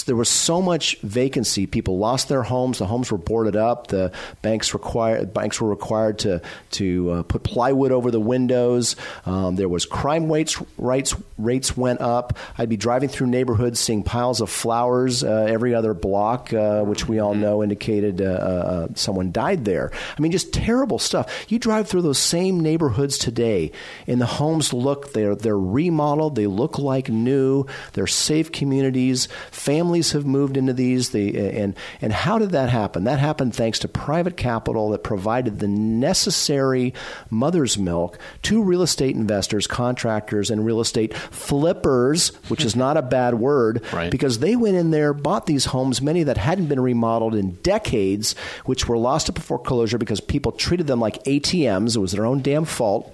there 0.08 0.16
was 0.16 0.30
so 0.30 0.64
much 0.64 0.98
vacancy. 1.02 1.68
People 1.68 2.00
lost 2.00 2.28
their 2.28 2.42
homes. 2.42 2.80
The 2.80 2.88
homes 2.88 3.12
were 3.12 3.20
boarded 3.20 3.56
up. 3.56 3.88
The 3.88 4.12
banks 4.42 4.74
required 4.74 5.32
banks 5.32 5.62
were 5.62 5.70
required 5.70 6.18
to 6.20 6.42
to 6.72 7.12
uh, 7.12 7.24
put 7.24 7.44
plywood 7.44 7.92
over 7.92 8.10
the 8.10 8.20
windows. 8.20 8.96
Um, 9.28 9.58
there 9.58 9.70
was 9.70 9.86
crime 9.86 10.32
rates 10.32 10.60
rates 10.80 11.16
rates 11.38 11.78
went 11.78 12.02
up. 12.02 12.36
I'd 12.58 12.70
be 12.70 12.78
driving 12.78 13.10
through 13.10 13.28
neighborhoods, 13.28 13.80
seeing 13.80 14.02
piles 14.02 14.42
of 14.42 14.55
flowers 14.56 15.24
uh, 15.24 15.46
every 15.50 15.76
other 15.76 15.94
block, 15.94 16.52
uh, 16.54 16.82
which 16.84 17.08
we 17.08 17.20
all 17.20 17.36
know 17.36 17.62
indicated 17.62 18.22
uh, 18.22 18.26
uh, 18.26 18.88
someone 18.96 19.32
died 19.32 19.66
there. 19.66 19.92
I 20.18 20.22
mean, 20.22 20.32
just 20.32 20.54
terrible 20.54 20.98
stuff. 21.00 21.46
You 21.50 21.60
drive 21.60 21.88
through 21.88 22.02
those 22.04 22.18
same 22.18 22.60
neighborhoods 22.62 23.18
today, 23.18 23.72
and 24.08 24.20
the 24.22 24.26
homes 24.26 24.74
look 24.74 25.14
they're 25.14 25.36
they're 25.36 25.58
remodeled. 25.58 26.36
They 26.36 26.48
look 26.48 26.80
like 26.80 27.10
new. 27.10 27.66
They're 27.94 28.08
safe 28.08 28.52
communities. 28.52 29.28
Families 29.52 30.14
have 30.14 30.26
moved 30.26 30.58
into 30.58 30.74
these. 30.74 31.10
They, 31.12 31.30
and 31.60 31.76
and 32.02 32.14
how 32.14 32.40
did 32.40 32.52
that 32.52 32.70
happen? 32.70 33.04
That 33.04 33.20
happened 33.20 33.54
thanks 33.56 33.80
to 33.80 33.88
private 33.88 34.38
capital 34.38 34.90
that 34.92 35.04
provided 35.04 35.60
the 35.60 35.68
necessary 35.68 36.94
mother's 37.30 37.78
milk 37.78 38.18
to 38.44 38.64
real 38.64 38.82
estate 38.82 39.16
investors, 39.16 39.68
contractors, 39.68 40.50
and 40.50 40.66
real 40.66 40.80
estate 40.80 41.14
flippers, 41.16 42.30
which 42.50 42.64
is 42.66 42.76
not 42.76 42.98
a 42.98 43.02
bad 43.02 43.36
word, 43.36 43.82
Right. 43.92 44.12
because 44.12 44.40
they 44.46 44.56
went 44.56 44.76
in 44.76 44.92
there, 44.92 45.12
bought 45.12 45.48
these 45.48 45.66
homes, 45.66 46.04
many 46.04 46.22
that 46.22 46.38
hadn't 46.38 46.68
been 46.68 46.80
remodeled 46.80 47.34
in 47.34 47.56
decades, 47.64 48.36
which 48.66 48.88
were 48.88 48.96
lost 48.98 49.26
to 49.26 49.42
foreclosure 49.42 49.98
because 49.98 50.22
people 50.22 50.52
treated 50.52 50.86
them 50.86 51.00
like 51.00 51.24
ATMs. 51.24 51.96
It 51.96 52.00
was 52.00 52.12
their 52.12 52.28
own 52.28 52.44
damn 52.44 52.66
fault. 52.66 53.12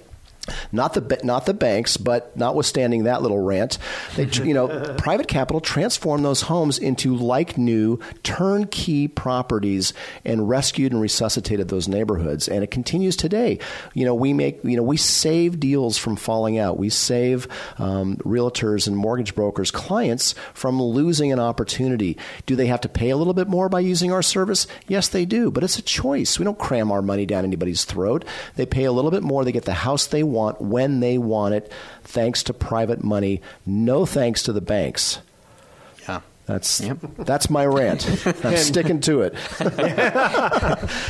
Not 0.71 0.93
the 0.93 1.19
not 1.23 1.45
the 1.45 1.53
banks, 1.53 1.97
but 1.97 2.35
notwithstanding 2.35 3.03
that 3.03 3.21
little 3.21 3.39
rant, 3.39 3.77
they 4.15 4.25
you 4.25 4.53
know 4.53 4.95
private 4.97 5.27
capital 5.27 5.61
transformed 5.61 6.25
those 6.25 6.41
homes 6.41 6.79
into 6.79 7.15
like 7.15 7.57
new 7.57 7.99
turnkey 8.23 9.07
properties 9.07 9.93
and 10.25 10.49
rescued 10.49 10.93
and 10.93 11.01
resuscitated 11.01 11.67
those 11.67 11.87
neighborhoods, 11.87 12.47
and 12.47 12.63
it 12.63 12.71
continues 12.71 13.15
today. 13.15 13.59
You 13.93 14.05
know 14.05 14.15
we 14.15 14.33
make 14.33 14.63
you 14.63 14.77
know 14.77 14.83
we 14.83 14.97
save 14.97 15.59
deals 15.59 15.97
from 15.97 16.15
falling 16.15 16.57
out. 16.57 16.79
We 16.79 16.89
save 16.89 17.47
um, 17.77 18.17
realtors 18.17 18.87
and 18.87 18.97
mortgage 18.97 19.35
brokers 19.35 19.69
clients 19.69 20.33
from 20.55 20.81
losing 20.81 21.31
an 21.31 21.39
opportunity. 21.39 22.17
Do 22.47 22.55
they 22.55 22.67
have 22.67 22.81
to 22.81 22.89
pay 22.89 23.11
a 23.11 23.17
little 23.17 23.35
bit 23.35 23.47
more 23.47 23.69
by 23.69 23.81
using 23.81 24.11
our 24.11 24.23
service? 24.23 24.65
Yes, 24.87 25.07
they 25.07 25.25
do, 25.25 25.51
but 25.51 25.63
it's 25.63 25.77
a 25.77 25.83
choice. 25.83 26.39
We 26.39 26.45
don't 26.45 26.57
cram 26.57 26.91
our 26.91 27.03
money 27.03 27.27
down 27.27 27.43
anybody's 27.43 27.85
throat. 27.85 28.25
They 28.55 28.65
pay 28.65 28.85
a 28.85 28.91
little 28.91 29.11
bit 29.11 29.23
more. 29.23 29.45
They 29.45 29.51
get 29.51 29.65
the 29.65 29.73
house 29.73 30.07
they 30.07 30.23
want 30.31 30.61
when 30.61 30.99
they 31.01 31.17
want 31.17 31.53
it, 31.53 31.71
thanks 32.03 32.43
to 32.43 32.53
private 32.53 33.03
money. 33.03 33.41
No 33.65 34.05
thanks 34.05 34.43
to 34.43 34.53
the 34.53 34.61
banks. 34.61 35.19
yeah. 36.07 36.21
That's 36.47 36.81
Yep. 36.81 36.97
that's 37.19 37.49
my 37.49 37.65
rant. 37.65 38.05
I'm 38.43 38.57
sticking 38.57 38.99
to 39.01 39.21
it. 39.21 39.33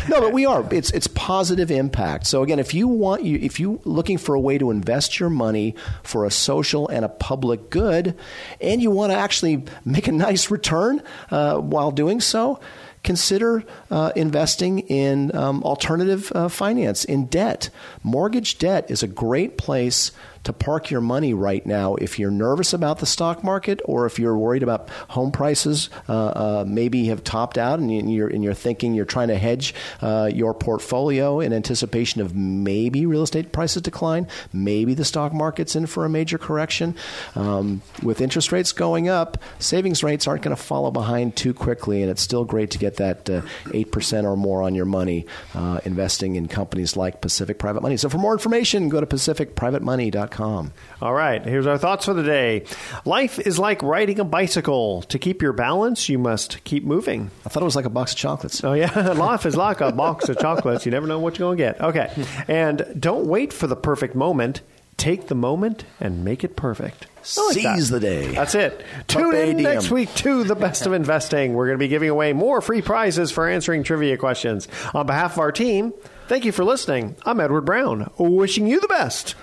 no, 0.10 0.20
but 0.20 0.34
we 0.34 0.46
are. 0.46 0.66
It's 0.72 0.92
it's 0.92 1.08
positive 1.08 1.72
impact. 1.72 2.28
So 2.28 2.44
again, 2.44 2.60
if 2.60 2.74
you 2.74 2.88
want 2.88 3.24
you 3.24 3.40
if 3.42 3.60
you 3.60 3.80
looking 3.86 4.18
for 4.18 4.36
a 4.36 4.40
way 4.40 4.58
to 4.58 4.70
invest 4.72 5.20
your 5.20 5.30
money 5.30 5.74
for 6.04 6.26
a 6.26 6.32
social 6.32 6.88
and 6.90 7.06
a 7.06 7.10
public 7.10 7.70
good, 7.70 8.16
and 8.60 8.82
you 8.82 8.92
want 8.92 9.14
to 9.14 9.18
actually 9.18 9.64
make 9.86 10.08
a 10.08 10.12
nice 10.12 10.52
return 10.52 11.02
uh, 11.32 11.58
while 11.58 11.92
doing 11.92 12.20
so. 12.22 12.60
Consider 13.04 13.64
uh, 13.90 14.12
investing 14.16 14.80
in 14.80 15.36
um, 15.36 15.64
alternative 15.64 16.32
uh, 16.36 16.48
finance, 16.50 17.04
in 17.04 17.26
debt. 17.26 17.70
Mortgage 18.04 18.58
debt 18.60 18.90
is 18.90 19.02
a 19.02 19.08
great 19.08 19.58
place 19.58 20.12
to 20.44 20.54
park 20.54 20.90
your 20.90 21.02
money 21.02 21.34
right 21.34 21.66
now 21.66 21.96
if 21.96 22.18
you're 22.18 22.32
nervous 22.32 22.74
about 22.74 23.00
the 23.00 23.06
stock 23.06 23.44
market 23.44 23.80
or 23.86 24.06
if 24.06 24.18
you're 24.18 24.38
worried 24.38 24.64
about 24.64 24.90
home 25.10 25.32
prices 25.32 25.90
uh, 26.10 26.14
uh, 26.14 26.66
maybe 26.68 27.06
have 27.06 27.24
topped 27.24 27.58
out 27.58 27.80
and 27.80 27.92
you- 27.94 28.02
you're, 28.12 28.28
and 28.28 28.44
you're 28.44 28.54
thinking 28.54 28.94
you're 28.94 29.06
trying 29.06 29.28
to 29.28 29.38
hedge 29.38 29.74
uh, 30.02 30.30
your 30.34 30.54
portfolio 30.54 31.40
in 31.40 31.54
anticipation 31.54 32.22
of 32.22 32.36
maybe 32.36 33.06
real 33.06 33.22
estate 33.24 33.52
prices 33.52 33.82
decline, 33.82 34.28
maybe 34.52 34.94
the 34.94 35.06
stock 35.06 35.32
market's 35.34 35.76
in 35.76 35.86
for 35.86 36.06
a 36.06 36.10
major 36.10 36.38
correction. 36.38 36.96
Um, 37.36 37.82
with 38.02 38.20
interest 38.22 38.52
rates 38.52 38.72
going 38.72 39.08
up, 39.10 39.38
savings 39.60 40.04
rates 40.04 40.28
aren't 40.28 40.42
going 40.42 40.56
to 40.56 40.62
follow 40.62 40.90
behind 40.92 41.36
too 41.36 41.54
quickly, 41.54 42.02
and 42.02 42.10
it's 42.10 42.22
still 42.22 42.46
great 42.46 42.72
to 42.72 42.78
get 42.78 42.98
that 42.98 43.30
uh, 43.30 43.42
8% 43.66 44.24
or 44.24 44.36
more 44.36 44.64
on 44.64 44.74
your 44.76 44.86
money 44.86 45.26
uh, 45.54 45.80
investing 45.86 46.36
in 46.36 46.48
companies 46.48 46.98
like 46.98 47.22
Pacific 47.22 47.60
Private 47.60 47.82
Money. 47.82 47.98
So 47.98 48.10
for 48.10 48.18
more 48.18 48.34
information, 48.34 48.90
go 48.90 49.00
to 49.00 49.06
pacificprivatemoney.com. 49.06 50.31
SalemNow.com. 50.32 50.74
All 51.02 51.14
right, 51.14 51.44
here's 51.44 51.68
our 51.68 51.78
thoughts 51.78 52.06
for 52.06 52.14
the 52.14 52.24
day. 52.24 52.66
Life 53.06 53.40
is 53.40 53.60
like 53.60 53.82
riding 53.84 54.20
a 54.20 54.24
bicycle. 54.24 55.02
To 55.04 55.20
keep 55.20 55.42
your 55.42 55.54
balance, 55.54 56.10
you 56.10 56.18
must 56.20 56.64
keep 56.64 56.84
moving. 56.84 57.32
I 57.46 57.50
thought 57.50 57.62
it 57.62 57.66
was 57.66 57.76
like 57.76 57.86
a 57.86 57.90
box 57.90 58.12
of 58.14 58.18
chocolates. 58.18 58.64
Oh, 58.64 58.74
yeah. 58.74 59.12
Life 59.12 59.46
is 59.46 59.56
like 59.56 59.82
a 59.82 59.92
box 59.92 60.30
of 60.30 60.40
chocolates. 60.40 60.86
You 60.86 60.92
never 60.92 61.08
know 61.08 61.20
what 61.20 61.38
you're 61.38 61.48
going 61.48 61.58
to 61.58 61.64
get. 61.64 61.82
Okay. 61.82 62.26
And 62.48 62.86
don't 63.00 63.26
wait 63.28 63.54
for 63.54 63.68
the 63.68 63.76
perfect 63.76 64.16
moment. 64.16 64.62
Take 64.98 65.28
the 65.28 65.36
moment 65.36 65.84
and 66.00 66.24
make 66.24 66.44
it 66.44 66.56
perfect. 66.56 67.08
Like 67.16 67.54
Seize 67.54 67.90
that. 67.90 68.00
the 68.00 68.00
day. 68.00 68.28
That's 68.36 68.54
it. 68.54 68.86
Tune 69.08 69.36
in 69.36 69.58
next 69.58 69.90
week 69.90 70.14
to 70.16 70.44
The 70.44 70.56
Best 70.56 70.86
of 70.86 70.94
Investing. 70.94 71.54
We're 71.54 71.68
going 71.68 71.78
to 71.78 71.84
be 71.84 71.88
giving 71.88 72.10
away 72.10 72.34
more 72.34 72.62
free 72.62 72.82
prizes 72.84 73.32
for 73.32 73.48
answering 73.50 73.84
trivia 73.84 74.18
questions. 74.18 74.68
On 74.94 75.08
behalf 75.08 75.34
of 75.34 75.40
our 75.40 75.52
team, 75.52 75.94
thank 76.28 76.46
you 76.46 76.52
for 76.52 76.64
listening. 76.64 77.16
I'm 77.26 77.40
Edward 77.40 77.62
Brown, 77.62 78.12
wishing 78.20 78.68
you 78.68 78.80
the 78.80 78.88
best 78.88 79.34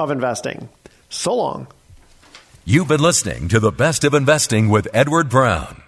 of 0.00 0.10
investing. 0.10 0.68
So 1.08 1.34
long. 1.34 1.68
You've 2.64 2.88
been 2.88 3.00
listening 3.00 3.48
to 3.48 3.60
the 3.60 3.72
Best 3.72 4.04
of 4.04 4.14
Investing 4.14 4.68
with 4.68 4.88
Edward 4.92 5.30
Brown. 5.30 5.82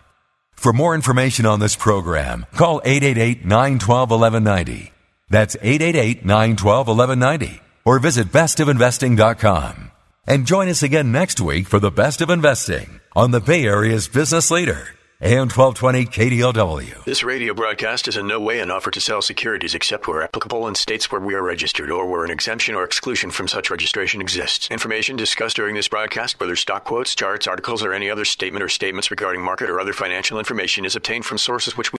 For 0.52 0.72
more 0.72 0.94
information 0.94 1.46
on 1.46 1.60
this 1.60 1.76
program, 1.76 2.46
call 2.54 2.80
888 2.84 3.44
912 3.44 4.10
1190. 4.10 4.92
That's 5.28 5.56
888 5.56 6.24
912 6.24 6.88
1190. 6.88 7.60
Or 7.84 7.98
visit 7.98 8.28
bestofinvesting.com. 8.28 9.90
And 10.26 10.46
join 10.46 10.68
us 10.68 10.82
again 10.82 11.12
next 11.12 11.40
week 11.40 11.66
for 11.66 11.78
the 11.78 11.90
Best 11.90 12.20
of 12.20 12.30
Investing 12.30 13.00
on 13.16 13.30
the 13.30 13.40
Bay 13.40 13.64
Area's 13.64 14.06
business 14.08 14.50
leader, 14.50 14.88
AM 15.22 15.50
1220 15.50 16.06
KDOW. 16.06 17.04
This 17.04 17.22
radio 17.22 17.52
broadcast 17.52 18.08
is 18.08 18.16
in 18.16 18.26
no 18.26 18.40
way 18.40 18.60
an 18.60 18.70
offer 18.70 18.90
to 18.90 19.02
sell 19.02 19.20
securities 19.20 19.74
except 19.74 20.08
where 20.08 20.22
applicable 20.22 20.66
in 20.66 20.74
states 20.74 21.12
where 21.12 21.20
we 21.20 21.34
are 21.34 21.42
registered 21.42 21.90
or 21.90 22.08
where 22.08 22.24
an 22.24 22.30
exemption 22.30 22.74
or 22.74 22.84
exclusion 22.84 23.30
from 23.30 23.46
such 23.46 23.68
registration 23.68 24.22
exists. 24.22 24.70
Information 24.70 25.16
discussed 25.16 25.56
during 25.56 25.74
this 25.74 25.88
broadcast, 25.88 26.40
whether 26.40 26.56
stock 26.56 26.84
quotes, 26.84 27.14
charts, 27.14 27.46
articles, 27.46 27.82
or 27.82 27.92
any 27.92 28.08
other 28.08 28.24
statement 28.24 28.62
or 28.62 28.68
statements 28.70 29.10
regarding 29.10 29.42
market 29.42 29.68
or 29.68 29.78
other 29.78 29.92
financial 29.92 30.38
information, 30.38 30.86
is 30.86 30.96
obtained 30.96 31.26
from 31.26 31.36
sources 31.36 31.76
which 31.76 31.92
we 31.92 31.99